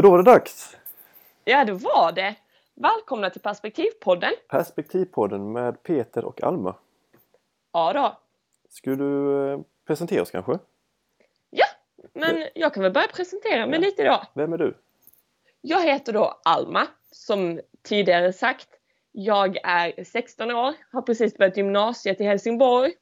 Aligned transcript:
Ja, 0.00 0.02
då 0.02 0.10
var 0.10 0.18
det 0.18 0.24
dags! 0.30 0.76
Ja, 1.44 1.64
det 1.64 1.72
var 1.72 2.12
det! 2.12 2.34
Välkomna 2.74 3.30
till 3.30 3.40
Perspektivpodden! 3.40 4.32
Perspektivpodden 4.48 5.52
med 5.52 5.82
Peter 5.82 6.24
och 6.24 6.42
Alma. 6.42 6.74
Ja 7.72 7.92
då. 7.92 8.18
Skulle 8.68 8.96
du 8.96 9.44
eh, 9.52 9.60
presentera 9.86 10.22
oss 10.22 10.30
kanske? 10.30 10.58
Ja, 11.50 11.64
men 12.12 12.48
jag 12.54 12.74
kan 12.74 12.82
väl 12.82 12.92
börja 12.92 13.06
presentera 13.08 13.66
mig 13.66 13.74
Ja. 13.80 13.86
lite 13.86 14.04
då. 14.04 14.22
Vem 14.34 14.52
är 14.52 14.58
du? 14.58 14.74
Jag 15.60 15.82
heter 15.84 16.12
då 16.12 16.40
Alma, 16.44 16.86
som 17.10 17.60
tidigare 17.82 18.32
sagt. 18.32 18.68
Jag 19.12 19.56
är 19.64 20.04
16 20.04 20.50
år, 20.50 20.74
har 20.92 21.02
precis 21.02 21.36
börjat 21.36 21.56
gymnasiet 21.56 22.20
i 22.20 22.24
Helsingborg. 22.24 22.92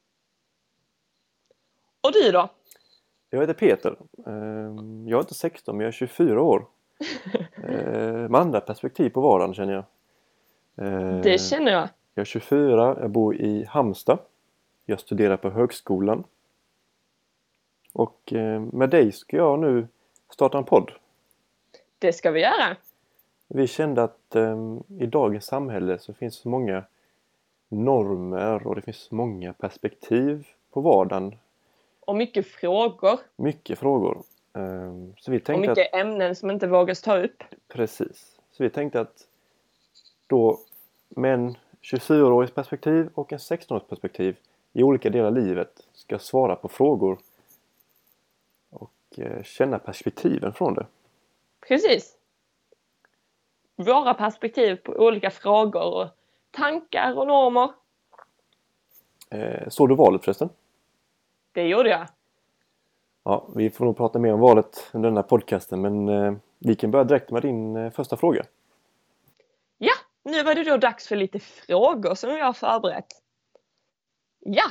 Och 2.01 2.11
du 2.13 2.31
då? 2.31 2.49
Jag 3.29 3.39
heter 3.41 3.53
Peter. 3.53 3.97
Ehm, 4.27 5.07
Jag 5.07 5.17
är 5.17 5.21
inte 5.21 5.33
16 5.33 5.77
men 5.77 5.83
jag 5.83 5.87
är 5.87 5.91
24 5.91 6.41
år. 6.41 6.65
Ehm, 7.63 8.31
Med 8.31 8.41
andra 8.41 8.61
perspektiv 8.61 9.09
på 9.09 9.21
vardagen 9.21 9.53
känner 9.53 9.73
jag. 9.73 9.83
Ehm, 10.87 11.21
Det 11.21 11.41
känner 11.41 11.71
jag. 11.71 11.89
Jag 12.13 12.21
är 12.21 12.25
24, 12.25 12.97
jag 13.01 13.09
bor 13.09 13.35
i 13.35 13.65
Halmstad. 13.65 14.19
Jag 14.85 14.99
studerar 14.99 15.37
på 15.37 15.49
högskolan. 15.49 16.23
Och 17.93 18.33
eh, 18.33 18.61
med 18.61 18.89
dig 18.89 19.11
ska 19.11 19.37
jag 19.37 19.59
nu 19.59 19.87
starta 20.33 20.57
en 20.57 20.63
podd. 20.63 20.91
Det 21.99 22.13
ska 22.13 22.31
vi 22.31 22.41
göra. 22.41 22.75
Vi 23.47 23.67
kände 23.67 24.03
att 24.03 24.35
eh, 24.35 24.57
i 24.99 25.05
dagens 25.05 25.45
samhälle 25.45 25.99
så 25.99 26.13
finns 26.13 26.35
så 26.35 26.49
många 26.49 26.83
normer 27.69 28.67
och 28.67 28.75
det 28.75 28.81
finns 28.81 28.97
så 28.97 29.15
många 29.15 29.53
perspektiv 29.53 30.47
på 30.71 30.81
vardagen. 30.81 31.35
Och 31.99 32.15
mycket 32.15 32.47
frågor. 32.47 33.19
Mycket 33.35 33.79
frågor. 33.79 34.23
Eh, 34.59 34.93
så 35.17 35.31
vi 35.31 35.37
Och 35.37 35.45
tänkte 35.45 35.71
att 35.71 35.77
mycket 35.77 35.95
ämnen 35.95 36.35
som 36.35 36.51
inte 36.51 36.67
vågas 36.67 37.01
ta 37.01 37.17
upp. 37.17 37.43
Precis. 37.67 38.39
Så 38.51 38.63
vi 38.63 38.69
tänkte 38.69 39.01
att 39.01 39.27
då 40.27 40.59
med 41.09 41.33
en 41.33 41.55
24-årigs 41.81 42.51
perspektiv 42.51 43.09
och 43.13 43.33
en 43.33 43.39
16-årigs 43.39 43.89
perspektiv 43.89 44.35
i 44.73 44.83
olika 44.83 45.09
delar 45.09 45.27
av 45.27 45.33
livet 45.33 45.87
ska 45.93 46.19
svara 46.19 46.55
på 46.55 46.67
frågor 46.67 47.19
och 48.69 48.91
eh, 49.17 49.43
känna 49.43 49.79
perspektiven 49.79 50.53
från 50.53 50.73
det. 50.73 50.85
Precis. 51.67 52.17
Våra 53.75 54.13
perspektiv 54.13 54.75
på 54.75 54.91
olika 54.91 55.31
frågor 55.31 55.83
och 55.83 56.07
tankar 56.51 57.17
och 57.17 57.27
normer. 57.27 57.71
Eh, 59.29 59.69
såg 59.69 59.89
du 59.89 59.95
valet 59.95 60.23
förresten? 60.23 60.49
Det 61.51 61.67
gjorde 61.67 61.89
jag. 61.89 62.07
Ja, 63.29 63.47
vi 63.55 63.69
får 63.69 63.85
nog 63.85 63.97
prata 63.97 64.19
mer 64.19 64.33
om 64.33 64.39
valet 64.39 64.89
under 64.93 65.09
den 65.09 65.15
här 65.15 65.23
podcasten 65.23 65.81
men 65.81 66.09
eh, 66.09 66.33
vi 66.59 66.75
kan 66.75 66.91
börja 66.91 67.03
direkt 67.03 67.31
med 67.31 67.41
din 67.41 67.75
eh, 67.75 67.91
första 67.91 68.17
fråga. 68.17 68.43
Ja, 69.77 69.93
nu 70.23 70.43
var 70.43 70.55
det 70.55 70.63
då 70.63 70.77
dags 70.77 71.07
för 71.07 71.15
lite 71.15 71.39
frågor 71.39 72.15
som 72.15 72.29
jag 72.29 72.45
har 72.45 72.53
förberett. 72.53 73.05
Ja! 74.39 74.63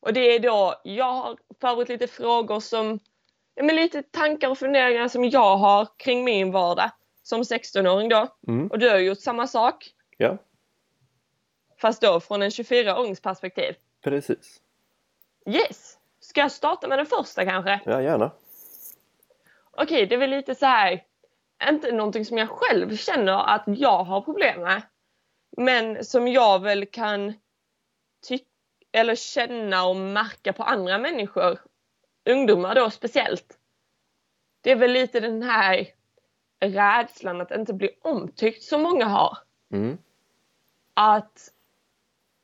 Och 0.00 0.12
det 0.12 0.20
är 0.20 0.40
då, 0.40 0.74
jag 0.84 1.12
har 1.12 1.38
förberett 1.60 1.88
lite 1.88 2.06
frågor 2.06 2.60
som, 2.60 2.98
ja 3.54 3.62
men 3.64 3.76
lite 3.76 4.02
tankar 4.02 4.50
och 4.50 4.58
funderingar 4.58 5.08
som 5.08 5.24
jag 5.24 5.56
har 5.56 5.88
kring 5.96 6.24
min 6.24 6.52
vardag 6.52 6.90
som 7.22 7.42
16-åring 7.42 8.08
då. 8.08 8.26
Mm. 8.48 8.66
Och 8.66 8.78
du 8.78 8.90
har 8.90 8.98
gjort 8.98 9.20
samma 9.20 9.46
sak, 9.46 9.90
Ja, 10.16 10.38
fast 11.80 12.02
då 12.02 12.20
från 12.20 12.42
en 12.42 12.50
24-årings 12.50 13.22
perspektiv. 13.22 13.74
precis. 14.04 14.60
Yes! 15.46 15.97
Ska 16.28 16.40
jag 16.40 16.52
starta 16.52 16.88
med 16.88 16.98
den 16.98 17.06
första 17.06 17.44
kanske? 17.44 17.80
Ja, 17.84 18.02
gärna. 18.02 18.30
Okej, 19.70 20.06
det 20.06 20.14
är 20.14 20.18
väl 20.18 20.30
lite 20.30 20.54
så 20.54 20.66
här, 20.66 21.04
inte 21.68 21.92
någonting 21.92 22.24
som 22.24 22.38
jag 22.38 22.48
själv 22.48 22.96
känner 22.96 23.54
att 23.54 23.62
jag 23.66 24.04
har 24.04 24.20
problem 24.20 24.60
med. 24.60 24.82
Men 25.56 26.04
som 26.04 26.28
jag 26.28 26.62
väl 26.62 26.86
kan 26.86 27.34
tycka 28.26 28.44
eller 28.92 29.14
känna 29.14 29.86
och 29.86 29.96
märka 29.96 30.52
på 30.52 30.62
andra 30.62 30.98
människor, 30.98 31.58
ungdomar 32.24 32.74
då 32.74 32.90
speciellt. 32.90 33.58
Det 34.60 34.70
är 34.70 34.76
väl 34.76 34.92
lite 34.92 35.20
den 35.20 35.42
här 35.42 35.86
rädslan 36.60 37.40
att 37.40 37.50
inte 37.50 37.72
bli 37.72 37.90
omtyckt 38.02 38.62
som 38.62 38.82
många 38.82 39.06
har. 39.06 39.38
Mm. 39.72 39.98
Att 40.94 41.52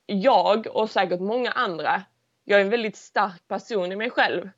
jag 0.07 0.67
och 0.67 0.91
säkert 0.91 1.21
många 1.21 1.51
andra, 1.51 2.03
jag 2.45 2.61
är 2.61 2.65
en 2.65 2.71
väldigt 2.71 2.97
stark 2.97 3.49
person 3.49 3.93
i 3.93 3.97
mig 3.97 4.11
själv. 4.11 4.51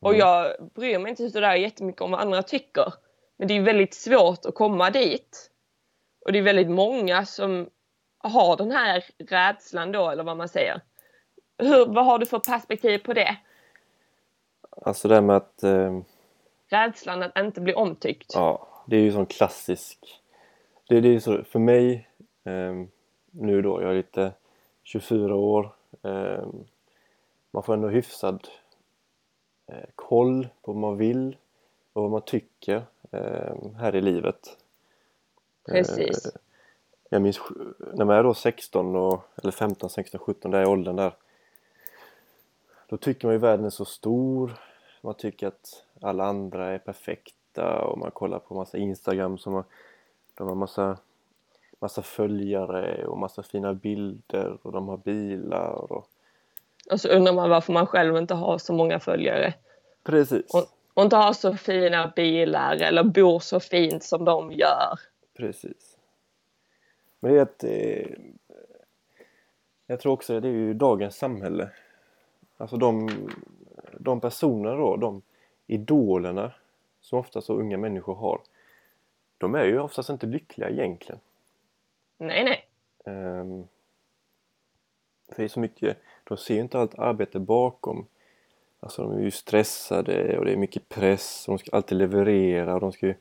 Och 0.00 0.08
Mm. 0.14 0.18
jag 0.20 0.70
bryr 0.74 0.98
mig 0.98 1.10
inte 1.10 1.30
sådär 1.30 1.54
jättemycket 1.54 2.02
om 2.02 2.10
vad 2.10 2.20
andra 2.20 2.42
tycker. 2.42 2.94
Men 3.36 3.48
det 3.48 3.54
är 3.56 3.62
väldigt 3.62 3.94
svårt 3.94 4.44
att 4.46 4.54
komma 4.54 4.90
dit. 4.90 5.50
Och 6.24 6.32
det 6.32 6.38
är 6.38 6.42
väldigt 6.42 6.70
många 6.70 7.26
som 7.26 7.70
har 8.18 8.56
den 8.56 8.70
här 8.70 9.04
rädslan 9.18 9.92
då, 9.92 10.10
eller 10.10 10.22
vad 10.24 10.36
man 10.36 10.48
säger. 10.48 10.80
Hur, 11.58 11.86
vad 11.86 12.04
har 12.04 12.18
du 12.18 12.26
för 12.26 12.38
perspektiv 12.38 12.98
på 12.98 13.12
det? 13.12 13.36
Alltså 14.70 15.08
det 15.08 15.20
med 15.20 15.36
att 15.36 15.62
eh, 15.62 16.00
Rädslan 16.68 17.22
att 17.22 17.38
inte 17.38 17.60
bli 17.60 17.74
omtyckt. 17.74 18.30
Ja, 18.34 18.68
det 18.86 18.96
är 18.96 19.00
ju 19.00 19.12
sån 19.12 19.26
klassisk. 19.26 19.98
Det, 20.88 21.00
det 21.00 21.08
är 21.08 21.12
ju 21.12 21.20
så 21.20 21.44
för 21.44 21.58
mig 21.58 22.08
ehm, 22.44 22.88
nu 23.30 23.62
då, 23.62 23.82
jag 23.82 23.90
är 23.90 23.94
lite 23.94 24.32
24 24.82 25.34
år. 25.34 25.74
ehm, 26.02 26.64
man 27.52 27.62
får 27.62 27.74
ändå 27.74 27.88
hyfsad 27.88 28.48
eh, 29.66 29.88
koll 29.94 30.48
på 30.62 30.72
vad 30.72 30.80
man 30.80 30.96
vill 30.96 31.36
och 31.92 32.02
vad 32.02 32.10
man 32.10 32.22
tycker 32.22 32.82
ehm, 33.10 33.74
här 33.74 33.96
i 33.96 34.00
livet. 34.00 34.56
Precis. 35.66 36.26
Eh, 36.26 36.32
jag 37.10 37.22
minns 37.22 37.40
när 37.94 38.04
man 38.04 38.16
är 38.16 38.22
då 38.22 38.34
16 38.34 38.96
och, 38.96 39.22
eller 39.42 39.52
15, 39.52 39.90
16, 39.90 40.20
17 40.20 40.50
där 40.50 40.62
i 40.62 40.66
åldern 40.66 40.96
där. 40.96 41.14
Då 42.86 42.96
tycker 42.96 43.26
man 43.26 43.34
ju 43.34 43.38
världen 43.38 43.66
är 43.66 43.70
så 43.70 43.84
stor. 43.84 44.58
Man 45.00 45.14
tycker 45.14 45.46
att 45.46 45.84
alla 46.00 46.24
andra 46.24 46.66
är 46.66 46.78
perfekta 46.78 47.84
och 47.84 47.98
man 47.98 48.10
kollar 48.10 48.38
på 48.38 48.54
massa 48.54 48.78
Instagram 48.78 49.38
som 49.38 49.52
har, 49.52 49.64
de 50.34 50.48
har 50.48 50.54
massa, 50.54 50.98
massa 51.78 52.02
följare 52.02 53.06
och 53.06 53.18
massa 53.18 53.42
fina 53.42 53.74
bilder 53.74 54.58
och 54.62 54.72
de 54.72 54.88
har 54.88 54.96
bilar 54.96 55.92
och 55.92 56.08
Och 56.90 57.00
så 57.00 57.08
undrar 57.08 57.32
man 57.32 57.50
varför 57.50 57.72
man 57.72 57.86
själv 57.86 58.16
inte 58.16 58.34
har 58.34 58.58
så 58.58 58.72
många 58.72 59.00
följare. 59.00 59.54
precis, 60.04 60.54
Och, 60.54 60.64
och 60.94 61.02
inte 61.02 61.16
har 61.16 61.32
så 61.32 61.54
fina 61.54 62.12
bilar 62.16 62.76
eller 62.76 63.04
bor 63.04 63.38
så 63.40 63.60
fint 63.60 64.04
som 64.04 64.24
de 64.24 64.52
gör. 64.52 64.98
precis. 65.36 65.96
Men 67.20 67.32
det 67.32 67.38
är 67.38 67.42
att 67.42 67.64
eh, 67.64 68.06
jag 69.86 70.00
tror 70.00 70.12
också 70.12 70.36
att 70.36 70.42
det 70.42 70.48
är 70.48 70.52
ju 70.52 70.74
dagens 70.74 71.16
samhälle. 71.16 71.70
Alltså 72.56 72.76
de, 72.76 73.08
de 73.98 74.20
personer 74.20 74.76
då, 74.76 74.96
de 74.96 75.22
idolerna 75.66 76.52
som 77.00 77.18
ofta 77.18 77.40
så 77.40 77.54
unga 77.54 77.78
människor 77.78 78.14
har. 78.14 78.40
De 79.38 79.54
är 79.54 79.64
ju 79.64 79.78
oftast 79.80 80.10
inte 80.10 80.26
lyckliga 80.26 80.70
egentligen. 80.70 81.20
Nej, 82.18 82.44
nej. 82.44 82.68
Ehm, 83.04 83.68
för 85.32 85.42
det 85.42 85.46
är 85.46 85.48
så 85.48 85.60
mycket, 85.60 85.98
de 86.24 86.36
ser 86.36 86.54
ju 86.54 86.60
inte 86.60 86.78
allt 86.78 86.98
arbete 86.98 87.38
bakom. 87.38 88.06
Alltså 88.80 89.02
de 89.02 89.12
är 89.12 89.20
ju 89.20 89.30
stressade 89.30 90.38
och 90.38 90.44
det 90.44 90.52
är 90.52 90.56
mycket 90.56 90.88
press 90.88 91.48
och 91.48 91.52
de 91.52 91.58
ska 91.58 91.76
alltid 91.76 91.98
leverera 91.98 92.74
och 92.74 92.80
de 92.80 92.92
ska 92.92 93.06
ju 93.06 93.14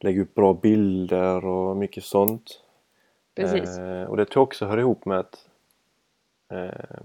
lägga 0.00 0.22
upp 0.22 0.34
bra 0.34 0.54
bilder 0.54 1.44
och 1.44 1.76
mycket 1.76 2.04
sånt. 2.04 2.62
Precis. 3.34 3.78
Eh, 3.78 4.04
och 4.04 4.16
det 4.16 4.24
tror 4.24 4.40
jag 4.40 4.46
också 4.46 4.66
hör 4.66 4.78
ihop 4.78 5.04
med 5.04 5.18
att 5.18 5.48
eh, 6.48 6.98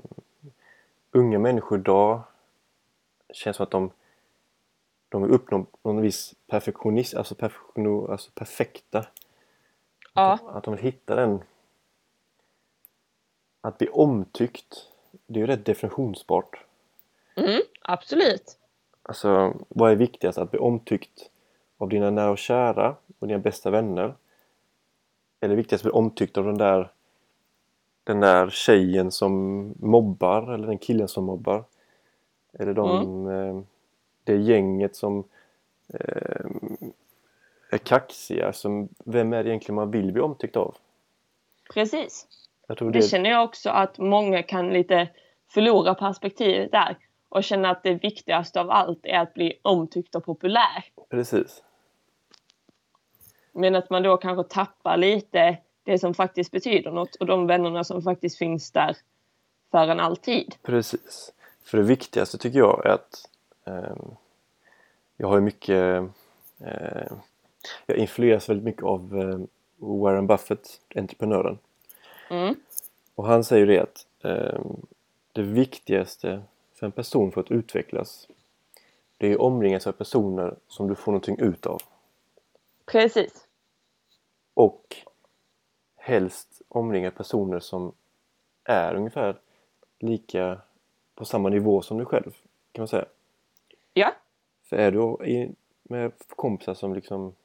unga 1.11 1.39
människor 1.39 1.79
idag 1.79 2.21
känns 3.33 3.57
som 3.57 3.63
att 3.63 3.71
de 3.71 3.91
de 5.09 5.21
vill 5.21 5.31
uppnå 5.31 5.65
någon 5.83 6.01
viss 6.01 6.35
perfektionism, 6.47 7.17
alltså, 7.17 7.35
perfektion, 7.35 8.11
alltså 8.11 8.31
perfekta. 8.31 9.05
Ja, 10.13 10.39
Att 10.47 10.63
de 10.63 10.75
vill 10.75 10.83
hitta 10.83 11.15
den 11.15 11.43
att 13.67 13.77
bli 13.77 13.89
omtyckt 13.89 14.87
det 15.27 15.39
är 15.39 15.41
ju 15.41 15.47
rätt 15.47 15.65
definitionsbart. 15.65 16.65
mm, 17.35 17.61
absolut. 17.81 18.57
Alltså 19.01 19.53
vad 19.69 19.91
är 19.91 19.95
viktigast? 19.95 20.37
Att 20.37 20.51
bli 20.51 20.59
omtyckt 20.59 21.29
av 21.77 21.89
dina 21.89 22.09
nära 22.09 22.29
och 22.29 22.37
kära 22.37 22.95
och 23.19 23.27
dina 23.27 23.39
bästa 23.39 23.69
vänner? 23.69 24.15
Eller 25.39 25.55
viktigast 25.55 25.85
att 25.85 25.91
bli 25.91 25.99
omtyckt 25.99 26.37
av 26.37 26.45
den 26.45 26.57
där 26.57 26.91
den 28.03 28.19
där 28.19 28.49
tjejen 28.49 29.11
som 29.11 29.73
mobbar 29.79 30.53
eller 30.53 30.67
den 30.67 30.77
killen 30.77 31.07
som 31.07 31.23
mobbar? 31.23 31.63
Eller 32.53 32.73
de, 32.73 33.27
eh, 33.27 33.61
det 34.23 34.35
gänget 34.35 34.95
som 34.95 35.23
eh, 35.87 36.45
är 37.69 37.77
kaxiga. 37.77 38.53
Som, 38.53 38.89
vem 39.05 39.33
är 39.33 39.43
det 39.43 39.49
egentligen 39.49 39.75
man 39.75 39.91
vill 39.91 40.11
bli 40.11 40.21
omtyckt 40.21 40.57
av? 40.57 40.75
Precis. 41.73 42.27
Tror 42.67 42.91
Det 42.91 43.01
känner 43.01 43.29
jag 43.29 43.43
också 43.43 43.69
att 43.69 43.97
många 43.97 44.43
kan 44.43 44.69
lite 44.69 45.07
förlora 45.47 45.95
perspektivet 45.95 46.71
där 46.71 46.97
och 47.29 47.43
känna 47.43 47.69
att 47.69 47.83
det 47.83 47.93
viktigaste 47.93 48.61
av 48.61 48.71
allt 48.71 48.99
är 49.03 49.19
att 49.19 49.33
bli 49.33 49.59
omtyckt 49.61 50.15
och 50.15 50.25
populär. 50.25 50.85
Precis. 51.09 51.63
Men 53.53 53.75
att 53.75 53.89
man 53.89 54.03
då 54.03 54.17
kanske 54.17 54.55
tappar 54.55 54.97
lite 54.97 55.57
det 55.83 55.99
som 55.99 56.13
faktiskt 56.13 56.51
betyder 56.51 56.91
något 56.91 57.15
och 57.15 57.25
de 57.25 57.47
vännerna 57.47 57.83
som 57.83 58.01
faktiskt 58.01 58.37
finns 58.37 58.71
där 58.71 58.97
för 59.71 59.87
en 59.87 59.99
alltid. 59.99 60.55
Precis. 60.61 61.33
För 61.65 61.77
det 61.77 61.83
viktigaste 61.83 62.37
tycker 62.37 62.59
jag 62.59 62.85
är 62.85 62.89
att 62.89 63.29
eh, 63.65 63.95
jag 65.17 65.27
har 65.27 65.35
ju 65.35 65.41
mycket 65.41 66.03
eh, 66.59 67.11
jag 67.85 67.97
influeras 67.97 68.49
väldigt 68.49 68.65
mycket 68.65 68.83
av 68.83 69.19
eh, 69.19 69.39
Warren 69.87 70.27
Buffett, 70.27 70.81
entreprenören. 70.95 71.57
Mm. 72.29 72.55
Och 73.15 73.27
han 73.27 73.43
säger 73.43 73.67
det 73.67 73.79
att 73.79 74.07
eh, 74.23 74.61
det 75.31 75.41
viktigaste 75.41 76.41
för 76.73 76.85
en 76.85 76.91
person 76.91 77.31
för 77.31 77.41
att 77.41 77.51
utvecklas 77.51 78.27
det 79.17 79.27
är 79.27 79.41
omringas 79.41 79.87
av 79.87 79.91
personer 79.91 80.55
som 80.67 80.87
du 80.87 80.95
får 80.95 81.11
någonting 81.11 81.39
ut 81.39 81.65
av. 81.65 81.81
Precis. 82.85 83.47
Och 84.53 84.95
helst 85.95 86.61
omringa 86.67 87.11
personer 87.11 87.59
som 87.59 87.91
är 88.63 88.95
ungefär 88.95 89.39
lika 89.99 90.61
på 91.15 91.25
samma 91.25 91.49
nivå 91.49 91.81
som 91.81 91.97
du 91.97 92.05
själv 92.05 92.31
kan 92.71 92.81
man 92.81 92.87
säga. 92.87 93.05
Ja. 93.93 94.13
För 94.63 94.77
är 94.77 94.91
du 94.91 95.53
med 95.83 96.11
kompisar 96.29 96.73
som 96.73 96.93
liksom 96.93 97.35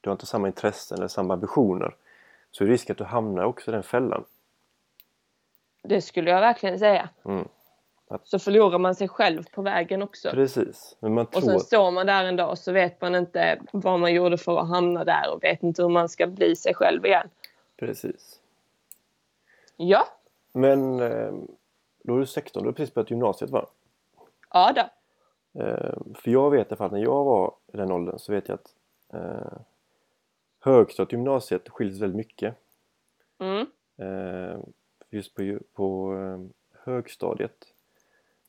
du 0.00 0.10
har 0.10 0.12
inte 0.12 0.26
samma 0.26 0.46
intressen 0.46 0.98
eller 0.98 1.08
samma 1.08 1.34
ambitioner 1.34 1.94
så 2.50 2.64
är 2.64 2.68
det 2.68 2.74
risk 2.74 2.90
att 2.90 2.98
du 2.98 3.04
hamnar 3.04 3.44
också 3.44 3.70
i 3.70 3.74
den 3.74 3.82
fällan. 3.82 4.24
Det 5.82 6.00
skulle 6.00 6.30
jag 6.30 6.40
verkligen 6.40 6.78
säga. 6.78 7.08
Mm. 7.24 7.48
Att, 8.08 8.26
Så 8.28 8.38
förlorar 8.38 8.78
man 8.78 8.94
sig 8.94 9.08
själv 9.08 9.42
på 9.52 9.62
vägen 9.62 10.02
också. 10.02 10.30
precis. 10.30 10.96
Man 11.00 11.18
Och 11.18 11.32
tror 11.32 11.42
sen 11.42 11.60
står 11.60 11.90
man 11.90 12.06
där 12.06 12.24
en 12.24 12.36
dag 12.36 12.58
så 12.58 12.72
vet 12.72 13.00
man 13.00 13.14
inte 13.14 13.60
vad 13.72 14.00
man 14.00 14.14
gjorde 14.14 14.38
för 14.38 14.58
att 14.60 14.68
hamna 14.68 15.04
där 15.04 15.32
och 15.34 15.42
vet 15.44 15.62
inte 15.62 15.82
hur 15.82 15.88
man 15.88 16.08
ska 16.08 16.26
bli 16.26 16.56
sig 16.56 16.74
själv 16.74 17.06
igen. 17.06 17.28
Precis. 17.76 18.40
Ja, 19.76 20.06
Men 20.52 21.00
eh, 21.00 21.32
då 22.02 22.14
är 22.14 22.18
du 22.18 22.26
16, 22.26 22.62
du 22.62 22.68
har 22.68 22.72
precis 22.72 22.94
börjat 22.94 23.10
gymnasiet 23.10 23.50
va? 23.50 23.66
ja 24.52 24.72
då. 24.72 24.82
Eh, 25.60 25.94
för 26.14 26.30
jag 26.30 26.50
vet 26.50 26.66
i 26.66 26.68
alla 26.70 26.76
fall 26.76 26.92
när 26.92 27.02
jag 27.02 27.24
var 27.24 27.54
i 27.72 27.76
den 27.76 27.92
åldern 27.92 28.18
så 28.18 28.32
vet 28.32 28.48
jag 28.48 28.54
att 28.54 28.74
eh, 29.14 29.58
högstadiet 30.60 31.08
och 31.08 31.12
gymnasiet 31.12 31.68
skiljer 31.68 31.94
sig 31.94 32.00
väldigt 32.00 32.16
mycket. 32.16 32.54
Mm. 33.38 33.66
Eh, 33.96 34.60
just 35.10 35.34
på, 35.34 35.58
på 35.74 36.14
eh, 36.14 36.40
högstadiet 36.84 37.66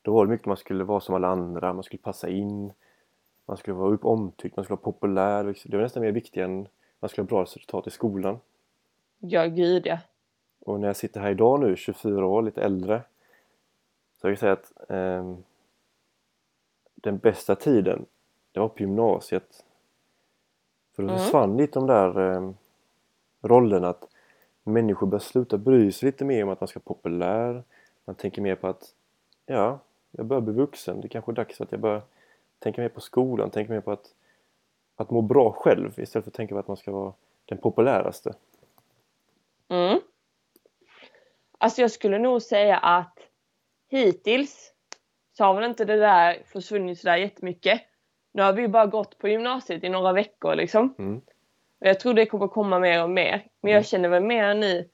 då 0.02 0.14
var 0.14 0.26
det 0.26 0.30
mycket 0.30 0.46
man 0.46 0.56
skulle 0.56 0.84
vara 0.84 1.00
som 1.00 1.14
alla 1.14 1.28
andra, 1.28 1.72
man 1.72 1.82
skulle 1.82 2.02
passa 2.02 2.28
in 2.28 2.72
man 3.44 3.56
skulle 3.56 3.74
vara 3.74 3.90
upp 3.90 4.04
omtyckt, 4.04 4.56
man 4.56 4.64
skulle 4.64 4.76
vara 4.76 4.92
populär. 4.92 5.44
liksom. 5.44 5.70
Det 5.70 5.76
var 5.76 5.84
nästan 5.84 6.02
mer 6.02 6.12
viktigt 6.12 6.42
än 6.42 6.68
man 7.00 7.08
skulle 7.08 7.22
ha 7.22 7.28
bra 7.28 7.42
resultat 7.42 7.86
i 7.86 7.90
skolan. 7.90 8.38
Ja, 9.18 9.46
gud 9.46 9.86
ja. 9.86 9.98
Och 10.60 10.80
när 10.80 10.86
jag 10.86 10.96
sitter 10.96 11.20
här 11.20 11.30
idag 11.30 11.60
nu, 11.60 11.76
24 11.76 12.26
år, 12.26 12.42
lite 12.42 12.62
äldre 12.62 13.02
så 14.20 14.28
jag 14.28 14.38
kan 14.38 14.40
säga 14.40 14.52
att 14.52 14.90
ehm, 14.90 15.42
den 16.94 17.18
bästa 17.18 17.54
tiden 17.54 18.06
det 18.52 18.60
var 18.60 18.68
på 18.68 18.80
gymnasiet. 18.80 19.64
För 20.96 21.02
då 21.02 21.08
Mm. 21.08 21.20
försvann 21.20 21.56
lite 21.56 21.78
de 21.78 21.86
där 21.86 22.18
um, 22.18 22.56
rollerna 23.42 23.88
att 23.88 24.08
människor 24.62 25.06
börjar 25.06 25.20
sluta 25.20 25.58
bry 25.58 25.92
sig 25.92 26.06
lite 26.06 26.24
mer 26.24 26.42
om 26.42 26.48
att 26.48 26.60
man 26.60 26.68
ska 26.68 26.80
vara 26.84 26.94
populär. 26.96 27.62
Man 28.04 28.14
tänker 28.16 28.42
mer 28.42 28.54
på 28.54 28.68
att 28.68 28.94
ja, 29.46 29.78
jag 30.10 30.26
börjar 30.26 30.40
bli 30.40 30.52
vuxen. 30.54 31.00
Det 31.00 31.08
kanske 31.08 31.32
är 31.32 31.34
dags 31.34 31.60
att 31.60 31.72
jag 31.72 31.80
börjar 31.80 32.02
tänka 32.58 32.80
mer 32.80 32.88
på 32.88 33.00
skolan, 33.00 33.50
tänka 33.50 33.72
mer 33.72 33.80
på 33.80 33.92
att, 33.92 34.14
att 34.96 35.10
må 35.10 35.22
bra 35.22 35.52
själv 35.52 36.00
istället 36.00 36.24
för 36.24 36.30
att 36.30 36.34
tänka 36.34 36.54
på 36.54 36.58
att 36.58 36.68
man 36.68 36.76
ska 36.76 36.92
vara 36.92 37.12
den 37.44 37.58
populäraste. 37.58 38.34
Mm. 39.68 40.00
Alltså 41.58 41.80
jag 41.80 41.90
skulle 41.90 42.18
nog 42.18 42.42
säga 42.42 42.78
att 42.78 43.18
hittills 43.88 44.72
så 45.32 45.44
har 45.44 45.54
väl 45.54 45.70
inte 45.70 45.84
det 45.84 45.96
där 45.96 46.42
försvunnit 46.46 46.98
sådär 47.00 47.16
jättemycket. 47.16 47.82
Nu 48.32 48.42
har 48.42 48.52
vi 48.52 48.68
bara 48.68 48.86
gått 48.86 49.18
på 49.18 49.28
gymnasiet 49.28 49.84
i 49.84 49.88
några 49.88 50.12
veckor 50.12 50.54
liksom. 50.54 50.94
Mm. 50.98 51.16
Och 51.80 51.86
jag 51.88 52.00
tror 52.00 52.14
det 52.14 52.26
kommer 52.26 52.48
komma 52.48 52.78
mer 52.78 53.02
och 53.02 53.10
mer. 53.10 53.46
Men 53.60 53.68
Mm. 53.70 53.74
jag 53.74 53.86
känner 53.86 54.08
väl 54.08 54.22
mer 54.22 54.54
nu, 54.54 54.88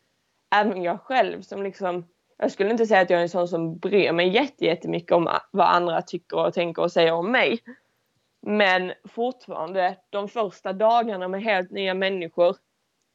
även 0.56 0.82
jag 0.82 1.00
själv 1.00 1.42
som 1.42 1.62
liksom 1.62 2.06
jag 2.38 2.50
skulle 2.52 2.70
inte 2.70 2.86
säga 2.86 3.00
att 3.00 3.10
jag 3.10 3.18
är 3.18 3.22
en 3.22 3.28
sån 3.28 3.48
som 3.48 3.78
bryr 3.78 4.12
mig 4.12 4.28
jätte- 4.28 4.64
jättemycket 4.64 5.12
om 5.12 5.28
vad 5.50 5.66
andra 5.66 6.02
tycker 6.02 6.36
och 6.46 6.54
tänker 6.54 6.82
och 6.82 6.92
säger 6.92 7.12
om 7.12 7.32
mig. 7.32 7.58
Men 8.42 8.92
fortfarande, 9.08 9.96
de 10.10 10.28
första 10.28 10.72
dagarna 10.72 11.28
med 11.28 11.42
helt 11.42 11.70
nya 11.70 11.94
människor, 11.94 12.56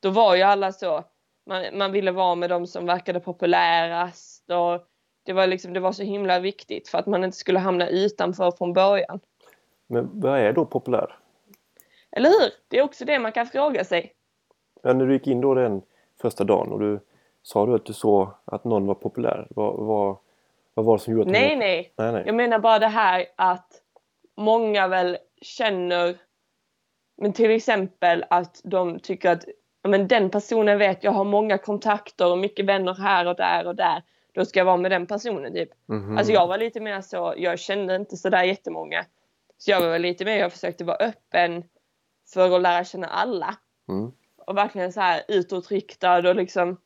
då 0.01 0.09
var 0.09 0.35
ju 0.35 0.41
alla 0.41 0.71
så. 0.71 1.03
Man, 1.45 1.65
man 1.77 1.91
ville 1.91 2.11
vara 2.11 2.35
med 2.35 2.49
de 2.49 2.67
som 2.67 2.85
verkade 2.85 3.19
populärast 3.19 4.49
och 4.51 4.87
det 5.25 5.33
var, 5.33 5.47
liksom, 5.47 5.73
det 5.73 5.79
var 5.79 5.91
så 5.91 6.03
himla 6.03 6.39
viktigt 6.39 6.89
för 6.89 6.97
att 6.97 7.05
man 7.05 7.23
inte 7.23 7.37
skulle 7.37 7.59
hamna 7.59 7.87
utanför 7.87 8.51
från 8.51 8.73
början. 8.73 9.19
Men 9.87 10.09
vad 10.13 10.39
är 10.39 10.53
då 10.53 10.65
populär? 10.65 11.17
Eller 12.11 12.29
hur? 12.29 12.51
Det 12.67 12.79
är 12.79 12.83
också 12.83 13.05
det 13.05 13.19
man 13.19 13.31
kan 13.31 13.45
fråga 13.45 13.83
sig. 13.83 14.13
Ja, 14.81 14.93
när 14.93 15.05
du 15.05 15.13
gick 15.13 15.27
in 15.27 15.41
då 15.41 15.53
den 15.53 15.81
första 16.21 16.43
dagen 16.43 16.71
och 16.71 16.79
du 16.79 16.99
sa 17.43 17.65
du 17.65 17.75
att 17.75 17.85
du 17.85 17.93
såg 17.93 18.29
att 18.45 18.63
någon 18.63 18.85
var 18.85 18.95
populär. 18.95 19.47
Vad, 19.49 19.85
vad, 19.85 20.17
vad 20.73 20.85
var 20.85 20.97
det 20.97 21.03
som 21.03 21.13
gjorde 21.13 21.25
att 21.25 21.31
Nej, 21.31 21.49
hon... 21.49 21.59
nej. 21.59 21.93
nej, 21.97 22.11
nej. 22.11 22.23
Jag 22.25 22.35
menar 22.35 22.59
bara 22.59 22.79
det 22.79 22.87
här 22.87 23.25
att 23.35 23.81
många 24.35 24.87
väl 24.87 25.17
känner, 25.41 26.17
men 27.17 27.33
till 27.33 27.51
exempel 27.51 28.25
att 28.29 28.61
de 28.63 28.99
tycker 28.99 29.31
att 29.31 29.45
men 29.87 30.07
den 30.07 30.29
personen 30.29 30.77
vet 30.77 31.03
jag 31.03 31.11
har 31.11 31.23
många 31.23 31.57
kontakter 31.57 32.31
och 32.31 32.37
mycket 32.37 32.65
vänner 32.65 32.93
här 32.93 33.27
och 33.27 33.35
där 33.35 33.67
och 33.67 33.75
där. 33.75 34.03
Då 34.33 34.45
ska 34.45 34.59
jag 34.59 34.65
vara 34.65 34.77
med 34.77 34.91
den 34.91 35.07
personen 35.07 35.53
typ. 35.53 35.69
Mhm. 35.85 36.17
Alltså 36.17 36.33
jag 36.33 36.47
var 36.47 36.57
lite 36.57 36.79
mer 36.79 37.01
så, 37.01 37.33
jag 37.37 37.59
kände 37.59 37.95
inte 37.95 38.17
sådär 38.17 38.43
jättemånga. 38.43 39.05
Så 39.63 39.71
jag 39.71 39.81
var 39.81 39.89
väl 39.89 40.01
lite 40.01 40.25
mer, 40.25 40.37
jag 40.37 40.51
försökte 40.51 40.83
vara 40.83 40.97
öppen 40.97 41.63
för 42.33 42.55
att 42.55 42.61
lära 42.61 42.83
känna 42.83 43.07
alla. 43.07 43.57
Mm. 43.89 44.11
Och 44.35 44.57
verkligen 44.57 44.93
så 44.93 45.01
här 45.01 45.23
utåtriktad 45.27 46.29
och 46.29 46.35
liksom 46.35 46.77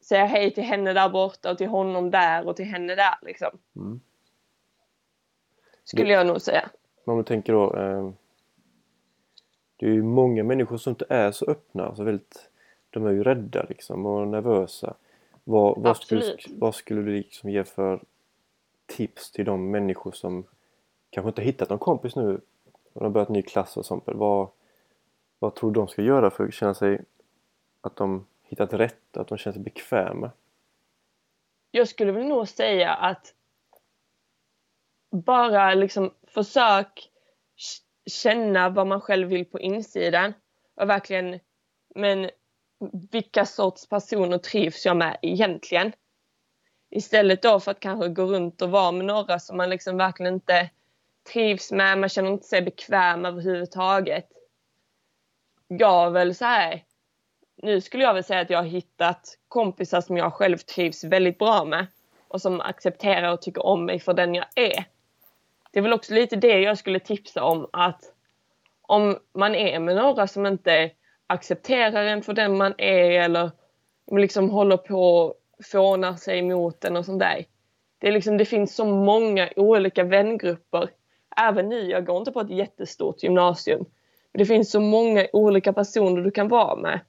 säga 0.00 0.24
hej 0.24 0.54
till 0.54 0.64
henne 0.64 0.92
där 0.92 1.08
borta 1.08 1.50
och 1.50 1.58
till 1.58 1.66
honom 1.66 2.10
där 2.10 2.46
och 2.48 2.56
till 2.56 2.64
henne 2.64 2.94
där 2.94 3.14
liksom. 3.22 3.58
Mm. 3.76 4.00
Skulle 5.84 6.12
jag 6.12 6.26
nog 6.26 6.40
säga. 6.40 6.70
Om 7.04 7.18
du 7.18 7.24
tänker 7.24 7.52
då 7.52 7.76
eh, 7.76 8.10
Det 9.76 9.86
är 9.86 9.90
ju 9.90 10.02
många 10.02 10.44
människor 10.44 10.76
som 10.76 10.90
inte 10.90 11.06
är 11.08 11.32
så 11.32 11.44
öppna. 11.44 11.86
Alltså 11.86 12.04
väldigt, 12.04 12.50
de 12.90 13.06
är 13.06 13.10
ju 13.10 13.22
rädda 13.22 13.66
liksom 13.68 14.06
och 14.06 14.28
nervösa. 14.28 14.94
Vad, 15.44 15.82
vad, 15.82 15.96
skulle, 15.96 16.36
vad 16.48 16.74
skulle 16.74 17.02
du 17.02 17.16
liksom 17.16 17.50
ge 17.50 17.64
för 17.64 18.02
tips 18.86 19.32
till 19.32 19.44
de 19.44 19.70
människor 19.70 20.12
som 20.12 20.44
kanske 21.12 21.28
inte 21.28 21.42
hittat 21.42 21.70
någon 21.70 21.78
kompis 21.78 22.16
nu 22.16 22.40
och 22.92 23.00
de 23.00 23.04
har 23.04 23.10
börjat 23.10 23.28
ny 23.28 23.42
klass 23.42 23.76
och 23.76 23.86
sånt. 23.86 24.04
Vad, 24.06 24.48
vad 25.38 25.54
tror 25.54 25.70
du 25.70 25.80
de 25.80 25.88
ska 25.88 26.02
göra 26.02 26.30
för 26.30 26.44
att 26.44 26.54
känna 26.54 26.74
sig 26.74 27.04
att 27.80 27.96
de 27.96 28.26
hittat 28.42 28.72
rätt 28.72 29.16
och 29.16 29.22
att 29.22 29.28
de 29.28 29.38
känner 29.38 29.52
sig 29.52 29.62
bekväma? 29.62 30.30
Jag 31.70 31.88
skulle 31.88 32.12
väl 32.12 32.26
nog 32.26 32.48
säga 32.48 32.94
att 32.94 33.34
bara 35.10 35.74
liksom 35.74 36.14
försök 36.26 37.10
känna 38.06 38.68
vad 38.68 38.86
man 38.86 39.00
själv 39.00 39.28
vill 39.28 39.44
på 39.44 39.60
insidan 39.60 40.34
och 40.74 40.88
verkligen 40.88 41.40
men 41.94 42.30
vilka 43.10 43.46
sorts 43.46 43.88
personer 43.88 44.38
trivs 44.38 44.86
jag 44.86 44.96
med 44.96 45.18
egentligen? 45.22 45.92
Istället 46.90 47.42
då 47.42 47.60
för 47.60 47.70
att 47.70 47.80
kanske 47.80 48.08
gå 48.08 48.24
runt 48.24 48.62
och 48.62 48.70
vara 48.70 48.92
med 48.92 49.06
några 49.06 49.38
som 49.38 49.56
man 49.56 49.70
liksom 49.70 49.96
verkligen 49.96 50.34
inte 50.34 50.70
trivs 51.32 51.72
med, 51.72 51.98
man 51.98 52.08
känner 52.08 52.30
inte 52.30 52.46
sig 52.46 52.62
bekväm 52.62 53.24
överhuvudtaget. 53.24 54.28
Jag 55.68 56.10
väl 56.10 56.34
så 56.34 56.44
här, 56.44 56.84
nu 57.56 57.80
skulle 57.80 58.02
jag 58.04 58.14
väl 58.14 58.24
säga 58.24 58.40
att 58.40 58.50
jag 58.50 58.58
har 58.58 58.64
hittat 58.64 59.38
kompisar 59.48 60.00
som 60.00 60.16
jag 60.16 60.32
själv 60.32 60.58
trivs 60.58 61.04
väldigt 61.04 61.38
bra 61.38 61.64
med 61.64 61.86
och 62.28 62.40
som 62.42 62.60
accepterar 62.60 63.32
och 63.32 63.42
tycker 63.42 63.66
om 63.66 63.84
mig 63.84 64.00
för 64.00 64.14
den 64.14 64.34
jag 64.34 64.46
är. 64.54 64.84
Det 65.70 65.78
är 65.78 65.82
väl 65.82 65.92
också 65.92 66.14
lite 66.14 66.36
det 66.36 66.60
jag 66.60 66.78
skulle 66.78 66.98
tipsa 66.98 67.44
om 67.44 67.68
att 67.72 68.12
om 68.82 69.18
man 69.32 69.54
är 69.54 69.78
med 69.78 69.96
några 69.96 70.26
som 70.26 70.46
inte 70.46 70.90
accepterar 71.26 72.04
en 72.04 72.22
för 72.22 72.32
den 72.32 72.56
man 72.56 72.74
är 72.78 73.10
eller 73.10 73.50
liksom 74.10 74.50
håller 74.50 74.76
på 74.76 75.16
och 75.16 75.34
fånar 75.64 76.16
sig 76.16 76.38
emot 76.38 76.84
en 76.84 76.96
och 76.96 77.04
sånt 77.04 77.20
där. 77.20 77.44
Det, 77.98 78.08
är 78.08 78.12
liksom, 78.12 78.36
det 78.36 78.44
finns 78.44 78.74
så 78.74 78.84
många 78.84 79.48
olika 79.56 80.04
vängrupper. 80.04 80.88
Även 81.36 81.68
nu, 81.68 81.90
jag 81.90 82.06
går 82.06 82.18
inte 82.18 82.32
på 82.32 82.40
ett 82.40 82.50
jättestort 82.50 83.22
gymnasium. 83.22 83.84
Men 84.32 84.38
det 84.38 84.46
finns 84.46 84.70
så 84.70 84.80
många 84.80 85.26
olika 85.32 85.72
personer 85.72 86.22
du 86.22 86.30
kan 86.30 86.48
vara 86.48 86.76
med. 86.76 87.00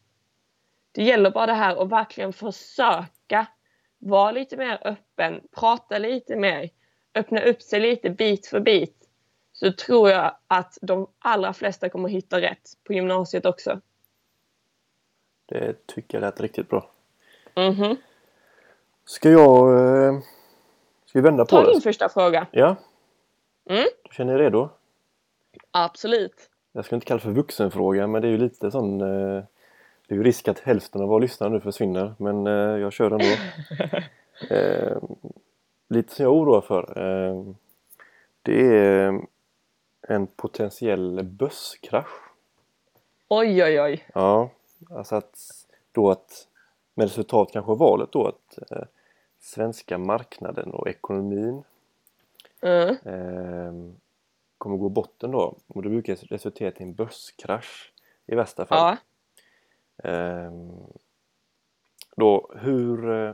Det 0.92 1.03
gäller 1.03 1.32
bara 1.32 1.46
det 1.46 1.53
här 1.53 1.75
att 1.84 1.89
verkligen 1.89 2.34
försöka 2.34 3.48
vara 4.00 4.32
lite 4.32 4.58
mer 4.58 4.80
öppen, 4.88 5.42
prata 5.51 5.98
lite 5.98 6.36
mer, 6.36 6.70
öppna 7.15 7.42
upp 7.42 7.62
sig 7.62 7.80
lite 7.80 8.10
bit 8.10 8.48
för 8.48 8.60
bit. 8.60 8.96
Så 9.53 9.72
tror 9.72 10.10
jag 10.10 10.36
att 10.48 10.77
de 10.82 11.08
allra 11.20 11.53
flesta 11.53 11.89
kommer 11.89 12.10
hitta 12.10 12.42
rätt 12.42 12.70
på 12.84 12.94
gymnasiet 12.94 13.46
också. 13.46 13.80
Det 15.46 15.88
tycker 15.88 16.18
jag 16.18 16.22
lät 16.22 16.42
riktigt 16.42 16.70
bra. 16.70 16.89
Mhm. 17.56 17.96
Ska 19.06 19.30
jag... 19.30 19.80
eh, 20.08 20.20
Ska 21.06 21.20
vi 21.20 21.22
vända 21.22 21.46
på 21.46 21.50
Ta 21.50 21.63
det? 21.65 21.72
din 21.72 21.82
första 21.82 22.10
fråga. 22.10 22.48
Ja. 22.51 22.75
Mm. 23.70 23.86
Känner 24.12 24.34
ni 24.38 24.39
redo? 24.43 24.70
Absolut. 25.72 26.50
Jag 26.72 26.86
ska 26.86 26.96
inte 26.96 27.08
kalla 27.08 27.17
det 27.17 27.24
för 27.24 27.32
vuxenfråga 27.32 28.08
men 28.08 28.22
det 28.22 28.27
är 28.27 28.32
ju 28.32 28.38
lite 28.38 28.72
sån... 28.72 29.01
eh, 29.01 29.43
Det 30.08 30.13
är 30.13 30.17
ju 30.17 30.24
risk 30.24 30.48
att 30.48 30.60
hälften 30.60 31.01
av 31.01 31.08
våra 31.08 31.20
lyssnare 31.20 31.50
nu 31.50 31.60
försvinner 31.60 32.13
men 32.17 32.48
eh, 32.48 32.53
jag 32.53 32.93
kör 32.93 33.12
ändå. 33.12 33.25
eh, 34.55 34.98
lite 35.89 36.15
som 36.15 36.24
jag 36.24 36.34
oroar 36.34 36.62
för. 36.62 36.98
Eh, 36.98 37.43
det 38.41 38.77
är 38.77 39.22
en 40.08 40.27
potentiell 40.27 41.24
börskrasch. 41.24 42.22
Oj, 43.27 43.63
oj, 43.63 43.82
oj. 43.82 44.08
Ja, 44.13 44.50
alltså 44.89 45.15
att 45.15 45.38
då 45.91 46.12
att 46.12 46.48
med 46.93 47.08
resultat 47.08 47.50
kanske 47.53 47.75
valet 47.75 48.12
då 48.12 48.27
att 48.27 48.72
eh, 48.72 48.84
svenska 49.39 49.98
marknaden 49.98 50.72
och 50.72 50.88
ekonomin 50.89 51.63
Mm. 52.63 52.89
eh, 52.89 53.93
kommer 54.58 54.77
gå 54.77 54.89
botten 54.89 55.32
då 55.32 55.58
och 55.67 55.84
det 55.84 55.89
brukar 55.89 56.15
resultera 56.15 56.72
i 56.72 56.84
en 56.84 56.93
börskrasch 56.93 57.93
i 58.25 58.36
värsta 58.36 58.65
fall. 58.65 58.98
Ja. 59.98 60.10
Ehm, 60.10 60.72
då, 62.15 62.51
hur 62.55 63.12
eh, 63.12 63.34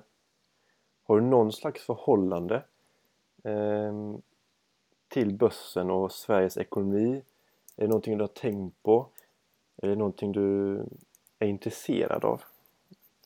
har 1.03 1.19
du 1.19 1.25
någon 1.25 1.51
slags 1.51 1.86
förhållande 1.86 2.63
ehm, 3.43 4.21
till 5.07 5.33
börsen 5.33 5.91
och 5.91 6.12
Sveriges 6.12 6.57
ekonomi? 6.57 7.24
Är 7.75 7.81
det 7.81 7.88
någonting 7.88 8.17
du 8.17 8.24
har 8.24 8.27
tänkt 8.27 8.83
på? 8.83 9.07
Är 9.81 9.88
det 9.88 9.95
någonting 9.95 10.31
du 10.31 10.77
är 11.39 11.48
intresserad 11.48 12.25
av? 12.25 12.43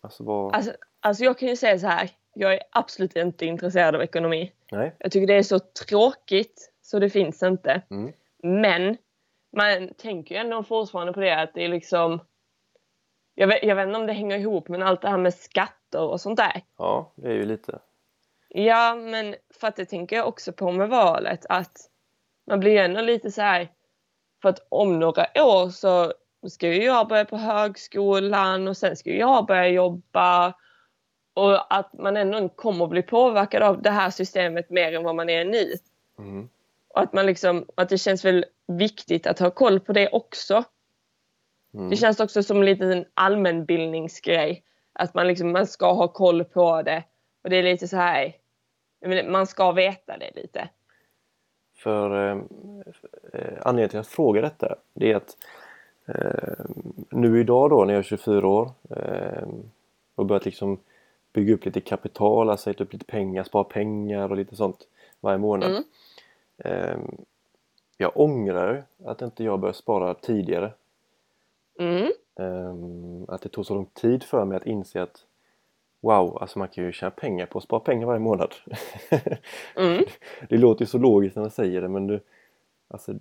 Alltså 0.02 0.24
vad... 0.24 0.56
Alltså, 0.56 0.74
alltså 1.00 1.24
jag 1.24 1.38
kan 1.38 1.50
ju 1.50 1.56
säga 1.56 1.80
så 1.80 1.88
här. 1.88 2.12
Jag 2.34 2.54
är 2.54 2.60
absolut 2.72 3.16
inte 3.16 3.46
intresserad 3.46 3.96
av 3.96 4.02
ekonomi. 4.02 4.52
Nej? 4.72 4.96
Jag 5.00 5.12
tycker 5.12 5.28
det 5.28 5.34
är 5.34 5.44
så 5.44 5.60
tråkigt 5.60 6.72
så 6.82 7.00
det 7.00 7.10
finns 7.10 7.44
inte. 7.44 7.82
Mm. 7.90 8.14
Men 8.44 8.98
man 9.52 9.94
tänker 9.94 10.36
ju 10.36 10.42
ändå 10.42 10.64
fortfarande 10.64 11.14
på 11.14 11.20
det 11.20 11.42
att 11.42 11.54
det 11.54 11.64
är 11.64 11.70
liksom 11.70 12.20
jag 13.36 13.48
vet, 13.48 13.64
jag 13.64 13.76
vet 13.76 13.88
inte 13.88 14.00
om 14.00 14.08
det 14.08 14.14
hänger 14.14 14.38
ihop 14.38 14.68
men 14.68 14.84
allt 14.84 15.02
det 15.02 15.10
här 15.10 15.18
med 15.18 15.34
skatter 15.34 16.02
och 16.02 16.22
sånt 16.22 16.38
där. 16.38 16.62
Ja, 16.78 17.12
det 17.16 17.28
är 17.28 17.34
ju 17.34 17.46
lite. 17.46 17.80
Ja, 18.50 18.96
men 18.96 19.36
för 19.60 19.68
att 19.68 19.76
det 19.76 19.86
tänker 19.86 20.16
jag 20.16 20.28
också 20.28 20.54
på 20.54 20.72
med 20.72 20.90
valet 20.90 21.46
att 21.50 21.90
man 22.48 22.60
blir 22.60 22.78
ändå 22.78 23.02
lite 23.02 23.32
så 23.32 23.42
här 23.42 23.70
för 24.42 24.50
att 24.50 24.68
om 24.70 25.00
några 25.00 25.28
år 25.36 25.70
så 25.70 26.14
ska 26.50 26.68
ju 26.68 26.84
jag 26.84 27.08
börja 27.08 27.26
på 27.26 27.38
högskolan 27.38 28.68
och 28.68 28.78
sen 28.78 28.96
ska 28.96 29.10
ju 29.10 29.18
jag 29.18 29.46
börja 29.46 29.68
jobba 29.68 30.54
och 31.34 31.76
att 31.76 31.94
man 31.94 32.18
ändå 32.18 32.50
kommer 32.50 32.84
att 32.86 32.92
bli 32.92 33.02
påverkad 33.02 33.64
av 33.64 33.82
det 33.82 33.90
här 33.90 34.10
systemet 34.10 34.70
mer 34.70 34.94
än 34.94 35.04
vad 35.04 35.16
man 35.16 35.30
är 35.30 35.46
nu. 35.46 35.74
Mm. 36.20 36.50
Och 36.88 37.02
att 37.02 37.14
man 37.14 37.26
liksom, 37.26 37.66
att 37.76 37.90
det 37.90 37.98
känns 37.98 38.26
väl 38.26 38.46
viktigt 38.68 39.28
att 39.28 39.40
ha 39.40 39.52
koll 39.52 39.80
på 39.80 39.94
det 39.94 40.10
också. 40.10 40.64
Mm. 41.74 41.90
Det 41.90 41.96
känns 41.96 42.20
också 42.20 42.44
som 42.44 42.58
en 42.58 42.66
liten 42.66 43.06
allmänbildningsgrej. 43.14 44.64
Att 44.94 45.14
man 45.14 45.28
liksom, 45.28 45.52
man 45.52 45.68
ska 45.68 45.94
ha 45.94 46.08
koll 46.08 46.44
på 46.44 46.82
det. 46.82 47.04
Och 47.44 47.50
det 47.50 47.56
är 47.56 47.64
lite 47.64 47.88
så 47.88 47.98
här, 47.98 48.36
man 49.28 49.48
ska 49.48 49.72
veta 49.72 50.18
det 50.18 50.32
lite. 50.36 50.70
För 51.76 52.30
eh, 52.30 52.38
eh, 53.34 53.58
anledningen 53.62 53.90
till 53.90 54.00
att 54.00 54.06
jag 54.06 54.08
frågar 54.08 54.42
detta 54.42 54.76
det 54.94 55.12
är 55.12 55.16
att 55.16 55.38
eh, 56.06 56.66
nu 57.10 57.40
idag 57.40 57.70
då 57.70 57.86
när 57.86 57.94
jag 57.94 58.00
är 58.00 58.04
24 58.04 58.48
år 58.48 58.72
eh, 58.90 59.48
och 60.16 60.26
börjat 60.26 60.46
liksom 60.46 60.80
bygga 61.34 61.54
upp 61.54 61.66
lite 61.66 61.82
kapital, 61.82 62.50
alltså 62.50 62.64
sätta 62.64 62.84
upp 62.84 62.94
lite 62.94 63.06
pengar, 63.06 63.44
spara 63.44 63.64
pengar 63.64 64.30
och 64.30 64.38
lite 64.38 64.56
sånt 64.56 64.88
varje 65.20 65.38
månad. 65.38 65.72
Mm. 65.72 65.84
Eh, 66.58 66.98
jag 67.98 68.12
ångrar 68.16 68.84
att 69.06 69.22
inte 69.22 69.44
jag 69.44 69.60
började 69.60 69.78
spara 69.78 70.14
tidigare. 70.14 70.74
Mm. 71.80 72.12
Eh, 72.36 72.76
att 73.34 73.42
det 73.42 73.50
tog 73.50 73.66
så 73.66 73.74
lång 73.74 73.86
tid 73.86 74.24
för 74.24 74.46
mig 74.46 74.58
att 74.58 74.66
inse 74.66 75.02
att 75.02 75.26
Wow, 76.02 76.38
alltså 76.42 76.60
man 76.60 76.68
kan 76.68 76.84
ju 76.84 76.92
tjäna 76.92 77.12
pengar 77.12 77.46
på 77.46 77.58
att 77.58 77.64
spara 77.64 77.80
pengar 77.80 78.08
varje 78.08 78.20
månad. 78.20 78.56
Mm. 79.76 80.06
Det 80.50 80.58
låter 80.58 80.82
ju 80.82 80.86
så 80.86 80.98
logiskt 80.98 81.36
när 81.36 81.44
man 81.44 81.52
säger 81.52 81.82
det 81.82 81.90
men 81.90 82.08
du, 82.08 82.20
alltså, 82.88 83.14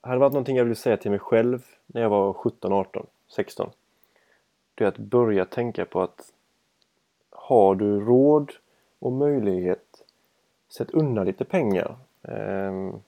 hade 0.00 0.16
det 0.16 0.20
varit 0.20 0.32
någonting 0.32 0.56
jag 0.56 0.64
ville 0.64 0.74
säga 0.74 0.96
till 0.96 1.10
mig 1.10 1.20
själv 1.20 1.66
när 1.86 2.02
jag 2.02 2.10
var 2.10 2.32
17, 2.32 2.72
18, 2.72 3.06
16 3.28 3.70
det 4.74 4.84
är 4.84 4.88
att 4.88 4.98
börja 4.98 5.44
tänka 5.44 5.84
på 5.84 6.02
att 6.02 6.32
har 7.50 7.74
du 7.74 8.00
råd 8.00 8.52
och 8.98 9.12
möjlighet 9.12 10.04
sätt 10.68 10.90
undan 10.90 11.26
lite 11.26 11.44
pengar 11.44 11.96
Ehm, 12.22 13.02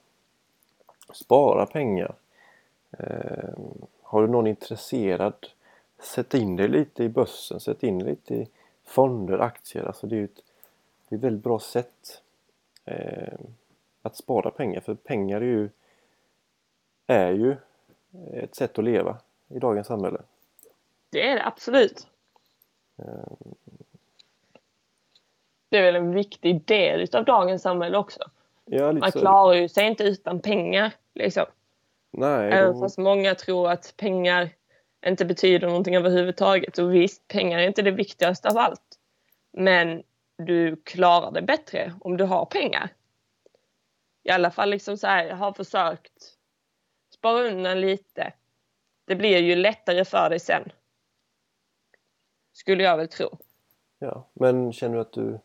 spara 1.13 1.67
pengar 1.67 2.15
Ehm, 2.99 3.87
har 4.03 4.23
du 4.23 4.29
någon 4.29 4.47
intresserad 4.47 5.47
sätt 5.99 6.35
in 6.35 6.57
dig 6.57 6.69
lite 6.69 7.05
i 7.05 7.09
börsen, 7.09 7.61
sätt 7.61 7.83
in 7.83 7.99
dig 7.99 8.09
lite 8.09 8.35
i 8.35 8.49
fonder, 8.85 9.39
aktier 9.39 9.85
alltså 9.85 10.07
det 10.07 10.17
är 10.17 10.25
ett, 10.25 10.43
det 11.09 11.15
är 11.15 11.19
ett 11.19 11.25
väldigt 11.25 11.45
bra 11.45 11.61
sätt 11.61 12.23
eh, 12.85 13.39
att 14.03 14.17
spara 14.17 14.51
pengar 14.51 14.81
för 14.81 14.95
pengar 14.95 15.41
är 15.41 15.45
ju, 15.45 15.69
är 17.07 17.33
ju 17.33 17.57
ett 18.33 18.55
sätt 18.55 18.79
att 18.79 18.85
leva 18.85 19.19
i 19.49 19.59
dagens 19.59 19.87
samhälle. 19.87 20.23
Det 21.11 21.29
är 21.29 21.35
det 21.35 21.47
absolut. 21.47 22.07
Det 25.73 25.79
är 25.79 25.83
väl 25.83 25.97
en 25.97 26.15
viktig 26.15 26.65
del 26.65 27.01
utav 27.01 27.25
dagens 27.25 27.63
samhälle 27.63 27.99
också. 27.99 28.21
Ja, 28.65 28.93
Man 28.93 29.13
klarar 29.13 29.55
ju 29.55 29.69
sig 29.69 29.87
inte 29.87 30.05
utan 30.05 30.41
pengar. 30.41 30.93
Liksom. 31.15 31.45
Nej, 32.11 32.53
Även 32.53 32.73
de, 32.73 32.81
fast 32.81 32.99
många 32.99 33.35
tror 33.35 33.71
att 33.71 33.95
pengar 33.97 34.51
inte 35.07 35.25
betyder 35.25 35.67
någonting 35.67 35.97
överhuvudtaget. 35.97 36.79
Och 36.79 36.95
visst, 36.95 37.29
pengar 37.29 37.59
är 37.59 37.67
inte 37.67 37.83
det 37.83 37.91
viktigaste 37.91 38.49
av 38.49 38.59
allt. 38.59 38.99
Men 39.53 40.03
du 40.39 40.77
klarar 40.77 41.31
det 41.31 41.43
bättre 41.43 41.93
om 42.01 42.17
du 42.17 42.25
har 42.25 42.45
pengar. 42.47 42.89
I 44.23 44.31
alla 44.31 44.51
fall 44.51 44.71
liksom 44.71 44.97
så 44.97 45.07
här, 45.07 45.25
jag 45.25 45.37
har 45.37 45.53
försökt 45.53 46.37
spara 47.15 47.43
undan 47.43 47.81
lite. 47.81 48.33
Det 49.05 49.17
blir 49.17 49.39
ju 49.39 49.57
lättare 49.57 50.05
för 50.05 50.31
dig 50.31 50.41
sen. 50.41 50.73
Skulle 52.53 52.83
jag 52.83 52.97
väl 52.97 53.09
tro. 53.09 53.39
ja. 53.99 54.29
Men 54.33 54.73
känner 54.73 54.95
du 54.95 55.01
att 55.01 55.13
du 55.13 55.39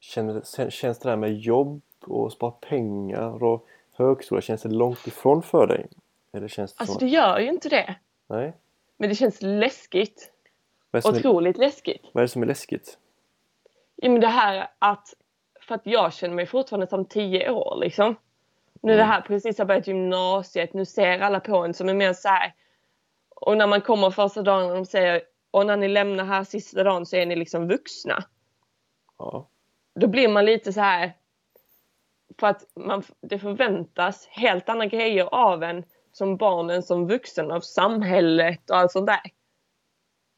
känner, 0.00 0.70
känns 0.70 0.98
det 0.98 1.08
där 1.08 1.16
med 1.16 1.34
jobb 1.38 1.82
och 2.00 2.32
spara 2.32 2.50
pengar 2.50 3.42
och 3.44 3.66
högskola, 3.92 4.40
känns 4.40 4.62
det 4.62 4.68
långt 4.68 5.06
ifrån 5.06 5.42
för 5.42 5.66
dig? 5.66 5.86
Eller 6.32 6.48
känns 6.48 6.74
det 6.74 6.80
Alltså 6.80 6.98
som 6.98 7.06
det 7.08 7.12
gör 7.14 7.38
ju 7.38 7.48
inte 7.48 7.68
det. 7.68 7.94
Nej? 8.26 8.52
Men 8.96 9.08
det 9.08 9.14
känns 9.14 9.42
läskigt. 9.42 10.32
Vad 10.90 11.04
är, 11.06 11.08
Otroligt 11.18 11.58
läskigt. 11.58 12.02
vad 12.12 12.20
är 12.20 12.24
det 12.24 12.28
som 12.28 12.42
är 12.42 12.46
läskigt? 12.46 12.98
Ja, 13.96 14.08
men 14.10 14.20
det 14.20 14.26
här 14.26 14.68
att, 14.78 15.14
för 15.60 15.74
att 15.74 15.86
jag 15.86 16.12
känner 16.12 16.34
mig 16.34 16.46
fortfarande 16.46 16.86
som 16.86 17.04
10 17.04 17.50
år 17.50 17.76
liksom. 17.80 18.16
Nu 18.82 18.92
är 18.92 18.96
det 18.96 19.02
Mm. 19.02 19.12
här 19.12 19.20
precis 19.20 19.58
har 19.58 19.64
börjat 19.64 19.86
gymnasiet, 19.86 20.74
nu 20.74 20.84
ser 20.84 21.18
alla 21.20 21.40
på 21.40 21.56
en 21.56 21.74
som 21.74 21.88
är 21.88 21.94
mer 21.94 22.12
så 22.12 22.28
här. 22.28 22.54
Och 23.28 23.56
när 23.56 23.66
man 23.66 23.80
kommer 23.80 24.10
första 24.10 24.42
dagen 24.42 24.70
och 24.70 24.76
de 24.76 24.86
säger, 24.86 25.22
och 25.50 25.66
när 25.66 25.76
ni 25.76 25.88
lämnar 25.88 26.24
här 26.24 26.44
sista 26.44 26.84
dagen 26.84 27.06
så 27.06 27.16
är 27.16 27.26
ni 27.26 27.36
liksom 27.36 27.68
vuxna. 27.68 28.24
Ja. 29.18 29.46
Då 30.00 30.06
blir 30.06 30.28
man 30.28 30.44
lite 30.44 30.72
så 30.72 30.80
här, 30.80 31.12
för 32.40 32.46
att 32.46 32.66
man, 32.76 33.02
det 33.20 33.38
förväntas 33.38 34.26
helt 34.30 34.68
andra 34.68 34.86
grejer 34.86 35.24
av 35.34 35.62
en 35.62 35.84
som 36.12 36.36
barn 36.36 36.70
än 36.70 36.82
som 36.82 37.08
vuxen 37.08 37.50
av 37.50 37.60
samhället 37.60 38.70
och 38.70 38.76
allt 38.76 38.92
sånt 38.92 39.06
där. 39.06 39.20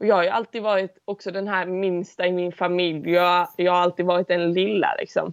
Och 0.00 0.06
jag 0.06 0.14
har 0.14 0.22
ju 0.22 0.28
alltid 0.28 0.62
varit 0.62 0.98
också 1.04 1.30
den 1.30 1.48
här 1.48 1.66
minsta 1.66 2.26
i 2.26 2.32
min 2.32 2.52
familj. 2.52 3.10
Jag, 3.10 3.48
jag 3.56 3.72
har 3.72 3.80
alltid 3.80 4.06
varit 4.06 4.28
den 4.28 4.52
lilla 4.52 4.94
liksom. 4.98 5.32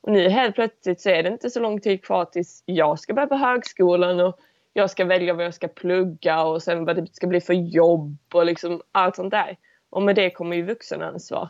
Och 0.00 0.12
nu 0.12 0.28
helt 0.28 0.54
plötsligt 0.54 1.00
så 1.00 1.10
är 1.10 1.22
det 1.22 1.28
inte 1.28 1.50
så 1.50 1.60
lång 1.60 1.80
tid 1.80 2.04
kvar 2.04 2.24
tills 2.24 2.62
jag 2.66 2.98
ska 2.98 3.14
börja 3.14 3.26
på 3.26 3.36
högskolan 3.36 4.20
och 4.20 4.38
jag 4.72 4.90
ska 4.90 5.04
välja 5.04 5.34
vad 5.34 5.44
jag 5.44 5.54
ska 5.54 5.68
plugga 5.68 6.42
och 6.42 6.62
sen 6.62 6.84
vad 6.84 6.96
det 6.96 7.14
ska 7.14 7.26
bli 7.26 7.40
för 7.40 7.54
jobb 7.54 8.18
och 8.34 8.46
liksom 8.46 8.82
allt 8.92 9.16
sånt 9.16 9.30
där. 9.30 9.56
Och 9.90 10.02
med 10.02 10.16
det 10.16 10.30
kommer 10.30 10.56
ju 10.56 10.62
vuxenansvar. 10.62 11.48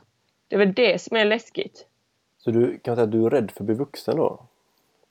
Det 0.48 0.56
är 0.56 0.58
väl 0.58 0.74
det 0.74 1.02
som 1.02 1.16
är 1.16 1.24
läskigt. 1.24 1.87
Så 2.48 2.52
du 2.52 2.78
kan 2.78 2.92
man 2.92 2.96
säga 2.96 3.04
att 3.04 3.12
du 3.12 3.26
är 3.26 3.30
rädd 3.30 3.50
för 3.50 3.60
att 3.60 3.66
bli 3.66 3.74
vuxen 3.74 4.16
då? 4.16 4.46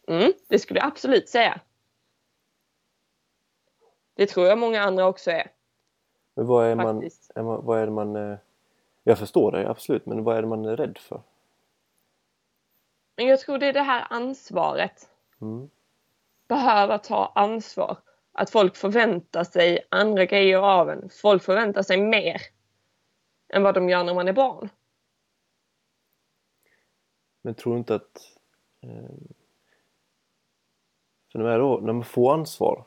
Mm, 0.07 0.33
det 0.47 0.59
skulle 0.59 0.79
jag 0.79 0.87
absolut 0.87 1.29
säga. 1.29 1.59
Det 4.15 4.25
tror 4.25 4.47
jag 4.47 4.57
många 4.57 4.81
andra 4.81 5.07
också 5.07 5.31
är. 5.31 5.51
Men 6.33 6.45
vad 6.45 6.65
är 6.65 6.75
man, 6.75 7.03
är 7.35 7.41
man, 7.43 7.65
vad 7.65 7.79
är 7.79 7.85
det 7.85 7.91
man 7.91 8.15
eh, 8.15 8.37
jag 9.03 9.19
förstår 9.19 9.51
dig 9.51 9.65
absolut, 9.65 10.05
men 10.05 10.23
vad 10.23 10.37
är 10.37 10.41
det 10.41 10.47
man 10.47 10.65
är 10.65 10.75
rädd 10.75 10.97
för? 10.97 11.21
Men 13.15 13.25
jag 13.25 13.39
tror 13.39 13.57
det 13.57 13.65
är 13.65 13.73
det 13.73 13.81
här 13.81 14.07
ansvaret. 14.09 15.09
Mm. 15.41 15.69
behöva 16.47 16.97
ta 16.97 17.31
ansvar. 17.35 17.97
Att 18.31 18.49
folk 18.49 18.75
förväntar 18.75 19.43
sig 19.43 19.87
andra 19.89 20.25
grejer 20.25 20.57
av 20.57 20.89
en. 20.89 21.09
Folk 21.09 21.43
förväntar 21.43 21.83
sig 21.83 22.01
mer 22.01 22.41
än 23.49 23.63
vad 23.63 23.75
de 23.75 23.89
gör 23.89 24.03
när 24.03 24.13
man 24.13 24.27
är 24.27 24.33
barn. 24.33 24.69
Men 27.47 27.55
tror 27.55 27.73
du 27.73 27.79
inte 27.79 27.95
att... 27.95 28.37
Eh, 28.81 28.89
för 31.31 31.39
när, 31.39 31.59
då, 31.59 31.79
när 31.83 31.93
man 31.93 32.03
får 32.03 32.33
ansvar, 32.33 32.85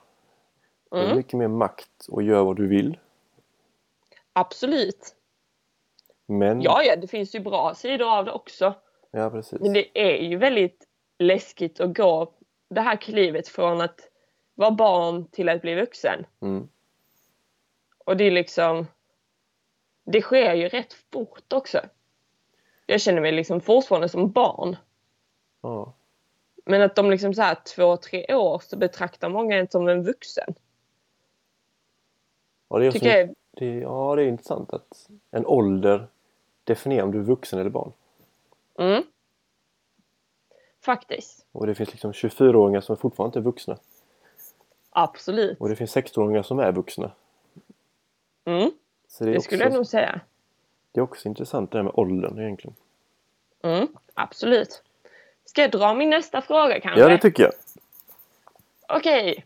mm. 0.93 1.11
är 1.11 1.14
mycket 1.14 1.33
mer 1.33 1.49
makt 1.49 2.07
och 2.09 2.23
gör 2.23 2.45
vad 2.45 2.57
du 2.57 2.67
vill. 2.67 2.99
Absolut. 4.33 5.17
Men... 6.26 6.62
Ja, 6.62 6.83
ja, 6.83 6.97
det 6.97 7.09
finns 7.09 7.35
ju 7.35 7.40
bra 7.40 7.75
sidor 7.75 8.19
av 8.19 8.25
det 8.25 8.33
också. 8.33 8.75
Ja, 9.11 9.31
precis. 9.31 9.61
Men 9.61 9.73
det 9.73 10.00
är 10.00 10.23
ju 10.23 10.37
väldigt 10.37 10.88
läskigt 11.19 11.81
att 11.81 11.97
gå 11.97 12.33
det 12.69 12.81
här 12.81 12.97
klivet 12.97 13.49
från 13.49 13.81
att 13.81 14.00
vara 14.55 14.71
barn 14.71 15.26
till 15.26 15.49
att 15.49 15.62
bli 15.62 15.75
vuxen. 15.75 16.26
Mm. 16.40 16.69
Och 17.99 18.17
det 18.17 18.25
är 18.25 18.31
liksom... 18.31 18.87
Det 20.05 20.21
sker 20.21 20.55
ju 20.55 20.69
rätt 20.69 20.93
fort 20.93 21.52
också. 21.52 21.81
Jag 22.90 23.00
känner 23.00 23.20
mig 23.20 23.32
liksom 23.32 23.61
fortfarande 23.61 24.09
som 24.09 24.30
barn. 24.30 24.76
Ja. 25.61 25.92
Men 26.64 26.82
att 26.82 26.97
de 26.97 27.11
liksom 27.11 27.35
så 27.35 27.42
här 27.42 27.56
två, 27.76 27.97
tre 27.97 28.35
år 28.35 28.62
så 28.64 28.76
betraktar 28.76 29.28
många 29.28 29.56
en 29.56 29.68
som 29.68 29.88
en 29.88 30.02
vuxen. 30.02 30.54
Ja, 32.68 32.78
det 32.78 32.87
är, 32.87 32.90
som, 32.90 33.09
jag... 33.09 33.35
det, 33.50 33.78
ja, 33.78 34.16
det 34.16 34.23
är 34.23 34.26
intressant 34.26 34.73
att 34.73 35.09
en 35.30 35.47
ålder 35.47 36.06
definierar 36.64 37.04
om 37.04 37.12
du 37.12 37.18
är 37.18 37.23
vuxen 37.23 37.61
eller 37.61 37.70
barn. 37.70 37.92
Mm. 38.78 39.02
Faktiskt. 40.80 41.47
Och 41.52 41.66
det 41.66 41.75
finns 41.75 41.90
liksom 41.90 42.12
24-åringar 42.12 42.80
som 42.80 42.97
fortfarande 42.97 43.28
inte 43.28 43.38
är 43.38 43.50
vuxna. 43.52 43.78
Absolut. 44.90 45.61
Och 45.61 45.68
det 45.68 45.76
finns 45.76 45.97
16-åringar 45.97 46.42
som 46.42 46.59
är 46.59 46.73
vuxna. 46.73 47.11
Mm. 48.44 48.70
Det, 49.18 49.25
det 49.25 49.40
skulle 49.40 49.64
jag 49.64 49.73
nog 49.73 49.87
säga. 49.87 50.20
Det 50.92 51.00
är 51.00 51.04
också 51.04 51.28
intressant 51.28 51.73
det 51.73 51.78
här 51.78 51.82
med 51.82 51.92
åldern 51.97 52.38
egentligen. 52.38 52.76
Mm, 53.62 53.88
absolut. 54.14 54.82
Ska 55.44 55.62
jag 55.62 55.70
dra 55.70 55.94
min 55.94 56.11
nästa 56.11 56.42
fråga 56.42 56.80
kanske? 56.80 57.00
Ja, 57.00 57.09
det 57.09 57.18
tycker 57.18 57.42
jag. 57.42 57.52
Okej. 58.88 59.30
Okay. 59.30 59.42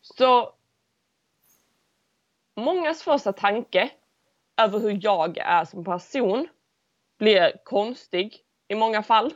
Så 0.00 0.54
Mångas 2.56 3.02
första 3.02 3.32
tanke 3.32 3.90
över 4.56 4.78
hur 4.78 4.98
jag 5.02 5.38
är 5.38 5.64
som 5.64 5.84
person 5.84 6.48
blir 7.18 7.52
konstig 7.64 8.40
i 8.68 8.74
många 8.74 9.02
fall. 9.02 9.34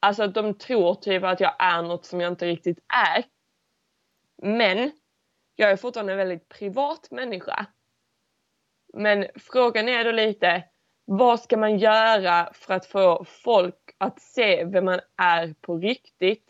Alltså 0.00 0.22
att 0.22 0.34
de 0.34 0.54
tror 0.54 0.94
typ 0.94 1.24
att 1.24 1.40
jag 1.40 1.54
är 1.58 1.82
något 1.82 2.04
som 2.04 2.20
jag 2.20 2.32
inte 2.32 2.46
riktigt 2.46 2.78
är. 2.88 3.24
Men 4.36 4.92
jag 5.56 5.70
är 5.70 5.76
fortfarande 5.76 6.12
en 6.12 6.18
väldigt 6.18 6.48
privat 6.48 7.10
människa. 7.10 7.66
Men 8.96 9.26
frågan 9.34 9.88
är 9.88 10.04
då 10.04 10.10
lite, 10.10 10.64
vad 11.04 11.40
ska 11.40 11.56
man 11.56 11.78
göra 11.78 12.52
för 12.52 12.74
att 12.74 12.86
få 12.86 13.24
folk 13.24 13.94
att 13.98 14.20
se 14.20 14.64
vem 14.64 14.84
man 14.84 15.00
är 15.16 15.54
på 15.60 15.76
riktigt? 15.76 16.44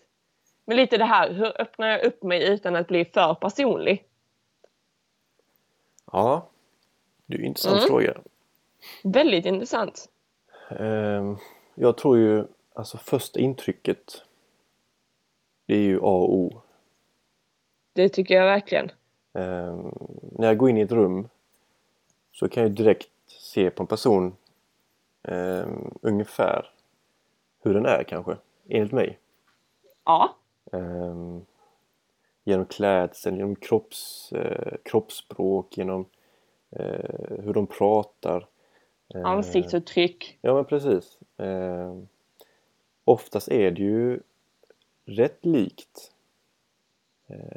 Men 0.65 0.77
lite 0.77 0.97
det 0.97 1.05
här, 1.05 1.31
hur 1.31 1.61
öppnar 1.61 1.89
jag 1.89 2.05
upp 2.05 2.23
mig 2.23 2.49
utan 2.53 2.77
att 2.77 2.89
bli 2.89 3.05
för 3.05 3.35
personlig? 3.35 4.05
Ja, 6.13 6.49
det 7.27 7.35
är 7.35 7.39
en 7.39 7.45
intressant 7.45 7.77
mm. 7.77 7.89
fråga. 7.89 8.21
Väldigt 9.05 9.47
intressant. 9.47 10.09
Ehm, 10.71 11.37
jag 11.75 11.97
tror 11.97 12.19
ju, 12.19 12.45
alltså 12.75 12.99
första 12.99 13.41
intrycket, 13.41 14.25
det 15.67 15.75
är 15.75 15.83
ju 15.83 15.97
A 15.97 16.01
och 16.01 16.35
O. 16.35 16.63
Det 17.93 18.09
tycker 18.09 18.35
jag 18.35 18.45
verkligen. 18.45 18.91
Ehm, 19.33 19.93
när 20.33 20.47
jag 20.47 20.57
går 20.57 20.71
in 20.71 20.79
i 20.79 20.81
ett 20.81 20.93
rum 20.93 21.29
så 22.35 22.49
kan 22.49 22.63
jag 22.63 22.73
direkt 22.73 23.11
se 23.27 23.71
på 23.71 23.83
en 23.83 23.87
person 23.87 24.37
um, 25.23 25.99
ungefär 26.03 26.71
hur 27.63 27.75
den 27.75 27.87
är 27.87 28.03
kanske, 28.03 28.37
enligt 28.69 28.93
mig. 28.93 29.19
Ja. 30.05 30.37
Um, 30.65 31.47
genom 32.45 32.67
klädseln, 32.67 33.37
genom 33.37 33.57
kropps, 33.57 34.33
uh, 34.33 34.77
kroppsspråk, 34.85 35.77
genom 35.79 36.01
uh, 36.81 37.43
hur 37.43 37.53
de 37.53 37.67
pratar. 37.67 38.49
Ansiktsuttryck. 39.25 40.25
Uh, 40.25 40.39
ja 40.41 40.55
men 40.55 40.65
precis. 40.65 41.19
Uh, 41.41 42.03
oftast 43.05 43.49
är 43.49 43.71
det 43.71 43.83
ju 43.83 44.21
rätt 45.05 45.45
likt 45.45 46.11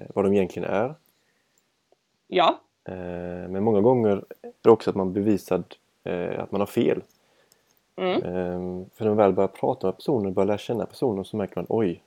vad 0.09 0.25
de 0.25 0.33
egentligen 0.33 0.69
är. 0.69 0.95
Ja. 2.27 2.61
Eh, 2.87 3.49
men 3.49 3.63
många 3.63 3.81
gånger 3.81 4.23
är 4.41 4.51
det 4.61 4.69
också 4.69 4.89
att 4.89 4.95
man 4.95 5.13
bevisar 5.13 5.63
eh, 6.03 6.39
att 6.39 6.51
man 6.51 6.61
har 6.61 6.65
fel. 6.65 7.03
Mm. 7.95 8.23
Eh, 8.23 8.87
för 8.93 9.05
när 9.05 9.07
man 9.07 9.17
väl 9.17 9.33
börjar 9.33 9.47
prata 9.47 9.87
med 9.87 9.95
personen, 9.95 10.33
börjar 10.33 10.47
lära 10.47 10.57
känna 10.57 10.85
personen 10.85 11.25
så 11.25 11.37
märker 11.37 11.55
man 11.55 11.65
oj, 11.69 12.03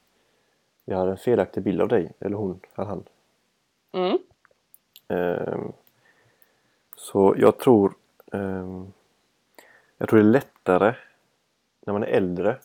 jag 0.85 0.99
har 0.99 1.07
en 1.09 1.16
felaktig 1.16 1.62
bild 1.62 1.81
av 1.81 1.88
dig, 1.88 2.12
eller 2.19 2.37
hon, 2.37 2.61
eller 2.75 2.87
han. 2.87 3.05
Mm. 3.93 4.19
Så 6.97 7.35
jag 7.38 7.59
tror 7.59 7.95
jag 9.99 10.09
tror 10.09 10.19
det 10.19 10.29
är 10.29 10.33
lättare 10.33 10.95
när 11.81 11.93
man 11.93 12.03
är 12.03 12.07
äldre 12.07 12.57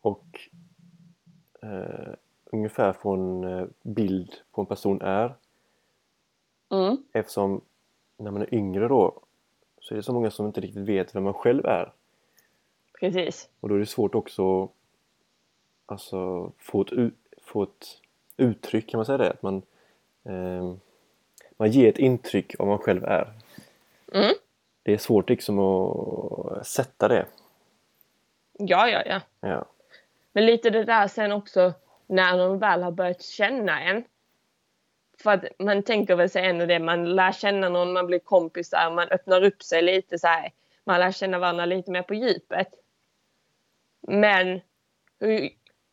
och 0.00 0.24
uh, 1.64 2.14
ungefär 2.44 2.92
få 2.92 3.14
en 3.14 3.72
bild 3.82 4.34
på 4.52 4.60
en 4.60 4.66
person 4.66 5.02
är 5.02 5.34
Mm. 6.70 6.96
Eftersom 7.12 7.60
när 8.16 8.30
man 8.30 8.42
är 8.42 8.54
yngre 8.54 8.88
då 8.88 9.20
så 9.80 9.94
är 9.94 9.96
det 9.96 10.02
så 10.02 10.12
många 10.12 10.30
som 10.30 10.46
inte 10.46 10.60
riktigt 10.60 10.88
vet 10.88 11.14
vem 11.14 11.24
man 11.24 11.34
själv 11.34 11.66
är. 11.66 11.92
Precis. 13.00 13.48
Och 13.60 13.68
då 13.68 13.74
är 13.74 13.78
det 13.78 13.86
svårt 13.86 14.14
också 14.14 14.68
alltså 15.86 16.52
få 16.58 16.82
ett, 16.82 17.12
få 17.42 17.62
ett 17.62 18.00
uttryck, 18.36 18.90
kan 18.90 18.98
man 18.98 19.06
säga 19.06 19.18
det? 19.18 19.30
Att 19.30 19.42
man, 19.42 19.62
eh, 20.24 20.74
man 21.56 21.70
ger 21.70 21.88
ett 21.88 21.98
intryck 21.98 22.54
av 22.58 22.66
vad 22.66 22.68
man 22.68 22.84
själv 22.84 23.04
är. 23.04 23.32
Mm. 24.12 24.34
Det 24.82 24.92
är 24.92 24.98
svårt 24.98 25.28
liksom 25.28 25.58
att 25.58 26.66
sätta 26.66 27.08
det. 27.08 27.26
Ja, 28.52 28.88
ja, 28.88 29.02
ja. 29.06 29.20
ja. 29.40 29.64
Men 30.32 30.46
lite 30.46 30.70
det 30.70 30.84
där 30.84 31.08
sen 31.08 31.32
också 31.32 31.72
när 32.06 32.38
de 32.38 32.58
väl 32.58 32.82
har 32.82 32.90
börjat 32.90 33.22
känna 33.22 33.82
en 33.82 34.04
för 35.22 35.30
att 35.30 35.44
man 35.58 35.82
tänker 35.82 36.16
väl 36.16 36.30
sig 36.30 36.46
ändå 36.46 36.66
det, 36.66 36.78
man 36.78 37.14
lär 37.14 37.32
känna 37.32 37.68
någon, 37.68 37.92
man 37.92 38.06
blir 38.06 38.18
kompisar, 38.18 38.90
man 38.90 39.08
öppnar 39.08 39.44
upp 39.44 39.62
sig 39.62 39.82
lite 39.82 40.18
så 40.18 40.26
här. 40.26 40.52
Man 40.84 41.00
lär 41.00 41.12
känna 41.12 41.38
varandra 41.38 41.64
lite 41.64 41.90
mer 41.90 42.02
på 42.02 42.14
djupet. 42.14 42.68
Men 44.00 44.60
hur 45.18 45.50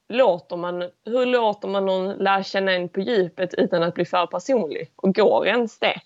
låter 0.08 0.58
man, 0.58 0.90
hur 1.06 1.26
låter 1.26 1.68
man 1.68 1.86
någon 1.86 2.16
lära 2.18 2.44
känna 2.44 2.72
en 2.72 2.90
på 2.90 3.00
djupet 3.00 3.54
utan 3.54 3.84
att 3.84 3.94
bli 3.94 4.06
för 4.06 4.26
personlig? 4.26 4.92
Och 4.96 5.16
går 5.16 5.48
ens 5.48 5.80
det? 5.80 6.02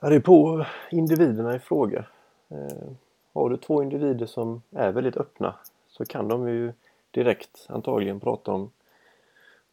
Ja, 0.00 0.08
det 0.08 0.16
är 0.16 0.20
på 0.20 0.66
individerna 0.90 1.56
i 1.56 1.58
fråga. 1.58 2.04
Eh, 2.48 2.92
har 3.32 3.50
du 3.50 3.56
två 3.56 3.82
individer 3.82 4.26
som 4.26 4.62
är 4.70 4.92
väldigt 4.92 5.16
öppna 5.16 5.54
så 5.88 6.04
kan 6.04 6.28
de 6.28 6.48
ju 6.48 6.72
direkt 7.10 7.66
antagligen 7.68 8.20
prata 8.20 8.52
om 8.52 8.70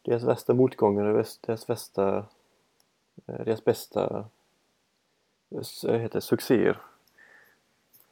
deras 0.02 0.22
värsta 0.22 0.54
motgångar 0.54 1.04
och 1.04 1.26
deras 1.40 1.70
värsta 1.70 2.26
eh, 3.26 3.44
deras 3.44 3.64
bästa 3.64 4.24
eh, 5.86 5.92
heter 5.92 6.20
succéer. 6.20 6.80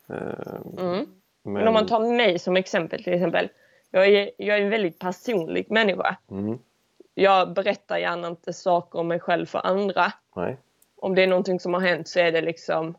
Eh, 0.08 0.54
mm. 0.78 1.06
Men... 1.42 1.52
Men 1.52 1.68
om 1.68 1.74
man 1.74 1.86
tar 1.86 2.16
mig 2.16 2.38
som 2.38 2.56
exempel 2.56 3.04
till 3.04 3.12
exempel. 3.12 3.48
Jag 3.90 4.08
är, 4.08 4.30
jag 4.36 4.58
är 4.58 4.62
en 4.62 4.70
väldigt 4.70 4.98
personlig 4.98 5.70
människa. 5.70 6.16
Mm. 6.30 6.58
Jag 7.14 7.52
berättar 7.52 7.98
gärna 7.98 8.28
inte 8.28 8.52
saker 8.52 8.98
om 8.98 9.08
mig 9.08 9.20
själv 9.20 9.46
för 9.46 9.66
andra. 9.66 10.12
Nej. 10.36 10.56
Om 10.96 11.14
det 11.14 11.22
är 11.22 11.26
någonting 11.26 11.60
som 11.60 11.74
har 11.74 11.80
hänt 11.80 12.08
så 12.08 12.20
är 12.20 12.32
det 12.32 12.40
liksom 12.40 12.96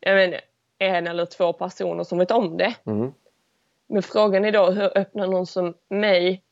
jag 0.00 0.14
menar, 0.14 0.40
en 0.78 1.06
eller 1.06 1.26
två 1.26 1.52
personer 1.52 2.04
som 2.04 2.18
vet 2.18 2.30
om 2.30 2.56
det. 2.56 2.74
Mm. 2.84 3.12
Men 3.86 4.02
frågan 4.02 4.44
är 4.44 4.52
då 4.52 4.70
hur 4.70 4.98
öppnar 4.98 5.26
någon 5.26 5.46
som 5.46 5.74
mig 5.88 6.42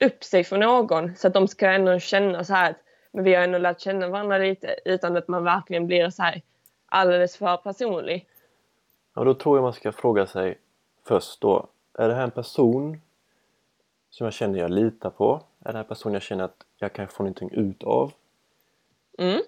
upp 0.00 0.24
sig 0.24 0.44
för 0.44 0.58
någon 0.58 1.16
så 1.16 1.26
att 1.26 1.34
de 1.34 1.48
ska 1.48 1.70
ändå 1.70 1.98
känna 1.98 2.44
så 2.44 2.54
här 2.54 2.70
att 2.70 2.76
men 3.12 3.24
vi 3.24 3.34
har 3.34 3.42
ändå 3.42 3.58
lärt 3.58 3.80
känna 3.80 4.08
varandra 4.08 4.38
lite 4.38 4.76
utan 4.84 5.16
att 5.16 5.28
man 5.28 5.44
verkligen 5.44 5.86
blir 5.86 6.10
så 6.10 6.22
här 6.22 6.42
alldeles 6.86 7.36
för 7.36 7.56
personlig. 7.56 8.26
Ja, 9.14 9.24
då 9.24 9.34
tror 9.34 9.56
jag 9.56 9.62
man 9.62 9.72
ska 9.72 9.92
fråga 9.92 10.26
sig 10.26 10.58
först 11.04 11.40
då, 11.40 11.66
är 11.94 12.08
det 12.08 12.14
här 12.14 12.22
en 12.22 12.30
person 12.30 13.00
som 14.10 14.24
jag 14.24 14.34
känner 14.34 14.58
jag 14.58 14.70
litar 14.70 15.10
på? 15.10 15.42
Är 15.60 15.72
det 15.72 15.72
här 15.72 15.78
en 15.78 15.88
person 15.88 16.12
jag 16.12 16.22
känner 16.22 16.44
att 16.44 16.64
jag 16.76 16.92
kan 16.92 17.08
få 17.08 17.22
någonting 17.22 17.50
ut 17.52 17.84
av? 17.84 18.12
Mm. 19.18 19.42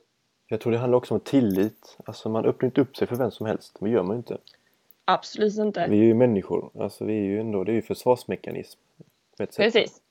Jag 0.46 0.60
tror 0.60 0.72
det 0.72 0.78
handlar 0.78 0.98
också 0.98 1.14
om 1.14 1.20
tillit. 1.20 1.96
Alltså 2.04 2.28
man 2.28 2.44
öppnar 2.44 2.66
inte 2.66 2.80
upp 2.80 2.96
sig 2.96 3.08
för 3.08 3.16
vem 3.16 3.30
som 3.30 3.46
helst. 3.46 3.76
Det 3.80 3.90
gör 3.90 4.02
man 4.02 4.16
inte. 4.16 4.38
Absolut 5.04 5.58
inte. 5.58 5.86
Vi 5.88 5.98
är 5.98 6.04
ju 6.04 6.14
människor. 6.14 6.70
Alltså 6.80 7.04
vi 7.04 7.12
är 7.12 7.24
ju 7.24 7.40
ändå, 7.40 7.64
det 7.64 7.72
är 7.72 7.74
ju 7.74 7.82
försvarsmekanism. 7.82 8.80
Precis. 9.56 10.02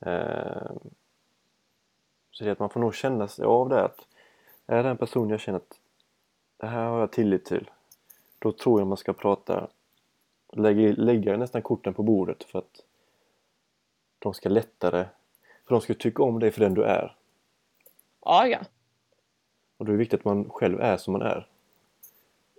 Eh, 0.00 0.72
så 2.30 2.44
det 2.44 2.50
är 2.50 2.52
att 2.52 2.58
man 2.58 2.70
får 2.70 2.80
nog 2.80 2.94
känna 2.94 3.28
sig 3.28 3.44
av 3.44 3.68
det 3.68 3.84
att 3.84 4.06
är 4.66 4.82
det 4.82 4.88
en 4.88 4.96
person 4.96 5.30
jag 5.30 5.40
känner 5.40 5.56
att 5.58 5.80
det 6.56 6.66
här 6.66 6.84
har 6.84 7.00
jag 7.00 7.12
tillit 7.12 7.44
till 7.44 7.70
då 8.38 8.52
tror 8.52 8.80
jag 8.80 8.86
man 8.86 8.96
ska 8.96 9.12
prata 9.12 9.68
lägga, 10.52 10.94
lägga 10.96 11.36
nästan 11.36 11.62
korten 11.62 11.94
på 11.94 12.02
bordet 12.02 12.44
för 12.44 12.58
att 12.58 12.82
de 14.18 14.34
ska 14.34 14.48
lättare 14.48 15.06
för 15.64 15.74
de 15.74 15.80
ska 15.80 15.94
tycka 15.94 16.22
om 16.22 16.38
dig 16.40 16.50
för 16.50 16.60
den 16.60 16.74
du 16.74 16.82
är 16.82 17.16
Ja, 18.20 18.46
ja. 18.46 18.58
och 19.76 19.84
då 19.84 19.92
är 19.92 19.96
det 19.96 19.98
viktigt 19.98 20.20
att 20.20 20.24
man 20.24 20.50
själv 20.50 20.80
är 20.80 20.96
som 20.96 21.12
man 21.12 21.22
är 21.22 21.48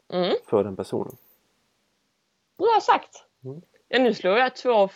Mm. 0.09 0.35
för 0.45 0.63
den 0.63 0.75
personen 0.75 1.17
Bra 2.57 2.79
sagt. 2.81 3.23
Mm. 3.43 3.61
Ja, 3.87 3.99
nu 3.99 4.13
slår 4.13 4.37
jag 4.37 4.55
två 4.55 4.89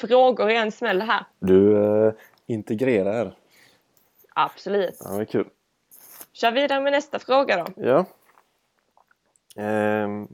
frågor 0.00 0.50
i 0.50 0.56
en 0.56 0.72
smäll 0.72 1.00
här. 1.00 1.24
du 1.38 1.84
eh, 1.84 2.12
integrerar 2.46 3.36
Absolut. 4.34 4.96
ja 5.04 5.10
det 5.10 5.20
är 5.20 5.24
kul 5.24 5.50
Kör 6.32 6.52
vidare 6.52 6.80
med 6.80 6.92
nästa 6.92 7.18
fråga 7.18 7.64
då. 7.64 7.82
Ja. 7.82 8.04
Ehm, 9.56 10.28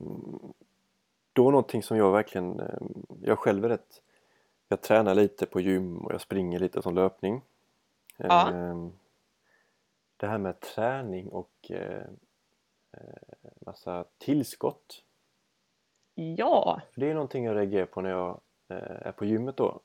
då 1.32 1.50
någonting 1.50 1.82
som 1.82 1.96
jag 1.96 2.12
verkligen, 2.12 2.60
ehm, 2.60 3.06
jag 3.22 3.38
själv 3.38 3.64
är 3.64 3.68
rätt, 3.68 4.02
jag 4.68 4.80
tränar 4.80 5.14
lite 5.14 5.46
på 5.46 5.60
gym 5.60 5.98
och 5.98 6.12
jag 6.12 6.20
springer 6.20 6.58
lite 6.58 6.82
som 6.82 6.94
löpning. 6.94 7.42
Ja. 8.16 8.50
Ehm, 8.50 8.92
det 10.16 10.26
här 10.26 10.38
med 10.38 10.60
träning 10.60 11.28
och 11.28 11.70
eh, 11.70 12.06
eh, 12.92 13.50
massa 13.66 14.04
tillskott. 14.18 15.02
Ja. 16.14 16.80
För 16.92 17.00
det 17.00 17.10
är 17.10 17.14
någonting 17.14 17.44
jag 17.44 17.56
reagerar 17.56 17.86
på 17.86 18.00
när 18.00 18.10
jag 18.10 18.30
eh, 18.30 18.36
är 18.80 19.12
på 19.12 19.24
gymmet 19.24 19.56
då. 19.56 19.80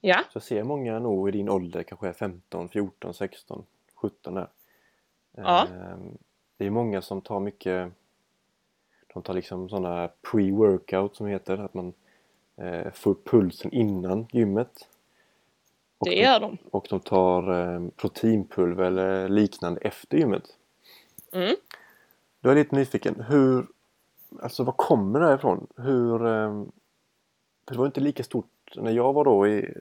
Ja. 0.00 0.18
Så 0.32 0.36
jag 0.36 0.42
ser 0.42 0.64
många 0.64 0.98
nog 0.98 1.28
i 1.28 1.32
din 1.32 1.48
ålder, 1.48 1.82
kanske 1.82 2.08
är 2.08 2.12
15, 2.12 2.68
14, 2.68 3.14
16, 3.14 3.64
17 3.94 4.34
där. 4.34 4.48
Ja. 5.36 5.66
Ehm, 5.66 6.18
Det 6.56 6.66
är 6.66 6.70
många 6.70 7.02
som 7.02 7.20
tar 7.20 7.40
mycket 7.40 7.92
De 9.14 9.22
tar 9.22 9.34
liksom 9.34 9.68
sådana 9.68 10.08
pre-workout 10.22 11.14
som 11.14 11.26
heter 11.26 11.58
att 11.58 11.74
man 11.74 11.92
eh, 12.56 12.92
får 12.92 13.14
pulsen 13.24 13.72
innan 13.72 14.26
gymmet. 14.32 14.88
Och 15.98 16.06
Det 16.08 16.14
de, 16.14 16.22
gör 16.22 16.40
de. 16.40 16.58
och 16.70 16.86
de 16.90 17.00
tar 17.00 17.52
eh, 17.74 17.88
proteinpulver 17.96 18.84
eller 18.84 19.28
liknande 19.28 19.80
efter 19.80 20.18
gymmet. 20.18 20.56
Mm. 21.32 21.56
Då 22.40 22.50
är 22.50 22.54
jag 22.54 22.58
lite 22.64 22.76
nyfiken. 22.76 23.20
Hur 23.20 23.66
Alltså 24.42 24.64
var 24.64 24.72
kommer 24.72 25.20
det 25.20 25.26
här 25.26 25.34
ifrån? 25.34 25.66
Hur 25.76 26.26
eh, 26.26 26.62
För 27.66 27.74
det 27.74 27.78
var 27.78 27.86
inte 27.86 28.00
lika 28.00 28.24
stort 28.24 28.72
när 28.76 28.90
jag 28.90 29.12
var 29.12 29.24
då 29.24 29.48
i, 29.48 29.74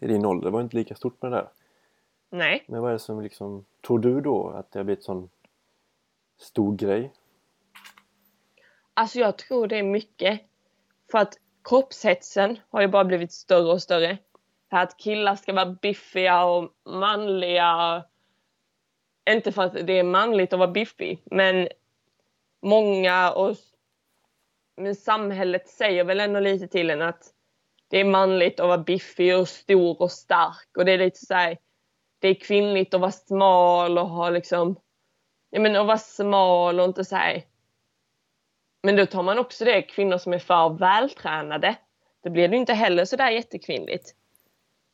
i 0.00 0.06
din 0.06 0.26
ålder. 0.26 0.44
Det 0.44 0.50
var 0.50 0.60
inte 0.60 0.76
lika 0.76 0.94
stort 0.94 1.22
med 1.22 1.32
det 1.32 1.36
där. 1.36 1.48
Nej. 2.30 2.64
Men 2.68 2.82
vad 2.82 2.90
är 2.90 2.92
det 2.92 2.98
som 2.98 3.22
liksom 3.22 3.64
Tror 3.86 3.98
du 3.98 4.20
då 4.20 4.48
att 4.48 4.72
det 4.72 4.78
har 4.78 4.84
blivit 4.84 5.04
sån 5.04 5.28
stor 6.38 6.76
grej? 6.76 7.12
Alltså 8.94 9.18
jag 9.18 9.38
tror 9.38 9.66
det 9.66 9.78
är 9.78 9.82
mycket. 9.82 10.40
För 11.10 11.18
att 11.18 11.34
kroppshetsen 11.64 12.58
har 12.70 12.80
ju 12.80 12.88
bara 12.88 13.04
blivit 13.04 13.32
större 13.32 13.72
och 13.72 13.82
större. 13.82 14.18
Det 14.68 14.76
här 14.76 14.82
att 14.82 14.96
killar 14.96 15.36
ska 15.36 15.52
vara 15.52 15.76
biffiga 15.82 16.44
och 16.44 16.70
manliga. 16.84 18.04
Inte 19.30 19.52
för 19.52 19.62
att 19.62 19.86
det 19.86 19.92
är 19.92 20.02
manligt 20.02 20.52
att 20.52 20.58
vara 20.58 20.70
biffig, 20.70 21.22
men 21.24 21.68
många 22.62 23.32
och 23.32 23.56
men 24.76 24.94
samhället 24.94 25.68
säger 25.68 26.04
väl 26.04 26.20
ändå 26.20 26.40
lite 26.40 26.68
till 26.68 26.90
en 26.90 27.02
att 27.02 27.32
det 27.88 28.00
är 28.00 28.04
manligt 28.04 28.60
att 28.60 28.66
vara 28.66 28.78
biffig 28.78 29.36
och 29.36 29.48
stor 29.48 30.02
och 30.02 30.12
stark 30.12 30.76
och 30.76 30.84
det 30.84 30.92
är 30.92 30.98
lite 30.98 31.26
så 31.26 31.34
här, 31.34 31.58
det 32.18 32.28
är 32.28 32.34
kvinnligt 32.34 32.94
att 32.94 33.00
vara 33.00 33.12
smal 33.12 33.98
och 33.98 34.08
ha 34.08 34.30
liksom, 34.30 34.80
ja 35.50 35.60
men 35.60 35.76
att 35.76 35.86
vara 35.86 35.98
smal 35.98 36.80
och 36.80 36.86
inte 36.86 37.04
så 37.04 37.16
här 37.16 37.44
men 38.86 38.96
då 38.96 39.06
tar 39.06 39.22
man 39.22 39.38
också 39.38 39.64
det 39.64 39.82
kvinnor 39.82 40.18
som 40.18 40.32
är 40.32 40.38
för 40.38 40.68
vältränade. 40.68 41.76
Då 42.24 42.30
blir 42.30 42.48
det 42.48 42.56
inte 42.56 42.74
heller 42.74 43.04
så 43.04 43.16
där 43.16 43.30
jättekvinnligt. 43.30 44.14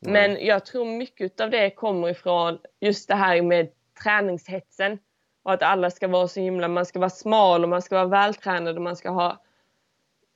Men 0.01 0.47
jag 0.47 0.67
tror 0.67 0.85
mycket 0.85 1.41
av 1.41 1.51
det 1.51 1.71
kommer 1.71 2.09
ifrån 2.09 2.59
just 2.81 3.09
det 3.09 3.15
här 3.15 3.43
med 3.43 3.69
träningshetsen. 4.03 4.99
Och 5.43 5.53
att 5.53 5.63
alla 5.63 5.91
ska 5.91 6.09
vara 6.09 6.29
så 6.29 6.41
himla, 6.41 6.69
man 6.69 6.87
ska 6.87 6.99
vara 6.99 7.11
smal 7.11 7.63
och 7.63 7.69
man 7.69 7.83
ska 7.83 7.95
vara 7.95 8.07
vältränad 8.07 8.77
och 8.77 8.83
man 8.83 8.97
ska 8.97 9.11
ha 9.11 9.43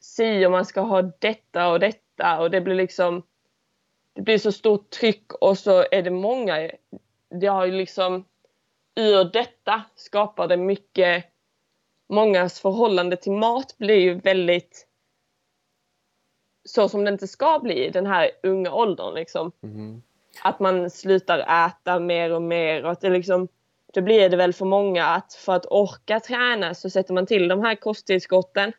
si 0.07 0.47
och 0.47 0.51
man 0.51 0.65
ska 0.65 0.81
ha 0.81 1.03
detta 1.03 1.69
och 1.69 1.81
detta 1.81 2.41
och 2.41 2.51
det 2.51 2.61
blir 2.61 2.75
liksom 2.75 3.23
det 4.13 4.23
blir 4.23 4.39
så 4.39 4.53
stort 4.53 4.91
tryck 4.91 5.33
och 5.33 5.59
så 5.59 5.85
är 5.91 6.03
det 6.03 6.11
många 6.11 6.71
det 7.41 7.47
har 7.47 7.67
ju 7.67 7.73
liksom 7.73 8.25
ur 8.95 9.25
detta 9.25 9.83
skapar 9.95 10.49
det 10.49 10.57
mycket 10.57 11.25
mångas 12.09 12.61
förhållande 12.61 13.17
till 13.17 13.33
mat 13.33 13.79
blir 13.79 13.97
ju 13.97 14.15
väldigt 14.15 14.87
så 16.65 16.89
som 16.89 17.05
det 17.05 17.11
inte 17.11 17.29
ska 17.29 17.59
bli 17.59 17.87
i 17.87 17.91
den 17.91 18.07
här 18.07 18.31
unga 18.43 18.73
åldern 18.73 19.15
liksom. 19.15 19.53
Mhm. 19.61 20.03
Att 20.43 20.61
man 20.61 20.91
slutar 20.91 21.67
äta 21.67 22.01
mer 22.01 22.33
och 22.33 22.43
mer 22.43 22.85
och 22.85 22.91
att 22.91 23.01
det 23.01 23.11
liksom 23.11 23.49
då 23.93 24.01
blir 24.01 24.31
det 24.31 24.37
väl 24.37 24.53
för 24.53 24.65
många 24.65 25.07
att 25.07 25.35
för 25.35 25.53
att 25.53 25.67
orka 25.67 26.21
träna 26.21 26.75
så 26.75 26.91
sätter 26.91 27.15
man 27.15 27.27
till 27.27 27.49
de 27.49 27.61
här 27.61 27.75
kosttillskotten 27.75 28.73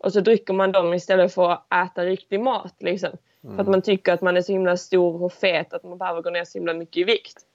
och 0.00 0.12
så 0.12 0.20
dricker 0.20 0.54
man 0.54 0.72
dem 0.72 0.94
istället 0.94 1.34
för 1.34 1.50
att 1.50 1.66
äta 1.72 2.04
riktig 2.04 2.40
mat 2.40 2.74
liksom. 2.78 3.10
För 3.42 3.58
att 3.60 3.68
man 3.68 3.82
tycker 3.82 4.12
att 4.12 4.20
man 4.22 4.36
är 4.36 4.42
så 4.42 4.52
himla 4.52 4.76
stor 4.76 5.22
och 5.22 5.32
fet 5.32 5.72
att 5.72 5.82
man 5.84 5.98
behöver 5.98 6.22
gå 6.22 6.30
ner 6.30 6.44
så 6.44 6.58
himla 6.58 6.74
mycket 6.74 6.96
i 6.96 7.04
vikt. 7.04 7.46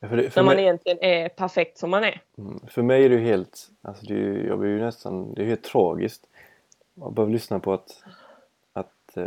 Ja, 0.00 0.08
För, 0.08 0.16
det, 0.16 0.30
för, 0.30 0.40
När 0.40 0.46
man 0.46 0.54
mig, 0.56 0.64
egentligen 0.64 0.98
är 1.00 1.28
perfekt 1.28 1.78
som 1.78 1.90
man 1.90 2.04
är. 2.04 2.20
mm, 2.38 2.60
för 2.68 2.82
mig 2.82 3.04
är 3.04 3.08
det 3.08 3.14
ju 3.14 3.20
helt, 3.24 3.68
alltså 3.82 4.06
det 4.06 4.14
är, 4.14 4.18
ju- 4.18 4.46
jag 4.46 4.58
blir 4.58 4.70
ju 4.70 4.80
nästan, 4.80 5.34
det 5.34 5.42
är 5.42 5.46
helt 5.46 5.64
tragiskt. 5.64 6.26
Man 6.94 7.14
behöver 7.14 7.32
lyssna 7.32 7.58
på 7.60 7.72
att, 7.72 8.02
att 8.72 9.16
eh, 9.16 9.26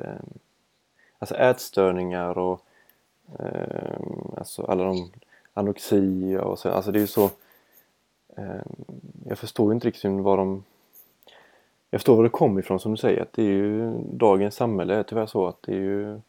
alltså 1.19 1.35
ätstörningar 1.35 2.37
och 2.37 2.61
eh, 3.39 3.97
alltså 4.37 4.63
alla 4.63 4.83
de 4.83 5.11
anorexia 5.53 6.41
och 6.41 6.59
så, 6.59 6.69
alltså 6.69 6.91
det 6.91 6.99
är 6.99 7.01
ju 7.01 7.07
så 7.07 7.25
eh, 8.37 8.61
jag 9.25 9.37
förstår 9.37 9.67
ju 9.67 9.73
inte 9.75 9.87
riktigt 9.87 10.11
vad 10.11 10.37
de 10.39 10.63
jag 11.93 11.99
förstår 12.01 12.15
var 12.15 12.23
det 12.23 12.29
kommer 12.29 12.59
ifrån 12.59 12.79
som 12.79 12.91
du 12.91 12.97
säger 12.97 13.21
att 13.21 13.33
det 13.33 13.41
är 13.41 13.47
ju 13.47 13.91
dagens 13.97 14.55
samhälle 14.55 14.95
är 14.95 15.03
tyvärr 15.03 15.25
så 15.25 15.47
att 15.47 15.61
det 15.61 15.71
är 15.71 15.79
ju 15.79 16.21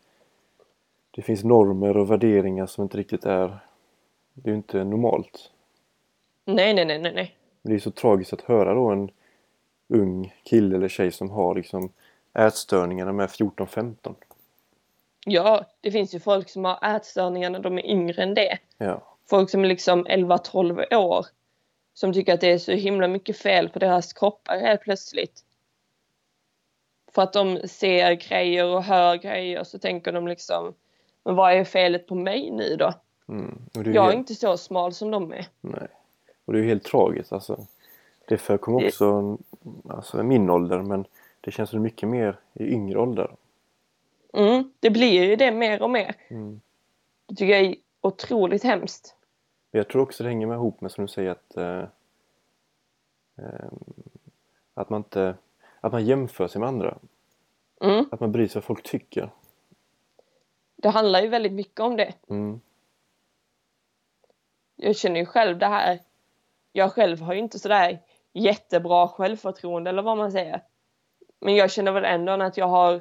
det 1.11 1.23
finns 1.23 1.45
normer 1.45 1.97
och 1.97 2.11
värderingar 2.11 2.67
som 2.67 2.83
inte 2.83 2.99
riktigt 2.99 3.25
är 3.25 3.59
det 4.35 4.49
är 4.49 4.53
ju 4.53 4.57
inte 4.57 4.85
normalt 4.85 5.51
Nej, 6.45 6.75
nej, 6.75 6.85
nej, 6.85 6.99
nej, 6.99 7.13
nej. 7.15 7.37
det 7.63 7.75
är 7.75 7.79
så 7.79 7.91
tragiskt 7.91 8.33
att 8.33 8.41
höra 8.41 8.75
då 8.75 8.89
en 8.89 9.11
ung 9.89 10.35
kille 10.43 10.77
eller 10.77 10.89
tjej 10.89 11.13
som 11.13 11.31
har 11.31 11.55
liksom 11.55 11.93
ätstörningar 12.35 13.05
när 13.05 13.13
de 13.13 13.21
är 13.21 13.27
14-15 13.27 14.15
Ja, 15.27 15.65
det 15.81 15.91
finns 15.91 16.15
ju 16.15 16.21
folk 16.21 16.49
som 16.49 16.65
har 16.65 16.97
ätstörningar 16.97 17.51
när 17.51 17.61
de 17.61 17.79
är 17.79 17.87
yngre 17.87 18.23
än 18.23 18.35
det. 18.35 18.59
ja 18.79 19.17
Folk 19.31 19.51
som 19.51 19.65
är 19.65 19.69
liksom 19.69 20.07
11-12 20.07 20.95
år. 20.95 21.27
Som 21.95 22.13
tycker 22.13 22.35
att 22.35 22.41
det 22.41 22.53
är 22.53 22.59
så 22.59 22.73
himla 22.73 23.09
mycket 23.09 23.39
fel 23.39 23.69
på 23.69 23.79
deras 23.79 24.13
kroppar 24.13 24.59
helt 24.59 24.81
plötsligt. 24.81 25.44
För 27.15 27.23
att 27.23 27.33
de 27.33 27.69
ser 27.69 28.13
grejer 28.15 28.65
och 28.67 28.83
hör 28.83 29.17
grejer 29.17 29.65
så 29.65 29.79
tänker 29.79 30.13
de 30.13 30.29
liksom 30.29 30.75
Men 31.25 31.35
vad 31.35 31.53
är 31.53 31.65
felet 31.65 32.07
på 32.07 32.15
mig 32.15 32.51
nu 32.51 32.77
då? 32.77 32.93
mm. 33.29 33.59
Jag 33.75 33.87
är 33.87 34.03
helt, 34.03 34.15
inte 34.15 34.35
så 34.35 34.57
smal 34.57 34.93
som 34.93 35.11
de 35.11 35.33
är. 35.33 35.47
nej. 35.61 35.89
och 36.45 36.53
det 36.53 36.59
är 36.59 36.63
ju 36.63 36.69
helt 36.69 36.85
tragiskt 36.85 37.33
alltså 37.33 37.67
det 38.29 38.39
förekommer 38.39 38.81
Det- 38.81 38.87
också 38.89 39.39
alltså 39.89 40.21
i 40.21 40.23
min 40.23 40.51
ålder 40.51 40.83
men 40.83 41.05
det 41.41 41.51
känns 41.51 41.71
som 41.71 41.83
mycket 41.83 42.09
mer 42.09 42.39
i 42.55 42.65
yngre 42.73 42.99
ålder 42.99 43.31
Mm, 44.33 44.73
det 44.81 44.91
blir 44.91 45.25
ju 45.25 45.37
det 45.37 45.51
mer 45.53 45.83
och 45.83 45.91
mer. 45.91 46.15
mm. 46.29 46.61
Det 47.27 47.35
tycker 47.35 47.53
jag 47.53 47.63
är 47.63 47.77
otroligt 48.01 48.63
hemskt. 48.63 49.15
Jag 49.71 49.89
tror 49.89 50.03
också 50.03 50.23
det 50.23 50.29
hänger 50.29 50.47
med 50.47 50.55
ihop 50.55 50.81
med 50.81 50.93
som 50.93 51.05
du 51.05 51.09
säger 51.09 51.31
att 51.31 51.57
eh, 51.57 51.79
eh, 53.39 53.69
att 54.75 54.91
man 54.91 55.01
inte 55.01 55.35
att 55.87 55.93
man 55.93 56.05
jämför 56.05 56.49
sig 56.49 56.61
med 56.61 56.69
andra 56.69 56.99
Mm, 57.81 58.07
att 58.13 58.21
man 58.21 58.33
bryr 58.33 58.47
sig 58.47 58.55
vad 58.61 58.65
folk 58.65 58.83
tycker 58.83 59.31
det 60.85 60.89
handlar 60.89 61.21
ju 61.21 61.29
väldigt 61.29 61.53
mycket 61.53 61.81
om 61.81 61.97
det. 61.97 62.15
mm. 62.31 62.61
jag 64.77 64.97
känner 64.97 65.21
ju 65.21 65.27
själv 65.27 65.59
det 65.59 65.67
här. 65.67 65.99
Jag 66.73 66.93
själv 66.93 67.21
har 67.21 67.35
ju 67.35 67.41
inte 67.41 67.59
sådär 67.59 67.99
jättebra 68.33 69.09
självförtroende 69.09 69.91
eller 69.91 70.03
vad 70.03 70.17
man 70.17 70.33
säger. 70.33 70.63
Men 71.41 71.55
jag 71.55 71.71
känner 71.71 71.93
väl 71.93 72.05
ändå 72.05 72.33
att 72.33 72.57
jag 72.57 72.69
har 72.69 73.01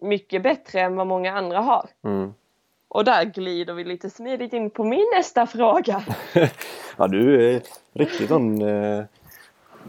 mycket 0.00 0.42
bättre 0.42 0.80
än 0.80 0.96
vad 0.96 1.06
många 1.06 1.32
andra 1.32 1.60
har. 1.60 1.88
Mm. 2.04 2.34
Och 2.88 3.04
där 3.04 3.24
glider 3.24 3.74
vi 3.74 3.84
lite 3.84 4.10
smidigt 4.10 4.52
in 4.52 4.70
på 4.70 4.84
min 4.84 5.06
nästa 5.16 5.46
fråga. 5.46 6.04
ja 6.96 7.08
du 7.08 7.50
är 7.54 7.62
riktigt 7.92 8.28
sån 8.28 8.62
eh, 8.62 9.04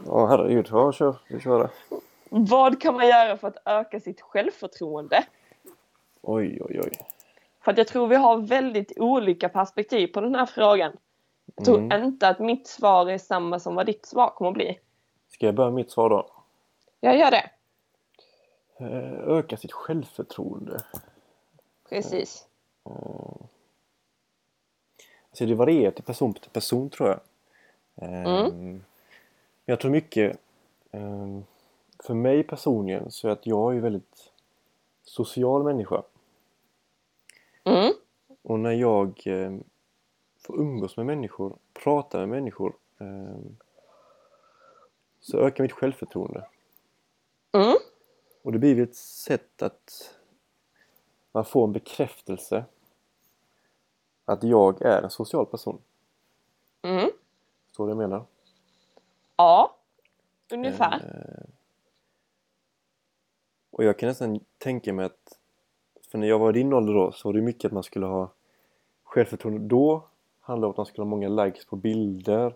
ja 0.06 0.26
herregud, 0.26 0.68
ja 0.72 0.92
kör, 0.92 1.16
vi 1.28 1.40
kör 1.40 1.60
det. 1.60 1.70
Vad 2.30 2.82
kan 2.82 2.94
man 2.94 3.08
göra 3.08 3.38
för 3.38 3.48
att 3.48 3.58
öka 3.66 4.00
sitt 4.00 4.22
självförtroende? 4.22 5.26
Oj, 6.22 6.62
oj, 6.62 6.80
oj. 6.84 6.92
För 7.62 7.72
att 7.72 7.78
jag 7.78 7.88
tror 7.88 8.08
vi 8.08 8.16
har 8.16 8.38
väldigt 8.38 8.92
olika 8.98 9.50
perspektiv 9.50 10.08
på 10.08 10.22
den 10.22 10.36
här 10.36 10.46
frågan. 10.46 10.98
Jag 11.56 11.66
tror 11.66 11.78
Mm. 11.78 12.04
inte 12.04 12.28
att 12.28 12.40
mitt 12.40 12.68
svar 12.68 13.10
är 13.10 13.18
samma 13.18 13.60
som 13.60 13.76
vad 13.76 13.86
ditt 13.86 14.06
svar 14.06 14.30
kommer 14.30 14.52
att 14.52 14.54
bli. 14.56 14.80
Ska 15.30 15.46
jag 15.46 15.56
börja 15.56 15.70
med 15.70 15.76
mitt 15.76 15.92
svar 15.92 16.10
då? 16.10 16.30
Jag 17.00 17.18
gör 17.18 17.32
det. 17.32 17.50
Eh, 18.80 19.38
Öka 19.38 19.58
sitt 19.58 19.72
självförtroende. 19.72 20.84
Precis. 21.90 22.48
Alltså 25.30 25.46
det 25.46 25.56
varierar 25.56 25.92
till 25.92 26.04
person 26.04 26.34
till 26.34 26.50
person 26.52 26.90
tror 26.90 27.10
jag. 27.10 27.20
Ehm, 28.10 28.84
Men 29.68 29.74
jag 29.74 29.80
tror 29.80 29.92
mycket 29.92 30.40
ehm, 30.92 31.44
för 32.00 32.14
mig 32.14 32.44
personligen 32.44 33.12
så 33.12 33.28
är 33.28 33.32
att 33.32 33.48
jag 33.48 33.72
är 33.72 33.76
ju 33.76 33.82
väldigt 33.82 34.32
social 35.04 35.64
människa. 35.64 36.04
Mm. 37.64 37.94
Och 38.42 38.60
när 38.60 38.72
jag 38.72 39.22
ehm, 39.26 39.64
får 40.40 40.60
umgås 40.60 40.98
med 40.98 41.06
människor, 41.06 41.58
prata 41.74 42.18
med 42.18 42.30
människor 42.30 42.76
ehm, 42.98 43.58
så 45.20 45.38
ökar 45.38 45.64
mitt 45.64 45.72
självförtroende. 45.72 46.48
Mm. 47.52 47.78
Och 48.42 48.52
det 48.52 48.60
blir 48.60 48.84
ett 48.84 48.96
sätt 48.96 49.62
att 49.62 50.16
man 51.32 51.46
får 51.46 51.64
en 51.64 51.74
bekräftelse 51.74 52.66
att 54.26 54.44
jag 54.44 54.82
är 54.82 55.02
en 55.02 55.10
social 55.10 55.46
person. 55.46 55.82
Mm. 56.82 57.10
Så 57.72 57.90
jag 57.90 57.98
menar. 57.98 58.26
Ja. 59.38 59.76
Ungefär. 60.54 60.94
Eh, 60.94 61.50
Och 63.70 63.84
jag 63.84 64.00
kan 64.00 64.10
nästan 64.10 64.40
tänka 64.58 64.94
mig 64.94 65.06
att 65.06 65.38
för 66.12 66.18
när 66.18 66.28
jag 66.28 66.40
var 66.40 66.50
i 66.50 66.54
din 66.54 66.74
ålder 66.74 66.94
då 66.94 67.12
så 67.12 67.28
var 67.28 67.34
det 67.34 67.42
mycket 67.42 67.66
att 67.66 67.72
man 67.72 67.84
skulle 67.84 68.06
ha 68.06 68.30
självförtroende. 69.04 69.68
Då 69.68 70.04
handlade 70.42 70.64
det 70.64 70.68
om 70.68 70.72
att 70.72 70.78
man 70.78 70.86
skulle 70.86 71.04
ha 71.04 71.10
många 71.10 71.30
likes 71.30 71.66
på 71.66 71.76
bilder. 71.76 72.54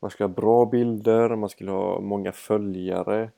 Man 0.00 0.10
skulle 0.10 0.28
ha 0.28 0.34
bra 0.34 0.66
bilder, 0.66 1.36
man 1.36 1.48
skulle 1.48 1.70
ha 1.70 2.00
många 2.00 2.32
följare. 2.32 3.30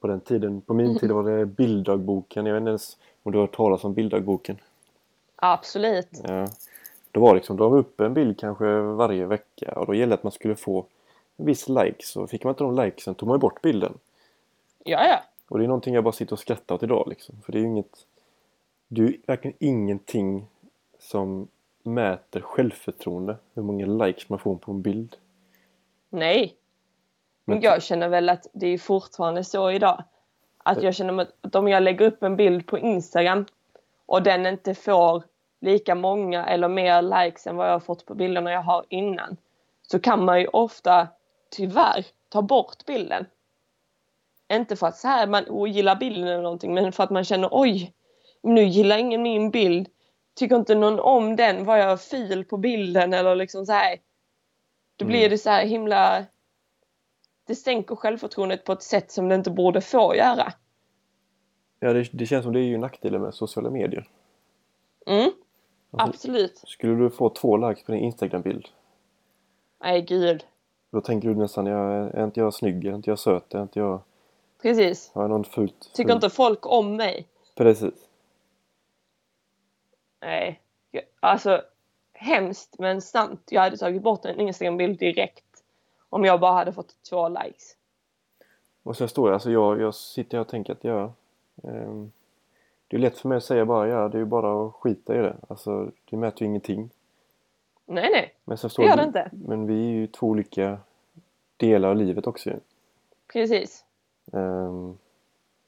På 0.00 0.06
den 0.06 0.20
tiden, 0.20 0.60
på 0.60 0.74
min 0.74 0.98
tid 0.98 1.10
var 1.10 1.22
det 1.22 1.46
bilddagboken. 1.58 2.46
Jag 2.46 2.54
vet 2.54 2.60
inte 2.60 2.68
ens 2.68 2.98
om 3.22 3.32
du 3.32 3.38
har 3.38 3.46
hört 3.46 3.56
talas 3.56 3.84
om 3.84 3.94
bilddagboken? 3.94 4.56
Absolut. 5.36 6.08
Ja. 6.28 6.46
Då 7.10 7.20
var 7.20 7.28
det 7.28 7.34
liksom, 7.34 7.56
då 7.56 7.68
var 7.68 7.78
upp 7.78 8.00
en 8.00 8.14
bild 8.14 8.38
kanske 8.38 8.80
varje 8.80 9.26
vecka 9.26 9.72
och 9.76 9.86
då 9.86 9.94
gällde 9.94 10.12
det 10.12 10.18
att 10.18 10.22
man 10.22 10.32
skulle 10.32 10.54
få 10.56 10.86
viss 11.36 11.68
likes 11.68 12.16
och 12.16 12.30
fick 12.30 12.44
man 12.44 12.50
inte 12.50 12.64
de 12.64 12.76
likesen 12.84 13.14
tog 13.14 13.28
man 13.28 13.36
ju 13.36 13.40
bort 13.40 13.62
bilden. 13.62 13.98
Ja, 14.84 15.06
ja. 15.06 15.22
Och 15.48 15.58
det 15.58 15.64
är 15.64 15.68
någonting 15.68 15.94
jag 15.94 16.04
bara 16.04 16.12
sitter 16.12 16.32
och 16.32 16.38
skrattar 16.38 16.74
åt 16.74 16.82
idag 16.82 17.06
liksom. 17.08 17.34
För 17.44 17.52
det 17.52 17.58
är 17.58 17.60
ju 17.60 17.66
inget... 17.66 18.06
Det 18.88 19.00
är 19.02 19.06
ju 19.06 19.20
verkligen 19.26 19.56
ingenting 19.60 20.46
som 20.98 21.48
mäter 21.82 22.40
självförtroende. 22.40 23.36
Hur 23.54 23.62
många 23.62 23.86
likes 23.86 24.28
man 24.28 24.38
får 24.38 24.56
på 24.56 24.72
en 24.72 24.82
bild. 24.82 25.16
Nej. 26.10 26.56
Men 27.44 27.56
Men- 27.56 27.62
jag 27.64 27.82
känner 27.82 28.08
väl 28.08 28.28
att 28.28 28.46
det 28.52 28.66
är 28.66 28.78
fortfarande 28.78 29.44
så 29.44 29.70
idag. 29.70 30.04
Att 30.64 30.82
jag 30.82 30.94
känner 30.94 31.26
att 31.40 31.54
om 31.54 31.68
jag 31.68 31.82
lägger 31.82 32.06
upp 32.06 32.22
en 32.22 32.36
bild 32.36 32.66
på 32.66 32.78
Instagram 32.78 33.46
och 34.06 34.22
den 34.22 34.46
inte 34.46 34.74
får 34.74 35.22
lika 35.60 35.94
många 35.94 36.46
eller 36.46 36.68
mer 36.68 37.02
likes 37.02 37.46
än 37.46 37.56
vad 37.56 37.66
jag 37.66 37.72
har 37.72 37.80
fått 37.80 38.06
på 38.06 38.14
bilderna 38.14 38.52
jag 38.52 38.62
har 38.62 38.84
innan. 38.88 39.36
Så 39.82 39.98
kan 40.00 40.24
man 40.24 40.40
ju 40.40 40.46
ofta 40.46 41.08
tyvärr 41.52 42.06
ta 42.28 42.42
bort 42.42 42.86
bilden. 42.86 43.26
Inte 44.52 44.76
för 44.76 44.86
att 44.86 44.96
så 44.96 45.08
här 45.08 45.26
man 45.26 45.44
ogillar 45.48 45.96
bilden 45.96 46.28
eller 46.28 46.42
någonting 46.42 46.74
men 46.74 46.92
för 46.92 47.04
att 47.04 47.10
man 47.10 47.24
känner 47.24 47.48
oj, 47.52 47.92
nu 48.42 48.64
gillar 48.64 48.98
ingen 48.98 49.22
min 49.22 49.50
bild. 49.50 49.88
Tycker 50.34 50.56
inte 50.56 50.74
någon 50.74 51.00
om 51.00 51.36
den, 51.36 51.64
var 51.64 51.76
jag 51.76 52.00
fil 52.02 52.44
på 52.44 52.56
bilden 52.56 53.12
eller 53.12 53.36
liksom 53.36 53.66
så 53.66 53.72
här. 53.72 53.98
Då 54.96 55.04
blir 55.04 55.18
Mm. 55.18 55.30
det 55.30 55.38
så 55.38 55.50
här 55.50 55.66
himla 55.66 56.24
det 57.46 57.54
sänker 57.54 57.96
självförtroendet 57.96 58.64
på 58.64 58.72
ett 58.72 58.82
sätt 58.82 59.10
som 59.12 59.28
det 59.28 59.34
inte 59.34 59.50
borde 59.50 59.80
få 59.80 60.14
göra. 60.16 60.52
Ja, 61.80 61.92
det, 61.92 62.08
det 62.12 62.26
känns 62.26 62.44
som 62.44 62.52
det 62.52 62.60
är 62.60 62.64
ju 62.64 62.78
nackdelen 62.78 63.22
med 63.22 63.34
sociala 63.34 63.70
medier. 63.70 64.08
Mm, 65.06 65.30
Alltså, 65.90 66.08
absolut. 66.08 66.62
Skulle 66.66 66.94
du 66.94 67.10
få 67.10 67.28
två 67.30 67.56
likes 67.56 67.84
på 67.84 67.92
din 67.92 68.00
Instagram-bild 68.00 68.68
Nej, 69.80 70.02
gud. 70.02 70.44
Då 70.92 71.00
tänker 71.00 71.28
du 71.28 71.34
nästan, 71.34 71.66
jag, 71.66 72.14
är 72.14 72.24
inte 72.24 72.40
jag 72.40 72.54
snygg? 72.54 72.84
Är 72.84 72.94
inte 72.94 73.10
jag 73.10 73.18
söt? 73.18 73.54
Är 73.54 73.62
inte 73.62 73.78
jag... 73.78 74.00
Precis. 74.62 75.10
Har 75.14 75.22
jag 75.22 75.30
någon 75.30 75.44
fult? 75.44 75.90
Tycker 75.94 76.08
ful- 76.08 76.14
inte 76.16 76.30
folk 76.30 76.66
om 76.66 76.96
mig? 76.96 77.26
Precis. 77.54 77.94
Nej. 80.20 80.60
Alltså, 81.20 81.62
hemskt 82.12 82.78
men 82.78 83.02
sant. 83.02 83.40
Jag 83.50 83.60
hade 83.62 83.76
tagit 83.76 84.02
bort 84.02 84.24
en 84.24 84.40
Instagram-bild 84.40 84.98
direkt. 84.98 85.44
Om 86.08 86.24
jag 86.24 86.40
bara 86.40 86.52
hade 86.52 86.72
fått 86.72 86.94
två 87.10 87.28
likes. 87.28 87.76
Och 88.82 88.96
sen 88.96 89.08
står 89.08 89.28
jag, 89.28 89.34
alltså 89.34 89.50
jag, 89.50 89.80
jag 89.80 89.94
sitter 89.94 90.38
och 90.38 90.48
tänker 90.48 90.72
att 90.72 90.84
jag... 90.84 91.12
ehm, 91.62 92.12
det 92.88 92.96
är 92.96 93.00
lätt 93.00 93.18
för 93.18 93.28
mig 93.28 93.36
att 93.36 93.44
säga 93.44 93.64
bara 93.64 93.88
ja, 93.88 94.08
det 94.08 94.16
är 94.16 94.20
ju 94.20 94.24
bara 94.24 94.66
att 94.66 94.74
skita 94.74 95.14
i 95.14 95.18
det. 95.18 95.36
Alltså, 95.48 95.90
det 96.10 96.16
mäter 96.16 96.42
ju 96.42 96.46
ingenting. 96.46 96.90
Nej, 97.86 98.10
nej. 98.12 98.34
Men 98.44 98.58
sen 98.58 98.70
står 98.70 98.82
Det 98.82 98.88
gör 98.88 98.96
det 98.96 99.02
inte. 99.04 99.30
Men 99.32 99.66
vi 99.66 99.74
är 99.86 99.90
ju 99.90 100.06
två 100.06 100.26
olika 100.26 100.78
delar 101.56 101.88
av 101.88 101.96
livet 101.96 102.26
också 102.26 102.50
ju. 102.50 102.56
Precis. 103.32 103.84
Ehm, 104.32 104.98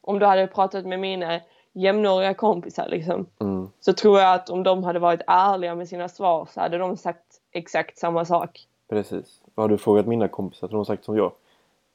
Om 0.01 0.19
du 0.19 0.27
hade 0.27 0.47
pratat 0.47 0.87
med 0.87 1.01
mina 1.01 1.41
jämnåriga 1.73 2.35
kompisar 2.35 2.89
liksom. 2.89 3.27
mm, 3.41 3.69
Så 3.81 3.93
tror 3.93 4.21
jag 4.21 4.35
att 4.35 4.51
om 4.51 4.63
de 4.63 4.85
hade 4.85 4.99
varit 4.99 5.21
ärliga 5.27 5.75
med 5.75 5.89
sina 5.89 6.09
svar 6.09 6.49
så 6.51 6.61
hade 6.61 6.79
de 6.79 6.97
sagt 6.97 7.41
exakt 7.53 7.99
samma 7.99 8.25
sak. 8.25 8.67
precis. 8.89 9.41
Vad 9.55 9.65
har 9.65 9.69
du 9.69 9.79
frågat 9.79 10.07
mina 10.07 10.29
kompisar? 10.29 10.69
De 10.69 10.77
har 10.77 10.85
sagt 10.85 11.05
som 11.05 11.17
jag. 11.17 11.33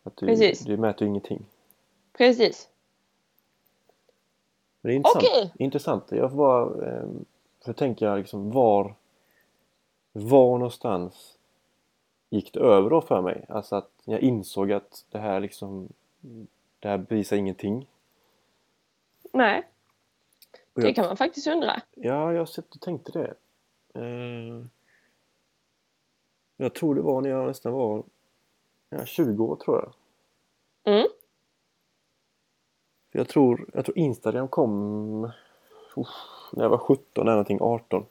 Att 0.04 0.18
du, 0.18 0.26
Precis. 0.26 0.60
du 0.60 0.78
mäter 0.78 1.02
ju 1.02 1.08
ingenting. 1.10 1.46
Precis. 2.18 2.70
Men 4.82 4.90
det 4.90 4.94
är 4.94 4.96
intressant. 4.96 5.24
Okej. 5.26 5.54
intressant. 5.60 6.04
Jag 6.12 6.30
får 6.30 6.38
bara... 6.38 6.70
så 7.66 7.74
tänker 7.74 8.06
jag 8.06 8.18
liksom 8.20 8.52
var... 8.52 8.94
Var 10.12 10.58
någonstans 10.58 11.38
gick 12.30 12.54
det 12.54 12.60
över 12.60 12.90
då 12.90 13.02
för 13.02 13.22
mig? 13.22 13.46
Alltså 13.50 13.76
att 13.76 13.92
jag 14.04 14.20
insåg 14.20 14.72
att 14.72 15.06
det 15.10 15.20
här 15.20 15.40
liksom... 15.40 15.90
Det 16.80 16.88
här 16.88 16.98
bevisar 16.98 17.38
ingenting. 17.38 17.88
Nej, 19.34 19.68
Och 20.74 20.82
det 20.82 20.88
jag, 20.88 20.96
kan 20.96 21.06
man 21.06 21.18
faktiskt 21.18 21.48
undra. 21.48 21.82
Ja, 21.96 22.34
jag 22.34 22.40
har 22.40 22.46
sett 22.46 22.76
och 22.76 22.82
tänkte 22.82 23.12
det. 23.12 23.34
Eh, 23.94 24.66
jag 26.58 26.74
tror 26.74 26.96
det 26.96 27.02
var 27.02 27.22
när 27.22 27.30
jag 27.30 27.48
nästan 27.48 27.74
var 27.74 28.04
ja, 28.90 29.06
20 29.06 29.46
år 29.46 29.56
tror 29.56 29.78
jag. 29.78 29.94
Mm. 30.94 31.08
För 33.12 33.20
jag 33.20 33.28
tror, 33.28 33.70
jag 33.74 33.86
tror 33.86 33.98
Instagram 33.98 34.48
kom 34.48 35.24
uff, 35.96 36.08
när 36.54 36.64
jag 36.64 36.70
var 36.70 36.78
17 36.78 37.22
eller 37.22 37.32
någonting, 37.32 37.58
18. 37.62 38.06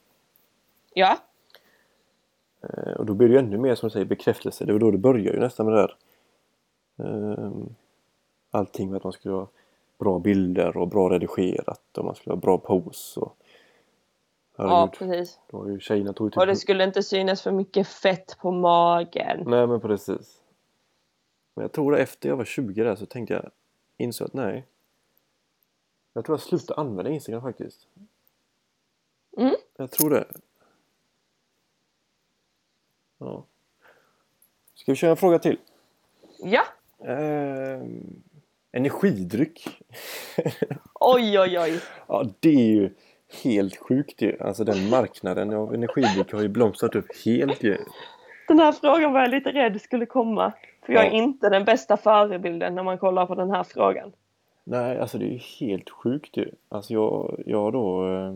Ja, 0.95 1.19
och 2.99 3.07
då 3.07 3.15
blir 3.15 3.29
det 3.29 3.35
ju 3.35 3.39
ännu 3.39 3.59
mer 3.59 3.75
som 3.75 3.89
du 3.89 3.93
säger 3.93 4.07
bekräftelse. 4.07 4.65
Det 4.65 4.73
var 4.73 4.81
då 4.81 4.91
det 4.91 4.99
började 4.99 5.37
ju 5.37 5.41
nästan 5.41 5.67
med 5.67 5.75
det 5.75 5.81
där. 5.81 5.97
Eh, 6.99 7.53
allting 8.51 8.91
med 8.91 8.97
att 8.97 9.05
man 9.05 9.13
skulle 9.13 9.35
ha 9.35 9.49
bra 9.99 10.19
bilder 10.19 10.77
och 10.77 10.89
bra 10.89 11.11
redigerat 11.11 11.99
och 11.99 12.05
man 12.05 12.15
skulle 12.15 12.35
ha 12.35 12.41
bra 12.41 12.59
pose. 12.59 13.21
Och, 13.21 13.37
ja 14.57 14.91
precis. 14.99 15.39
då 15.51 15.71
ju 15.71 15.81
tjejerna 15.81 16.13
tog 16.13 16.37
Och 16.37 16.47
det 16.47 16.57
skulle 16.57 16.85
inte 16.85 17.03
synas 17.03 17.43
för 17.43 17.53
mycket 17.53 17.89
fett 17.89 18.37
på 18.41 18.51
magen. 18.51 19.45
Nej 19.47 19.67
men 19.67 19.81
precis. 19.81 20.43
Men 21.55 21.63
jag 21.63 21.73
tror 21.73 21.95
att 21.95 22.01
efter 22.01 22.29
jag 22.29 22.37
var 22.37 22.45
20 22.45 22.85
där 22.85 22.97
så 22.97 23.07
tänkte 23.07 23.35
jag, 23.35 23.51
insåg 23.97 24.27
att 24.27 24.35
nej. 24.35 24.67
Jag 26.13 26.25
tror 26.25 26.35
jag 26.35 26.41
slutade 26.41 26.81
använda 26.81 27.11
Instagram 27.11 27.43
faktiskt. 27.43 27.87
Mm. 29.37 29.55
Jag 29.77 29.91
tror 29.91 30.11
det. 30.11 30.25
Ja. 33.19 33.45
Ska 34.75 34.93
vi 34.93 34.97
köra 34.97 35.11
en 35.11 35.17
fråga 35.17 35.39
till? 35.39 35.59
Ja, 36.39 36.63
Ehm, 37.07 38.23
energidryck. 38.73 39.69
oj 40.95 41.41
oj 41.41 41.59
oj. 41.59 41.81
ja 42.09 42.25
det 42.41 42.49
är 42.49 42.69
ju 42.75 42.91
helt 43.45 43.77
sjukt 43.77 44.23
ju. 44.23 44.39
Alltså 44.41 44.65
den 44.65 44.89
marknaden 44.91 45.55
av 45.55 45.75
energidryck 45.75 46.33
har 46.33 46.41
ju 46.43 46.49
blomstrat 46.49 46.95
upp 46.95 47.07
helt 47.25 47.63
ju. 47.63 47.79
Den 48.49 48.59
här 48.59 48.73
frågan 48.73 49.13
var 49.13 49.21
jag 49.21 49.31
lite 49.31 49.53
rädd 49.53 49.81
skulle 49.81 50.07
komma. 50.07 50.53
För 50.87 50.93
jag 50.93 51.03
är 51.07 51.11
Ja. 51.11 51.13
inte 51.23 51.49
den 51.49 51.65
bästa 51.65 51.97
förebilden 51.97 52.75
när 52.75 52.83
man 52.83 52.99
kollar 52.99 53.27
på 53.27 53.35
den 53.35 53.51
här 53.51 53.63
frågan. 53.65 54.13
Nej, 54.65 54.99
alltså 54.99 55.19
det 55.19 55.35
är 55.35 55.39
helt 55.61 55.91
sjukt 55.91 56.37
ju. 56.37 56.51
Alltså 56.69 56.93
jag, 56.93 57.43
jag 57.47 57.73
då... 57.73 58.09
Eh, 58.09 58.35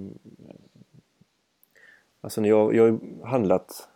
alltså 2.21 2.41
när 2.41 2.49
jag, 2.49 2.75
jag 2.75 2.85
har 3.23 3.27
handlat 3.27 3.89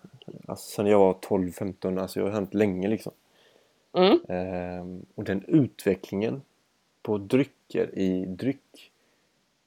alltså 0.47 0.71
sen 0.71 0.87
jag 0.87 0.99
var 0.99 1.15
12-15, 1.15 2.01
alltså 2.01 2.21
jag 2.21 2.27
har 2.27 2.33
handlat 2.33 2.55
länge 2.55 2.89
liksom. 2.89 3.12
Mm. 3.93 4.19
Eh, 4.29 5.03
och 5.15 5.25
den 5.25 5.45
utvecklingen 5.49 6.43
på 7.03 7.19
drycker 7.19 7.99
i 7.99 8.27
dryck 8.27 8.93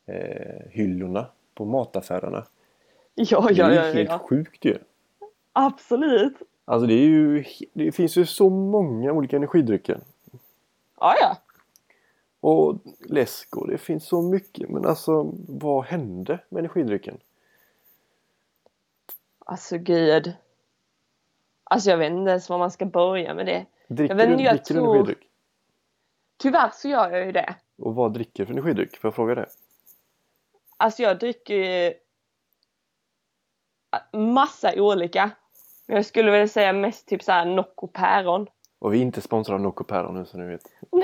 eh, 0.05 1.25
på 1.53 1.65
mataffärerna. 1.65 2.45
Ja, 3.15 3.41
Det 3.41 3.53
ja, 3.53 3.65
är 3.65 3.71
ju 3.71 3.75
ja, 3.75 3.93
helt 3.93 4.09
ja. 4.09 4.19
sjukt 4.19 4.65
ju. 4.65 4.77
Absolut. 5.53 6.37
Alltså 6.65 6.87
det 6.87 6.93
är 6.93 7.07
ju, 7.07 7.43
det 7.73 7.91
finns 7.91 8.15
ju 8.15 8.25
så 8.25 8.49
många 8.49 9.11
olika 9.11 9.35
energidrycker. 9.35 9.99
Ja, 10.99 11.15
ja. 11.21 11.37
Och 12.39 12.77
läsk 12.99 13.57
och 13.57 13.67
det 13.67 13.77
finns 13.77 14.05
så 14.05 14.21
mycket. 14.21 14.69
Men 14.69 14.85
alltså 14.85 15.33
vad 15.47 15.85
hände 15.85 16.39
med 16.49 16.59
energidrycken? 16.59 17.17
Alltså 19.45 19.77
gud. 19.77 20.33
Alltså 21.71 21.89
jag 21.89 21.97
vet 21.97 22.11
inte 22.11 22.29
ens 22.29 22.49
var 22.49 22.57
man 22.57 22.71
ska 22.71 22.85
börja 22.85 23.33
med 23.33 23.45
det. 23.45 23.65
Dricker, 23.87 24.15
Jag 24.15 24.27
vet 24.27 24.37
du, 24.37 24.43
jag 24.43 24.53
dricker 24.55 24.73
du 24.73 24.79
tror- 24.79 24.95
energidryck? 24.95 25.27
Tyvärr 26.37 26.69
så 26.73 26.87
gör 26.87 27.11
jag 27.11 27.25
ju 27.25 27.31
det. 27.31 27.55
Och 27.77 27.95
vad 27.95 28.13
dricker 28.13 28.43
du 28.43 28.45
för 28.45 28.53
energidryck? 28.53 28.97
Får 28.97 29.07
jag 29.07 29.15
fråga 29.15 29.35
det? 29.35 29.45
Alltså 30.77 31.03
jag 31.03 31.19
dricker 31.19 31.55
ju 31.55 31.93
massa 34.19 34.73
olika. 34.81 35.31
Jag 35.85 36.05
skulle 36.05 36.31
väl 36.31 36.49
säga 36.49 36.73
mest 36.73 37.07
typ 37.07 37.23
såhär 37.23 37.45
Nocco 37.45 37.87
päron. 37.87 38.47
Och 38.79 38.93
vi 38.93 38.97
är 38.97 39.01
inte 39.01 39.21
sponsrade 39.21 39.55
av 39.55 39.61
Nocco 39.61 39.83
Päron 39.83 40.15
nu 40.15 40.25
så 40.25 40.37
ni 40.37 40.45
vet. 40.45 40.61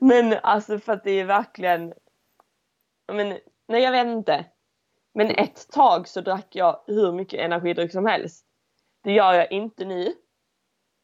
Men 0.00 0.34
alltså 0.42 0.78
för 0.78 0.92
att 0.92 1.04
det 1.04 1.10
är 1.10 1.24
verkligen... 1.24 1.94
Men, 3.12 3.38
nej 3.68 3.82
jag 3.82 3.92
vet 3.92 4.06
inte. 4.06 4.44
Men 5.14 5.30
ett 5.30 5.68
tag 5.70 6.08
så 6.08 6.20
drack 6.20 6.46
jag 6.50 6.80
hur 6.86 7.12
mycket 7.12 7.40
energidryck 7.40 7.92
som 7.92 8.06
helst. 8.06 8.46
Det 9.02 9.12
gör 9.12 9.34
jag 9.34 9.52
inte 9.52 9.84
nu. 9.84 10.14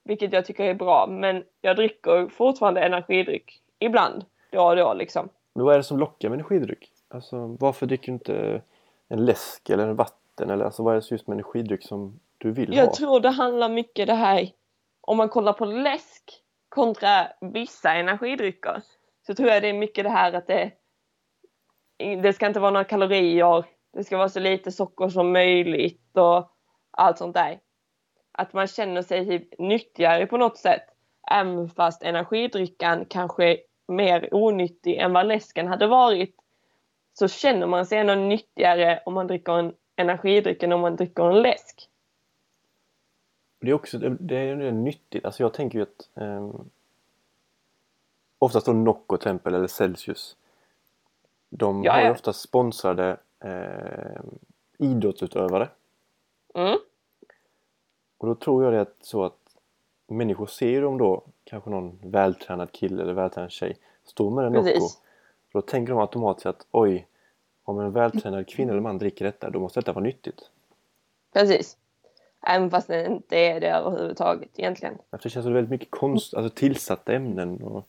Vilket 0.04 0.32
jag 0.32 0.46
tycker 0.46 0.64
är 0.64 0.74
bra. 0.74 1.06
Men 1.06 1.44
jag 1.60 1.76
dricker 1.76 2.28
fortfarande 2.28 2.80
energidryck. 2.80 3.62
Ibland. 3.78 4.24
Då 4.52 4.62
och 4.62 4.76
då 4.76 4.94
liksom. 4.94 5.28
Men 5.54 5.64
vad 5.64 5.74
är 5.74 5.78
det 5.78 5.84
som 5.84 5.98
lockar 5.98 6.28
med 6.28 6.36
energidryck? 6.36 6.92
Alltså 7.08 7.56
varför 7.60 7.86
dricker 7.86 8.06
du 8.06 8.12
inte 8.12 8.62
en 9.08 9.24
läsk 9.24 9.70
eller 9.70 9.88
en 9.88 9.96
vatten? 9.96 10.50
Eller 10.50 10.64
alltså 10.64 10.82
vad 10.82 10.96
är 10.96 11.00
det 11.00 11.10
just 11.10 11.26
med 11.26 11.34
energidryck 11.34 11.82
som 11.82 12.20
du 12.38 12.52
vill 12.52 12.76
Jag 12.76 12.86
ha? 12.86 12.94
tror 12.94 13.20
det 13.20 13.30
handlar 13.30 13.68
mycket 13.68 14.06
det 14.06 14.14
här. 14.14 14.50
Om 15.00 15.16
man 15.16 15.28
kollar 15.28 15.52
på 15.52 15.64
läsk 15.64 16.42
kontra 16.68 17.28
vissa 17.40 17.94
energidrycker. 17.94 18.82
Så 19.26 19.34
tror 19.34 19.48
jag 19.48 19.62
det 19.62 19.68
är 19.68 19.72
mycket 19.72 20.04
det 20.04 20.10
här 20.10 20.32
att 20.32 20.46
det 20.46 20.72
det 22.22 22.32
ska 22.32 22.46
inte 22.46 22.60
vara 22.60 22.70
några 22.70 22.84
kalorier. 22.84 23.64
Det 23.92 24.04
ska 24.04 24.16
vara 24.16 24.28
så 24.28 24.40
lite 24.40 24.72
socker 24.72 25.08
som 25.08 25.32
möjligt 25.32 26.16
och 26.16 26.50
allt 26.90 27.18
sånt 27.18 27.34
där. 27.34 27.58
Att 28.38 28.52
man 28.52 28.66
känner 28.66 29.02
sig 29.02 29.26
typ 29.26 29.58
nyttigare 29.58 30.26
på 30.26 30.36
något 30.36 30.58
sätt. 30.58 30.82
Även 31.30 31.68
fast 31.68 32.02
energidryckan 32.02 33.04
kanske 33.04 33.44
är 33.44 33.58
mer 33.88 34.28
onyttig 34.34 34.96
än 34.96 35.12
vad 35.12 35.26
läsken 35.26 35.68
hade 35.68 35.86
varit. 35.86 36.34
Så 37.14 37.28
känner 37.28 37.66
man 37.66 37.86
sig 37.86 37.98
ändå 37.98 38.14
nyttigare 38.14 39.02
om 39.06 39.14
man 39.14 39.26
dricker 39.26 39.52
en 39.52 39.74
energidryck 39.96 40.62
än 40.62 40.72
om 40.72 40.80
man 40.80 40.96
dricker 40.96 41.30
en 41.30 41.42
läsk. 41.42 41.88
Det 43.60 43.70
är 43.70 43.74
också 43.74 43.98
det, 43.98 44.06
är 44.36 44.56
det 44.56 44.66
är 44.68 44.72
nyttigt. 44.72 45.24
Alltså 45.24 45.42
jag 45.42 45.54
tänker 45.54 45.78
ju 45.78 45.82
att 45.82 46.22
eh, 46.22 46.50
oftast 48.38 48.66
då 48.66 48.72
Nocco 48.72 49.16
till 49.16 49.28
exempel 49.28 49.54
eller 49.54 49.66
Celsius. 49.66 50.36
De 51.50 51.84
Ja, 51.84 51.92
har 51.92 52.00
ju 52.00 52.06
ja. 52.06 52.12
ofta 52.12 52.32
sponsrade 52.32 53.16
eh, 53.44 54.20
idrottsutövare. 54.78 55.68
Mm. 56.54 56.78
Och 58.18 58.26
då 58.26 58.34
tror 58.34 58.64
jag 58.64 58.72
det 58.72 58.78
är 58.78 58.86
så 59.00 59.24
att 59.24 59.38
människor 60.06 60.46
ser 60.46 60.82
dem 60.82 60.98
då, 60.98 61.22
kanske 61.44 61.70
någon 61.70 61.98
vältränad 62.02 62.72
kille 62.72 63.02
eller 63.02 63.12
vältränad 63.12 63.50
tjej, 63.50 63.76
står 64.04 64.30
med 64.30 64.44
en 64.44 64.52
Nocco. 64.52 64.88
Då 65.52 65.60
tänker 65.60 65.92
de 65.92 66.00
automatiskt 66.00 66.46
att 66.46 66.66
oj, 66.70 67.06
om 67.64 67.80
en 67.80 67.92
vältränad 67.92 68.48
kvinna 68.48 68.72
eller 68.72 68.82
man 68.82 68.98
dricker 68.98 69.24
detta, 69.24 69.50
då 69.50 69.60
måste 69.60 69.80
detta 69.80 69.92
vara 69.92 70.04
nyttigt. 70.04 70.50
Precis. 71.32 71.76
Även 72.46 72.70
fast 72.70 72.88
det 72.88 73.06
inte 73.06 73.36
är 73.36 73.60
det 73.60 73.70
överhuvudtaget 73.70 74.50
egentligen. 74.56 74.98
För 75.10 75.20
det 75.22 75.30
känns 75.30 75.44
som 75.44 75.52
väldigt 75.52 75.70
mycket 75.70 75.90
konst, 75.90 76.34
alltså 76.34 76.54
tillsatta 76.54 77.12
ämnen 77.12 77.62
och 77.62 77.88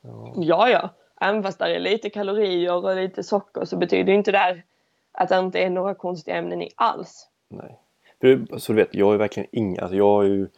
ja, 0.00 0.34
Ja, 0.36 0.68
ja. 0.68 0.90
Även 1.20 1.42
fast 1.42 1.58
det 1.58 1.76
är 1.76 1.80
lite 1.80 2.10
kalorier 2.10 2.72
och 2.72 2.96
lite 2.96 3.22
socker 3.22 3.64
så 3.64 3.76
betyder 3.76 4.12
inte 4.12 4.32
det 4.32 4.38
här 4.38 4.64
att 5.12 5.28
det 5.28 5.38
inte 5.38 5.58
är 5.58 5.70
några 5.70 5.94
konstiga 5.94 6.36
ämnen 6.36 6.62
i 6.62 6.70
alls. 6.76 7.28
nej. 7.48 7.78
Så 8.58 8.72
du 8.72 8.76
vet, 8.76 8.94
jag 8.94 9.14
är 9.14 9.18
verkligen 9.18 9.48
ingen, 9.52 9.82
alltså 9.82 9.96
jag 9.96 10.04
har 10.08 10.22
ju 10.22 10.48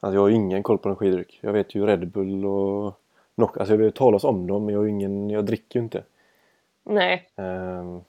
Alltså 0.00 0.14
jag 0.14 0.20
har 0.20 0.30
ingen 0.30 0.62
koll 0.62 0.78
på 0.78 0.88
energidryck. 0.88 1.38
Jag 1.42 1.52
vet 1.52 1.74
ju 1.74 1.86
Red 1.86 2.08
Bull 2.08 2.44
och 2.46 3.00
Nocco, 3.34 3.60
alltså 3.60 3.72
jag 3.74 3.78
vet 3.78 3.94
talas 3.94 4.24
om 4.24 4.46
dem 4.46 4.64
men 4.64 4.74
jag 4.74 4.80
har 4.80 4.86
ingen, 4.86 5.30
jag 5.30 5.46
dricker 5.46 5.78
ju 5.78 5.84
inte. 5.84 6.04
Nej. 6.84 7.28
Ehm, 7.36 8.00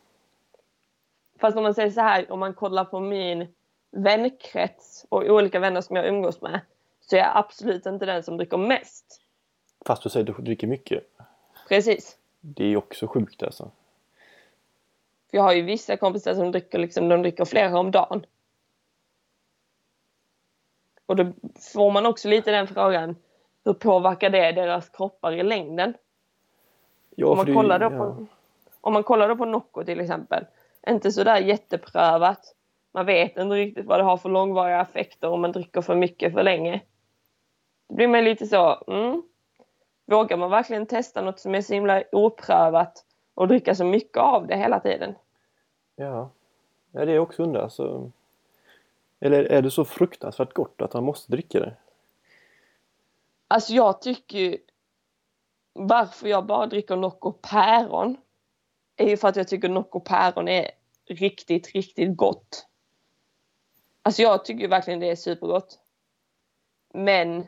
Fast 1.40 1.58
om 1.58 1.64
man 1.64 1.74
säger 1.74 1.90
så 1.90 2.02
här, 2.02 2.32
om 2.32 2.40
man 2.40 2.54
kollar 2.54 2.86
på 2.86 3.00
min 3.00 3.48
vänkrets 3.92 5.06
och 5.10 5.24
olika 5.26 5.60
vänner 5.60 5.82
som 5.82 5.96
jag 5.96 6.08
umgås 6.08 6.42
med 6.42 6.60
så 7.02 7.16
är 7.16 7.20
jag 7.20 7.32
absolut 7.38 7.86
inte 7.86 8.06
den 8.06 8.24
som 8.24 8.38
dricker 8.38 8.58
mest. 8.58 9.22
fast 9.86 10.04
du 10.04 10.10
säger 10.10 10.30
att 10.30 10.38
du 10.38 10.44
dricker 10.44 10.68
mycket. 10.68 11.04
Precis. 11.70 12.18
Det 12.40 12.64
är 12.64 12.68
ju 12.68 12.78
också 12.78 13.08
sjukt 13.08 13.44
alltså. 13.44 13.72
För 15.30 15.38
jag 15.38 15.44
har 15.44 15.54
ju 15.54 15.62
vissa 15.62 15.98
kompisar 15.98 16.36
som 16.36 16.52
dricker, 16.52 16.80
liksom, 16.80 17.10
de 17.10 17.22
dricker 17.22 17.46
flera 17.46 17.80
om 17.80 17.92
dagen. 17.92 18.26
Och 21.08 21.16
då 21.16 21.32
får 21.74 21.92
man 21.92 22.06
också 22.06 22.28
lite 22.28 22.52
den 22.52 22.68
frågan, 22.68 23.16
hur 23.66 23.74
påverkar 23.74 24.30
det 24.30 24.52
deras 24.52 24.90
kroppar 24.90 25.32
i 25.32 25.44
längden? 25.44 25.94
Ja, 27.16 27.28
om, 27.28 27.38
man 27.38 27.46
det- 27.46 27.54
kollar 27.54 27.80
då 27.80 27.86
ja. 27.86 27.90
på, 27.90 28.26
om 28.82 28.94
man 28.94 29.04
kollar 29.04 29.30
då 29.30 29.36
på 29.36 29.46
Nocco 29.46 29.84
till 29.84 30.00
exempel. 30.00 30.46
Inte 30.88 31.12
sådär 31.12 31.38
jätteprövat. 31.38 32.54
Man 32.92 33.06
vet 33.06 33.38
inte 33.38 33.56
riktigt 33.56 33.86
vad 33.86 34.00
det 34.00 34.04
har 34.04 34.18
för 34.18 34.30
långvariga 34.30 34.82
effekter 34.82 35.30
om 35.30 35.42
man 35.42 35.52
dricker 35.52 35.82
för 35.82 35.96
mycket 35.96 36.34
för 36.34 36.44
länge. 36.44 36.82
Då 37.90 37.96
blir 37.96 38.08
man 38.08 38.24
lite 38.24 38.46
så, 38.48 38.84
mm. 38.88 39.24
Vågar 40.06 40.38
man 40.38 40.50
verkligen 40.50 40.86
testa 40.86 41.22
något 41.22 41.40
som 41.40 41.56
är 41.56 41.62
så 41.62 41.74
himla 41.74 42.04
oprövat 42.12 43.06
och 43.34 43.48
dricka 43.48 43.76
så 43.76 43.84
mycket 43.84 44.18
av 44.18 44.48
det 44.48 44.58
hela 44.58 44.80
tiden? 44.80 45.16
Ja, 45.96 46.30
ja 46.92 47.06
det 47.06 47.12
är 47.12 47.20
också 47.20 47.44
undrar. 47.44 47.62
Alltså, 47.62 48.12
eller 49.20 49.44
är 49.44 49.62
det 49.62 49.72
så 49.72 49.86
fruktansvärt 49.86 50.54
gott 50.54 50.82
att 50.82 50.94
man 50.94 51.04
måste 51.04 51.32
dricka 51.32 51.60
det? 51.60 51.78
Alltså 53.48 53.74
jag 53.74 54.02
tycker 54.02 54.38
ju 54.38 54.58
varför 55.74 56.28
jag 56.28 56.46
bara 56.46 56.68
dricker 56.68 56.96
Nocco 56.96 57.32
päron 57.32 58.18
är 58.96 59.10
ju 59.10 59.18
för 59.18 59.28
att 59.28 59.36
jag 59.36 59.48
tycker 59.48 59.70
Nocco 59.70 60.00
päron 60.00 60.48
är 60.48 60.72
riktigt, 61.06 61.72
riktigt 61.72 62.18
gott. 62.18 62.68
Alltså 64.02 64.22
jag 64.22 64.46
tycker 64.46 64.62
ju 64.62 64.68
verkligen 64.68 65.00
det 65.00 65.10
är 65.10 65.16
supergott. 65.16 65.80
Men 66.94 67.48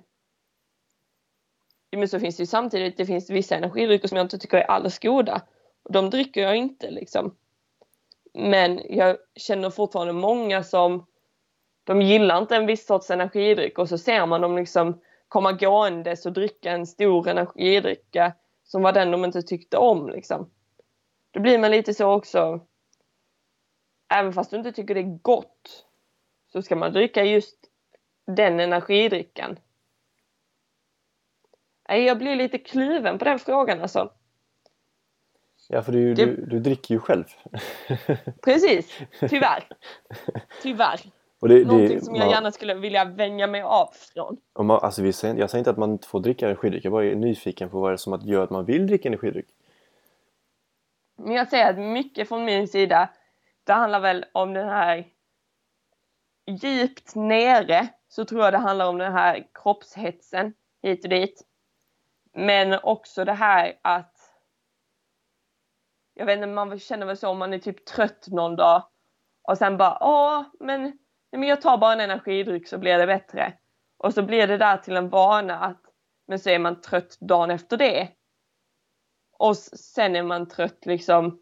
men 1.91 2.07
så 2.07 2.19
finns 2.19 2.37
det 2.37 2.43
ju 2.43 2.47
samtidigt, 2.47 2.97
det 2.97 3.05
finns 3.05 3.29
vissa 3.29 3.55
energidrycker 3.55 4.07
som 4.07 4.17
jag 4.17 4.25
inte 4.25 4.37
tycker 4.37 4.57
är 4.57 4.71
alls 4.71 4.99
goda. 4.99 5.41
Och 5.83 5.91
de 5.91 6.09
dricker 6.09 6.41
jag 6.41 6.55
inte 6.55 6.91
liksom. 6.91 7.35
Men 8.33 8.81
jag 8.89 9.17
känner 9.35 9.69
fortfarande 9.69 10.13
många 10.13 10.63
som 10.63 11.05
de 11.89 12.01
gillar 12.01 12.37
inte 12.37 12.55
en 12.55 12.65
viss 12.65 12.85
sorts 12.85 13.09
energidryck 13.11 13.77
och 13.79 13.89
så 13.89 13.97
ser 13.97 14.25
man 14.25 14.41
dem 14.41 14.55
liksom 14.57 15.01
komma 15.27 15.51
gåendes 15.51 16.25
och 16.25 16.33
dricka 16.33 16.71
en 16.71 16.87
stor 16.87 17.27
energidricka 17.27 18.33
som 18.63 18.81
var 18.81 18.91
den 18.93 19.11
de 19.11 19.25
inte 19.25 19.41
tyckte 19.41 19.77
om 19.77 20.09
liksom. 20.09 20.49
Då 21.31 21.39
blir 21.39 21.59
man 21.59 21.71
lite 21.71 21.93
så 21.93 22.11
också. 22.13 22.59
Även 24.13 24.33
fast 24.33 24.51
du 24.51 24.57
inte 24.57 24.71
tycker 24.71 24.93
det 24.95 25.01
är 25.01 25.19
gott 25.21 25.85
så 26.51 26.61
ska 26.61 26.75
man 26.75 26.93
dricka 26.93 27.23
just 27.23 27.57
den 28.27 28.59
energidrycken. 28.59 29.59
Jag 31.87 32.17
blir 32.17 32.35
lite 32.35 32.57
kluven 32.57 33.17
på 33.17 33.25
den 33.25 33.39
frågan 33.39 33.81
alltså. 33.81 34.11
Ja, 35.69 35.81
för 35.81 35.91
du, 35.91 36.13
Det- 36.13 36.25
du, 36.25 36.45
du 36.45 36.59
dricker 36.59 36.93
ju 36.95 36.99
själv. 36.99 37.23
Precis, 38.43 38.99
tyvärr. 39.19 39.67
Tyvärr. 40.61 40.99
Och 41.41 41.49
det, 41.49 41.65
Någonting 41.65 41.97
det, 41.99 42.05
som 42.05 42.15
jag 42.15 42.23
man- 42.25 42.29
gärna 42.31 42.51
skulle 42.51 42.73
vilja 42.73 43.05
vänja 43.05 43.47
mig 43.47 43.61
av 43.61 43.89
från. 43.93 44.37
man, 44.59 44.79
alltså 44.81 45.01
vi 45.01 45.13
säger, 45.13 45.35
jag 45.35 45.49
säger 45.49 45.59
inte 45.59 45.69
att 45.69 45.77
man 45.77 45.91
inte 45.91 46.07
får 46.07 46.19
dricka 46.19 46.45
energidryck. 46.45 46.85
Jag 46.85 46.91
bara 46.91 47.05
är 47.05 47.15
nyfiken 47.15 47.69
på 47.69 47.79
vad 47.79 47.91
det 47.91 47.95
är 47.95 47.97
som 47.97 48.13
att 48.13 48.25
gör 48.25 48.43
att 48.43 48.49
man 48.49 48.65
vill 48.65 48.87
dricka 48.87 49.07
energidryck. 49.09 49.47
Men 51.17 51.33
jag 51.33 51.47
säger 51.47 51.69
att 51.69 51.77
mycket 51.79 52.27
från 52.27 52.45
min 52.45 52.67
sida, 52.67 53.09
det 53.63 53.73
handlar 53.73 53.99
väl 53.99 54.25
om 54.31 54.53
den 54.53 54.67
här 54.69 55.07
djupt 56.47 57.15
nere 57.15 57.87
så 58.07 58.25
tror 58.25 58.41
jag 58.43 58.53
det 58.53 58.57
handlar 58.57 58.89
om 58.89 58.97
den 58.97 59.13
här 59.13 59.47
kroppshetsen 59.53 60.53
hit 60.81 61.03
och 61.03 61.09
dit. 61.09 61.43
Men 62.33 62.79
också 62.83 63.25
det 63.25 63.33
här 63.33 63.79
att 63.81 64.15
jag 66.13 66.25
vet 66.25 66.35
inte, 66.35 66.47
man 66.47 66.79
känner 66.79 67.05
väl 67.05 67.17
så 67.17 67.29
om 67.29 67.37
man 67.37 67.53
är 67.53 67.59
typ 67.59 67.85
trött 67.85 68.27
någon 68.27 68.55
dag 68.55 68.83
och 69.41 69.57
sen 69.57 69.77
bara 69.77 69.97
åh, 70.01 70.43
men, 70.59 70.97
nej, 71.31 71.39
men 71.39 71.49
jag 71.49 71.61
tar 71.61 71.77
bara 71.77 71.93
en 71.93 71.99
energidryck 72.01 72.67
så 72.67 72.77
blir 72.77 72.97
det 72.97 73.07
bättre. 73.07 73.53
Och 73.97 74.13
så 74.13 74.21
blir 74.23 74.47
det 74.47 74.57
där 74.57 74.77
till 74.77 74.95
en 74.97 75.09
vana 75.09 75.59
att 75.59 75.81
men 76.27 76.39
så 76.39 76.49
är 76.49 76.59
man 76.59 76.81
trött 76.81 77.17
dagen 77.19 77.51
efter 77.51 77.77
det. 77.77 78.07
Och 79.37 79.57
sen 79.57 80.15
är 80.15 80.23
man 80.23 80.47
trött 80.47 80.85
liksom 80.85 81.39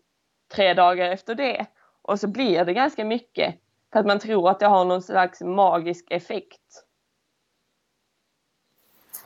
tre 0.56 0.74
dagar 0.74 1.12
efter 1.12 1.36
det. 1.36 1.66
Och 2.02 2.20
så 2.20 2.28
blir 2.28 2.66
det 2.66 2.74
ganska 2.74 3.06
mycket. 3.06 3.56
För 3.94 4.00
att 4.00 4.06
man 4.06 4.20
tror 4.20 4.50
att 4.50 4.60
det 4.60 4.66
har 4.66 4.86
någon 4.86 5.02
slags 5.02 5.42
magisk 5.42 6.12
effekt. 6.12 6.84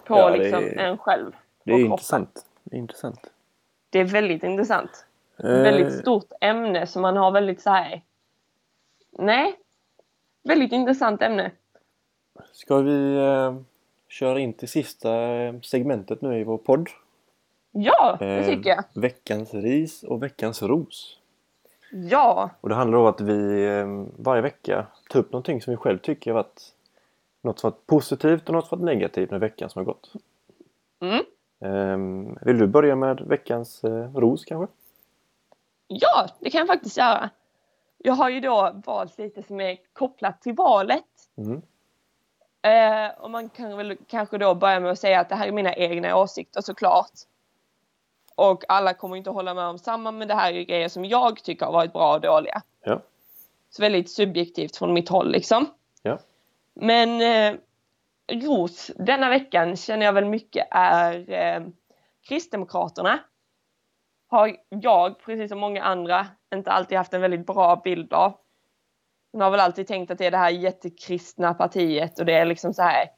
På 0.05 0.15
Ja, 0.17 0.29
liksom 0.29 0.63
är- 0.63 0.77
en 0.77 0.97
själv. 0.97 1.35
Det 1.63 1.71
är 1.71 1.79
intressant. 1.79 2.45
Det 2.63 2.75
är 2.75 2.79
intressant. 2.79 3.31
Det 3.89 3.99
är 3.99 4.03
väldigt 4.05 4.43
intressant. 4.43 5.05
Eh, 5.37 5.45
Väldigt 5.49 5.99
stort 5.99 6.31
ämne 6.41 6.87
som 6.87 7.01
man 7.01 7.17
har 7.17 7.31
väldigt 7.31 7.61
så 7.61 7.69
här. 7.69 8.01
Nej. 9.11 9.59
Väldigt 10.43 10.71
intressant 10.71 11.21
ämne. 11.21 11.51
Ska 12.51 12.77
vi 12.77 13.15
eh, 13.17 13.55
köra 14.07 14.39
in 14.39 14.53
till 14.53 14.67
sista 14.67 15.15
eh, 15.23 15.59
segmentet 15.61 16.21
nu 16.21 16.39
i 16.39 16.43
vår 16.43 16.57
podd? 16.57 16.89
Ja, 17.71 18.15
det 18.19 18.25
Eh, 18.25 18.45
tycker 18.45 18.69
jag. 18.69 18.83
Veckans 18.93 19.53
ris 19.53 20.03
och 20.03 20.23
veckans 20.23 20.61
ros. 20.63 21.17
Ja, 21.91 22.49
Och 22.61 22.69
det 22.69 22.75
handlar 22.75 22.97
om 22.99 23.05
att 23.05 23.21
vi 23.21 23.65
eh, 23.65 24.05
varje 24.23 24.41
vecka 24.41 24.87
tar 25.09 25.19
upp 25.19 25.31
någonting 25.31 25.61
som 25.61 25.71
vi 25.71 25.77
själv 25.77 25.97
tycker 25.97 26.31
har 26.31 26.35
varit 26.35 26.61
något 27.41 27.59
som 27.59 27.69
varit 27.69 27.87
positivt 27.87 28.47
och 28.49 28.53
något 28.55 28.67
som 28.67 28.79
varit 28.79 28.85
negativt 28.95 29.31
med 29.31 29.39
veckan 29.39 29.69
som 29.69 29.79
har 29.79 29.85
gått. 29.85 30.13
Mm. 31.01 31.25
Eh, 31.61 32.35
vill 32.45 32.57
du 32.59 32.67
börja 32.67 32.95
med 32.95 33.21
veckans 33.21 33.83
eh, 33.83 34.13
ros 34.13 34.45
kanske? 34.45 34.73
ja, 35.87 36.27
det 36.39 36.49
kan 36.49 36.59
jag 36.59 36.67
faktiskt 36.67 36.97
göra. 36.97 37.29
Jag 38.03 38.13
har 38.13 38.29
ju 38.29 38.39
då 38.39 38.81
valt 38.85 39.17
lite 39.17 39.43
som 39.43 39.61
är 39.61 39.77
kopplat 39.93 40.41
till 40.41 40.53
valet. 40.53 41.05
Mm. 41.37 41.61
Eh, 42.61 43.11
och 43.19 43.31
man 43.31 43.49
kan 43.49 43.77
väl 43.77 43.97
kanske 44.07 44.37
då 44.37 44.55
börja 44.55 44.79
med 44.79 44.91
att 44.91 44.99
säga 44.99 45.19
att 45.19 45.29
det 45.29 45.35
här 45.35 45.47
är 45.47 45.51
mina 45.51 45.75
egna 45.75 46.17
åsikter 46.17 46.61
såklart. 46.61 47.11
Och 48.35 48.63
alla 48.67 48.93
kommer 48.93 49.15
inte 49.15 49.29
hålla 49.29 49.53
med 49.53 49.65
om 49.65 49.77
samma, 49.77 50.11
men 50.11 50.27
det 50.27 50.35
här 50.35 50.53
är 50.53 50.63
grejer 50.63 50.89
som 50.89 51.05
jag 51.05 51.43
tycker 51.43 51.65
har 51.65 51.73
varit 51.73 51.93
bra 51.93 52.13
och 52.13 52.21
dåliga. 52.21 52.61
Ja. 52.83 53.01
Så 53.69 53.81
väldigt 53.81 54.09
subjektivt 54.09 54.77
från 54.77 54.93
mitt 54.93 55.09
håll 55.09 55.31
liksom. 55.31 55.65
Ja. 56.01 56.19
Men 56.73 57.21
eh, 57.21 57.59
ros 58.31 58.91
denna 58.95 59.29
veckan 59.29 59.77
känner 59.77 60.05
jag 60.05 60.13
väl 60.13 60.25
mycket 60.25 60.67
är 60.71 61.31
eh, 61.31 61.63
Kristdemokraterna. 62.27 63.19
Har 64.31 64.55
jag, 64.69 65.19
precis 65.19 65.49
som 65.49 65.59
många 65.59 65.83
andra, 65.83 66.27
inte 66.53 66.71
alltid 66.71 66.97
haft 66.97 67.13
en 67.13 67.21
väldigt 67.21 67.45
bra 67.45 67.81
bild 67.83 68.13
av. 68.13 68.37
Man 69.33 69.41
har 69.41 69.51
väl 69.51 69.59
alltid 69.59 69.87
tänkt 69.87 70.11
att 70.11 70.17
det 70.17 70.25
är 70.25 70.31
det 70.31 70.37
här 70.37 70.49
jättekristna 70.49 71.53
partiet 71.53 72.19
och 72.19 72.25
det 72.25 72.33
är 72.33 72.45
liksom 72.45 72.73
så 72.73 72.81
här. 72.81 73.11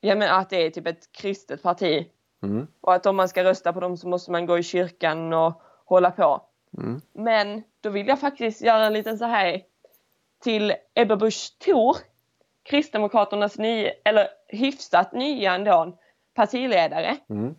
Jag 0.00 0.18
menar 0.18 0.40
att 0.40 0.50
det 0.50 0.56
är 0.56 0.70
typ 0.70 0.86
ett 0.86 1.12
kristet 1.12 1.62
parti. 1.62 2.06
Mm. 2.42 2.66
Och 2.80 2.94
att 2.94 3.06
om 3.06 3.16
man 3.16 3.28
ska 3.28 3.44
rösta 3.44 3.72
på 3.72 3.80
dem 3.80 3.96
så 3.96 4.08
måste 4.08 4.30
man 4.30 4.46
gå 4.46 4.58
i 4.58 4.62
kyrkan 4.62 5.32
och 5.32 5.62
hålla 5.84 6.10
på. 6.10 6.42
Mm. 6.78 7.00
Men 7.12 7.62
då 7.80 7.90
vill 7.90 8.06
jag 8.06 8.20
faktiskt 8.20 8.62
göra 8.62 8.86
en 8.86 8.92
liten 8.92 9.18
så 9.18 9.24
här 9.24 9.62
till 10.42 10.74
Ebba 10.94 11.16
Busch 11.16 11.58
Thor, 11.58 11.96
Kristdemokraternas 12.62 13.58
nya, 13.58 13.92
eller 14.04 14.28
hyfsat 14.48 15.12
nya 15.12 15.54
ändå, 15.54 15.98
partiledare. 16.34 17.16
Mm. 17.28 17.54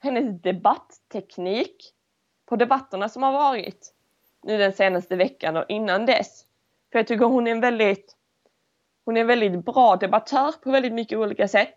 Hennes 0.00 0.42
debattteknik 0.42 1.94
på 2.46 2.56
debatterna 2.56 3.08
som 3.08 3.22
har 3.22 3.32
varit 3.32 3.94
nu 4.42 4.58
den 4.58 4.72
senaste 4.72 5.16
veckan 5.16 5.56
och 5.56 5.64
innan 5.68 6.06
dess. 6.06 6.44
För 6.92 6.98
jag 6.98 7.06
tycker 7.06 7.24
hon 7.24 7.46
är 7.46 7.50
en 7.50 7.60
väldigt 7.60 8.16
hon 9.04 9.16
är 9.16 9.20
en 9.20 9.26
väldigt 9.26 9.64
bra 9.64 9.96
debattör 9.96 10.52
på 10.62 10.70
väldigt 10.70 10.92
mycket 10.92 11.18
olika 11.18 11.48
sätt. 11.48 11.76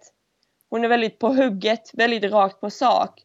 Hon 0.70 0.84
är 0.84 0.88
väldigt 0.88 1.20
på 1.20 1.28
hugget, 1.28 1.92
väldigt 1.94 2.32
rakt 2.32 2.60
på 2.60 2.70
sak. 2.70 3.24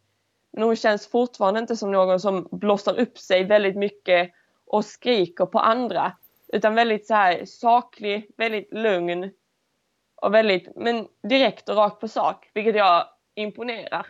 Men 0.50 0.62
hon 0.62 0.76
känns 0.76 1.06
fortfarande 1.06 1.60
inte 1.60 1.76
som 1.76 1.92
någon 1.92 2.20
som 2.20 2.48
blåser 2.50 3.00
upp 3.00 3.18
sig 3.18 3.44
väldigt 3.44 3.76
mycket 3.76 4.32
och 4.66 4.84
skriker 4.84 5.46
på 5.46 5.58
andra. 5.58 6.12
Utan 6.48 6.74
väldigt 6.74 7.06
så 7.06 7.14
här 7.14 7.44
saklig, 7.44 8.30
väldigt 8.36 8.72
lugn 8.72 9.30
och 10.14 10.34
väldigt, 10.34 10.76
men 10.76 11.08
direkt 11.22 11.68
och 11.68 11.76
rakt 11.76 12.00
på 12.00 12.08
sak. 12.08 12.50
Vilket 12.54 12.76
jag 12.76 13.04
imponerar 13.34 14.06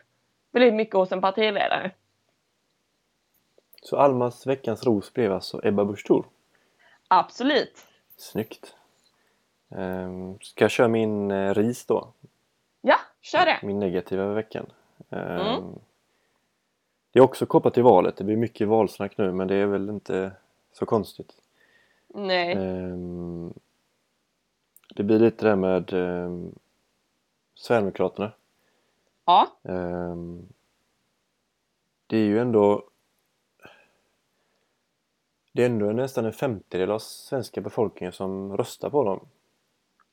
väldigt 0.51 0.74
mycket 0.74 0.94
hos 0.94 1.12
en 1.12 1.20
partiledare. 1.20 1.90
Så 3.82 3.96
Almas 3.96 4.46
veckans 4.46 4.84
ros 4.84 5.12
blev 5.12 5.32
alltså 5.32 5.61
Ebba 5.64 5.84
Busch 5.84 6.07
Thor. 6.07 6.26
Absolut. 7.09 7.86
Snyggt! 8.16 8.74
Ehm, 9.70 10.38
ska 10.40 10.64
jag 10.64 10.70
köra 10.70 10.88
min 10.88 11.30
eh, 11.30 11.55
ris 11.55 11.86
då? 11.86 12.12
Ja, 12.80 12.96
kör 13.20 13.46
det. 13.46 13.59
Min 13.62 13.78
negativa 13.78 14.26
veckan. 14.32 14.66
Ehm, 15.11 15.40
Mm. 15.40 15.78
Det 17.12 17.18
är 17.18 17.22
också 17.22 17.46
kopplat 17.46 17.74
till 17.74 17.82
valet. 17.82 18.16
Det 18.16 18.24
blir 18.24 18.36
mycket 18.36 18.68
valsnack 18.68 19.18
nu 19.18 19.32
men 19.32 19.49
det 19.49 19.55
är 19.55 19.66
väl 19.66 19.88
inte 19.88 20.32
så 20.72 20.86
konstigt. 20.86 21.32
Nej. 22.09 22.53
Ehm, 22.53 23.55
det 24.94 25.03
blir 25.03 25.18
lite 25.18 25.44
det 25.44 25.49
där 25.49 25.57
med 25.57 25.90
Sverigedemokraterna. 27.55 28.32
Ja. 29.29 29.49
Ehm, 29.62 30.49
det 32.07 32.16
är 32.16 32.24
ju 32.24 32.39
ändå 32.39 32.85
det 35.53 35.62
är 35.62 35.66
ändå 35.66 35.87
nästan 35.93 36.24
en 36.24 36.33
femtedel 36.33 36.91
av 36.91 36.99
svenska 36.99 37.61
befolkningen 37.61 38.12
som 38.12 38.57
röstar 38.57 38.91
på 38.91 39.05
dem. 39.05 39.29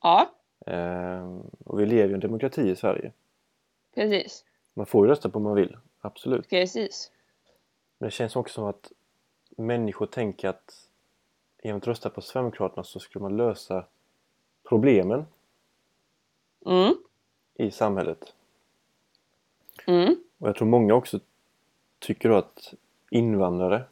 Ja, 0.01 0.29
Ehm, 0.65 1.41
och 1.65 1.79
vi 1.79 1.85
lever 1.85 2.05
ju 2.05 2.11
i 2.11 2.13
en 2.13 2.19
demokrati 2.19 2.61
i 2.69 2.75
Sverige. 2.75 3.11
precis. 3.93 4.45
Man 4.73 4.85
får 4.85 5.05
ju 5.05 5.09
rösta 5.11 5.29
på 5.29 5.37
om 5.37 5.43
man 5.43 5.55
vill, 5.55 5.77
absolut. 6.01 6.49
Precis. 6.49 7.11
Men 7.97 8.07
det 8.07 8.11
känns 8.11 8.35
också 8.35 8.53
som 8.53 8.65
att 8.65 8.91
människor 9.49 10.05
tänker 10.05 10.49
att 10.49 10.89
genom 11.63 11.77
att 11.77 11.87
rösta 11.87 12.09
på 12.09 12.21
Sverigedemokraterna 12.21 12.83
så 12.83 12.99
skulle 12.99 13.23
man 13.23 13.37
lösa 13.37 13.85
problemen 14.63 15.25
Mm. 16.65 16.93
i 17.53 17.71
samhället. 17.71 18.34
Mm. 19.87 20.15
Och 20.37 20.47
jag 20.47 20.55
tror 20.55 20.67
många 20.67 20.93
också 20.93 21.19
tycker 21.99 22.29
då 22.29 22.35
att 22.35 22.73
invandrare 23.09 23.83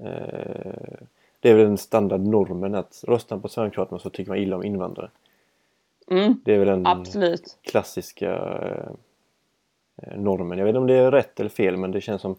eh, 0.00 1.02
det 1.40 1.50
är 1.50 1.54
väl 1.54 1.66
den 1.66 1.78
standardnormen 1.78 2.74
att 2.74 3.04
röstar 3.08 3.38
på 3.38 3.48
Sverigedemokraterna 3.48 3.98
så 3.98 4.10
tycker 4.10 4.30
man 4.30 4.38
illa 4.38 4.56
om 4.56 4.64
invandrare. 4.64 5.10
Mm. 6.06 6.40
Det 6.44 6.54
är 6.54 6.58
väl 6.58 6.68
den 6.68 6.86
Absolut. 6.86 7.58
klassiska 7.62 8.32
eh, 9.96 10.18
normen. 10.18 10.58
Jag 10.58 10.64
vet 10.64 10.70
inte 10.70 10.78
om 10.78 10.86
det 10.86 10.94
är 10.94 11.10
rätt 11.10 11.40
eller 11.40 11.50
fel 11.50 11.76
men 11.76 11.90
det 11.90 12.00
känns 12.00 12.22
som 12.22 12.36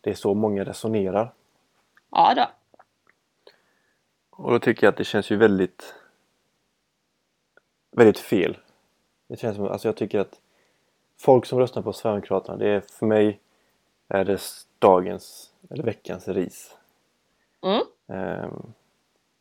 det 0.00 0.10
är 0.10 0.14
så 0.14 0.34
många 0.34 0.64
resonerar. 0.64 1.32
Ja 2.10 2.34
då. 2.36 2.46
Och 4.30 4.50
då 4.50 4.58
tycker 4.58 4.86
jag 4.86 4.92
att 4.92 4.98
det 4.98 5.04
känns 5.04 5.30
ju 5.30 5.36
väldigt 5.36 5.94
väldigt 7.90 8.18
fel. 8.18 8.56
Det 9.26 9.36
känns 9.36 9.56
som, 9.56 9.66
alltså 9.66 9.88
jag 9.88 9.96
tycker 9.96 10.20
att 10.20 10.40
folk 11.20 11.46
som 11.46 11.58
röstar 11.58 11.82
på 11.82 11.92
Sverigedemokraterna, 11.92 12.56
det 12.56 12.68
är 12.68 12.80
för 12.80 13.06
mig 13.06 13.40
är 14.08 14.24
det 14.24 14.40
dagens 14.78 15.52
eller 15.70 15.84
veckans 15.84 16.28
ris. 16.28 16.76
Mm. 17.62 17.82
Ehm, 18.06 18.72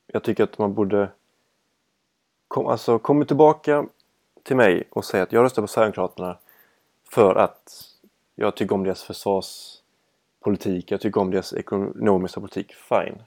jag 0.08 0.24
tycker 0.24 0.44
att 0.44 0.58
man 0.58 0.74
borde 0.74 1.10
kom, 2.48 2.68
alltså 2.68 3.00
komma 3.00 3.26
tillbaka 3.26 3.86
till 4.44 4.56
mig 4.56 4.84
och 4.90 5.06
säga 5.06 5.24
att 5.24 5.32
jag 5.32 5.44
röstar 5.44 5.62
på 5.62 5.68
Sverigedemokraterna 5.68 6.38
för 7.10 7.36
att 7.36 7.90
jag 8.36 8.56
tycker 8.56 8.76
om 8.76 8.84
deras 8.84 9.04
försvarspolitik, 9.04 10.92
jag 10.92 11.02
tycker 11.02 11.22
om 11.22 11.32
deras 11.32 11.54
ekonomiska 11.54 12.40
politik, 12.40 12.74
fine. 12.74 13.24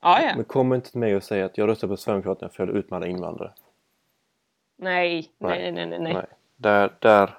Ja, 0.00 0.22
ja. 0.22 0.32
Men 0.36 0.44
kom 0.44 0.74
inte 0.74 0.90
till 0.90 1.00
mig 1.00 1.16
och 1.16 1.22
säg 1.22 1.42
att 1.42 1.58
jag 1.58 1.68
röstar 1.68 1.88
på 1.88 1.96
Sverigedemokraterna 1.96 2.48
för 2.48 2.68
att 2.68 2.74
utmana 2.74 3.06
invandrare. 3.06 3.52
Nej. 4.76 5.30
nej, 5.38 5.72
nej, 5.72 5.86
nej, 5.86 5.98
nej. 5.98 6.12
Nej. 6.14 6.26
Där, 6.56 6.94
där, 6.98 7.38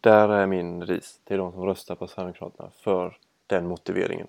där 0.00 0.28
är 0.28 0.46
min 0.46 0.86
ris 0.86 1.20
till 1.24 1.36
de 1.36 1.52
som 1.52 1.64
röstar 1.64 1.94
på 1.94 2.06
Sverigedemokraterna 2.06 2.70
för 2.80 3.18
den 3.46 3.66
motiveringen. 3.66 4.26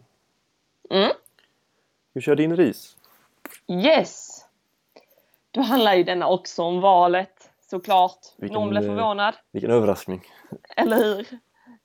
Mm. 0.90 1.12
Hur 2.14 2.22
kör 2.22 2.36
din 2.36 2.56
ris? 2.56 2.98
Yes! 3.68 4.46
Då 5.52 5.62
handlar 5.62 5.96
ju 5.96 6.04
denna 6.04 6.28
också 6.28 6.64
om 6.64 6.82
valet, 6.82 7.52
såklart. 7.70 8.20
Vilken, 8.38 8.60
Någon 8.60 8.70
blev 8.70 8.84
eh, 8.84 8.90
förvånad, 8.90 9.36
Vilken 9.52 9.72
överraskning! 9.72 10.22
eller 10.76 10.98
hur? 10.98 11.28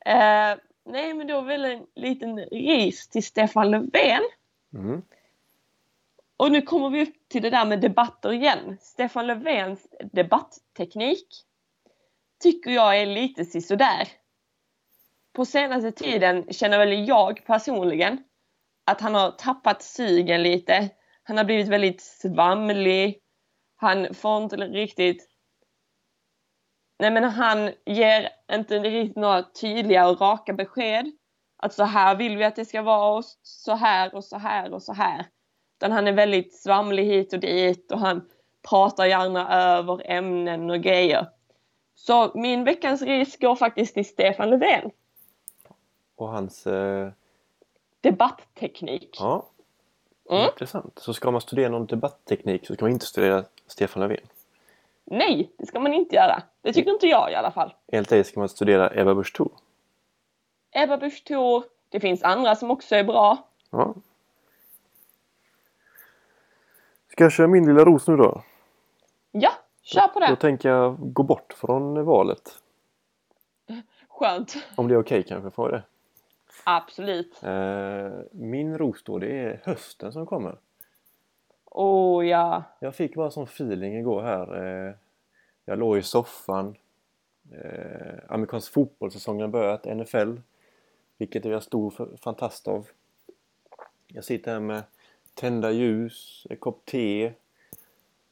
Eh, 0.07 0.59
nej, 0.85 1.15
men 1.15 1.27
då 1.27 1.41
väl 1.41 1.65
en 1.65 1.87
liten 1.95 2.39
ris 2.39 3.09
till 3.09 3.25
Stefan 3.25 3.71
Löfven. 3.71 4.23
Mm. 4.75 5.03
Och 6.37 6.53
nu 6.53 6.63
kommer 6.63 6.91
vi 6.91 7.03
upp 7.03 7.29
till 7.29 7.43
det 7.43 7.51
där 7.51 7.65
med 7.65 7.81
debatter 7.81 8.33
igen. 8.33 8.79
Stefan 8.81 9.27
Löfvens 9.27 9.87
debattteknik 10.13 11.46
tycker 12.43 12.71
jag 12.71 13.01
är 13.01 13.07
lite 13.07 13.45
sisådär. 13.45 14.09
På 15.35 15.45
senaste 15.45 15.93
tiden 15.93 16.47
känner 16.51 16.79
väl 16.79 17.09
jag 17.09 17.47
personligen 17.47 18.19
att 18.87 19.01
han 19.01 19.15
har 19.15 19.31
tappat 19.31 19.83
sugen 19.83 20.43
lite. 20.43 20.91
Han 21.23 21.37
har 21.37 21.45
blivit 21.45 21.69
väldigt 21.69 22.03
svamlig. 22.03 23.19
Han 23.77 24.15
får 24.15 24.43
inte 24.43 24.57
riktigt 24.57 25.29
nej 26.99 27.11
men 27.11 27.25
han 27.25 27.71
ger 27.87 28.29
inte 28.53 28.79
riktigt 28.79 29.17
några 29.17 29.43
tydliga 29.43 30.09
och 30.09 30.21
raka 30.21 30.53
besked. 30.53 31.13
Att 31.59 31.75
så 31.75 31.85
här 31.85 32.17
vill 32.17 32.37
vi 32.37 32.45
att 32.45 32.57
det 32.57 32.65
ska 32.65 32.83
vara 32.83 33.17
och 33.17 33.25
så 33.43 33.75
här 33.75 34.15
och 34.15 34.25
så 34.25 34.39
här 34.39 34.73
och 34.73 34.83
så 34.83 34.93
här. 34.93 35.27
Utan 35.79 35.93
han 35.93 36.07
är 36.07 36.13
väldigt 36.13 36.55
svamlig 36.55 37.05
hit 37.05 37.33
och 37.33 37.41
dit 37.41 37.93
och 37.93 38.01
han 38.01 38.29
pratar 38.71 39.07
gärna 39.07 39.55
över 39.55 40.11
ämnen 40.11 40.71
och 40.71 40.81
grejer. 40.81 41.27
Så 41.99 42.31
min 42.35 42.65
veckans 42.65 43.03
ris 43.03 43.37
går 43.39 43.57
faktiskt 43.57 43.95
till 43.95 44.05
Stefan 44.09 44.51
Löfven. 44.51 44.91
Och 46.17 46.29
hans... 46.29 46.67
Eh, 46.67 47.11
Debattteknik. 48.01 49.17
ja, 49.21 49.47
Mm. 50.31 50.45
intressant. 50.47 50.99
Så 50.99 51.15
ska 51.15 51.31
man 51.31 51.41
studera 51.41 51.69
någon 51.69 51.87
debattteknik 51.87 52.67
så 52.67 52.75
ska 52.75 52.85
man 52.85 52.93
inte 52.93 53.07
studera 53.07 53.45
Stefan 53.67 54.01
Löfven. 54.03 54.27
Nej, 55.05 55.51
det 55.57 55.67
ska 55.67 55.81
man 55.81 55.95
inte 55.95 56.17
göra. 56.17 56.43
Det 56.63 56.73
tycker 56.73 56.91
inte 56.91 57.07
jag 57.07 57.33
i 57.33 57.35
alla 57.35 57.51
fall. 57.51 57.75
Enligt 57.87 58.09
dig 58.09 58.25
ska 58.25 58.41
man 58.41 58.49
studera 58.49 58.91
Ebba 59.01 59.15
Busch 59.15 59.33
Thor. 59.37 59.51
Ebba 60.71 60.97
Busch 60.97 61.25
Thor. 61.25 61.65
Det 61.89 62.01
finns 62.01 62.23
andra 62.23 62.57
som 62.57 62.71
också 62.71 62.97
är 62.97 63.05
bra. 63.05 63.39
Ja. 63.71 63.95
Ska 67.13 67.25
jag 67.25 67.33
köra 67.33 67.47
min 67.47 67.67
lilla 67.67 67.85
ros 67.85 68.09
nu 68.09 68.17
då? 68.17 68.43
Ja, 69.33 69.51
kör 69.87 70.09
på 70.09 70.21
Då 70.21 70.27
det. 70.27 70.37
tänker 70.37 70.69
jag 70.69 70.97
gå 71.13 71.23
bort 71.23 71.53
från 71.53 72.05
valet. 72.05 72.59
Skönt. 74.09 74.57
Om 74.77 74.89
det 74.89 74.95
är 74.95 74.99
okej 74.99 75.23
kanske, 75.23 75.51
får 75.51 75.71
jag 75.71 75.81
det? 75.81 75.85
Absolut. 76.65 77.43
Eh, 77.43 78.11
min 78.33 78.79
ros 78.79 79.03
då, 79.05 79.19
det 79.19 79.39
är 79.39 79.61
hösten 79.65 80.13
som 80.13 80.27
kommer. 80.27 80.57
Oh 81.65 82.27
ja. 82.27 82.63
Jag 82.81 82.95
fick 82.95 83.15
bara 83.15 83.31
sån 83.31 83.45
feeling 83.45 83.97
igår 83.97 84.23
här. 84.23 84.65
Eh, 84.89 84.95
jag 85.65 85.79
låg 85.79 85.99
i 85.99 86.03
soffan. 86.03 86.77
Eh, 87.53 88.15
amerikansk 88.29 88.73
fotbollssäsongen 88.73 89.41
har 89.41 89.49
börjat, 89.49 89.85
NFL. 89.85 90.37
Vilket 91.19 91.45
jag 91.45 91.55
är 91.55 91.61
stor 91.61 92.17
fantast 92.23 92.69
av. 92.69 92.89
Jag 94.07 94.25
sitter 94.25 94.53
här 94.53 94.61
med 94.61 94.83
tända 95.35 95.71
ljus, 95.71 96.47
en 96.51 96.57
kopp 96.57 96.85
te. 96.85 97.33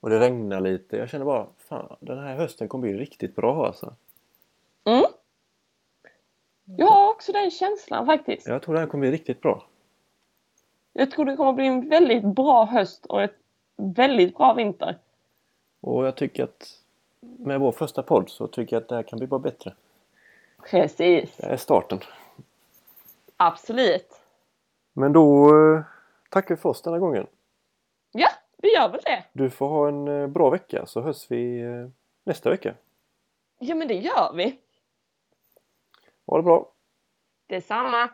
Och 0.05 0.11
det 0.11 0.21
regnar 0.21 0.61
lite. 0.61 0.97
Jag 0.97 1.09
känner 1.09 1.25
bara, 1.25 1.47
fan 1.59 1.97
den 2.01 2.19
här 2.19 2.37
hösten 2.37 2.69
kommer 2.69 2.83
bli 2.83 2.99
riktigt 2.99 3.37
bra 3.37 3.67
alltså. 3.67 3.95
Mm. 4.85 5.05
Jag 6.65 6.87
har 6.87 7.11
också 7.11 7.33
den 7.33 7.51
känslan 7.51 8.07
faktiskt. 8.07 8.47
Jag 8.47 8.63
tror 8.63 8.77
här 8.77 8.87
kommer 8.87 9.01
bli 9.01 9.11
riktigt 9.11 9.41
bra. 9.41 9.67
Jag 10.93 11.11
tror 11.11 11.25
det 11.25 11.37
kommer 11.37 11.53
bli 11.53 11.67
en 11.67 11.89
väldigt 11.89 12.25
bra 12.25 12.65
höst 12.65 13.07
och 13.07 13.23
ett 13.23 13.37
väldigt 13.77 14.37
bra 14.37 14.55
vinter. 14.55 14.99
Och 15.81 16.07
jag 16.07 16.17
tycker 16.17 16.45
att 16.45 16.81
med 17.21 17.61
vår 17.61 17.73
första 17.73 18.03
podd 18.03 18.31
så 18.31 18.47
tycker 18.47 18.77
jag 18.77 18.83
att 18.83 18.89
det 18.89 18.95
här 18.95 19.03
kan 19.03 19.19
bli 19.19 19.29
bara 19.29 19.41
bättre. 19.41 19.75
Precis. 20.71 21.37
Det 21.37 21.47
är 21.47 21.57
starten. 21.57 21.99
Absolut. 23.37 24.21
Men 24.93 25.13
då 25.13 25.49
eh, 25.49 25.83
tackar 26.31 26.55
vi 26.55 26.61
för 26.61 26.69
oss 26.69 26.83
denna 26.83 26.99
gången. 26.99 27.27
Vi 28.65 28.75
gör 28.75 28.89
väl 28.89 29.01
det. 29.05 29.25
Du 29.33 29.51
får 29.51 29.69
ha 29.69 29.89
en 29.89 30.09
eh, 30.09 30.27
bra 30.27 30.51
vecka 30.51 30.87
så 30.87 31.01
hörs 31.01 31.31
vi 31.31 31.61
eh, 31.61 31.89
nästa 32.25 32.51
vecka. 32.51 32.75
Ja, 33.59 33.75
men 33.75 33.89
det 33.89 33.95
gör 33.95 34.33
vi. 34.35 34.59
Ha 36.27 36.37
det 36.37 36.43
bra! 36.43 36.73
Detsamma. 37.47 38.11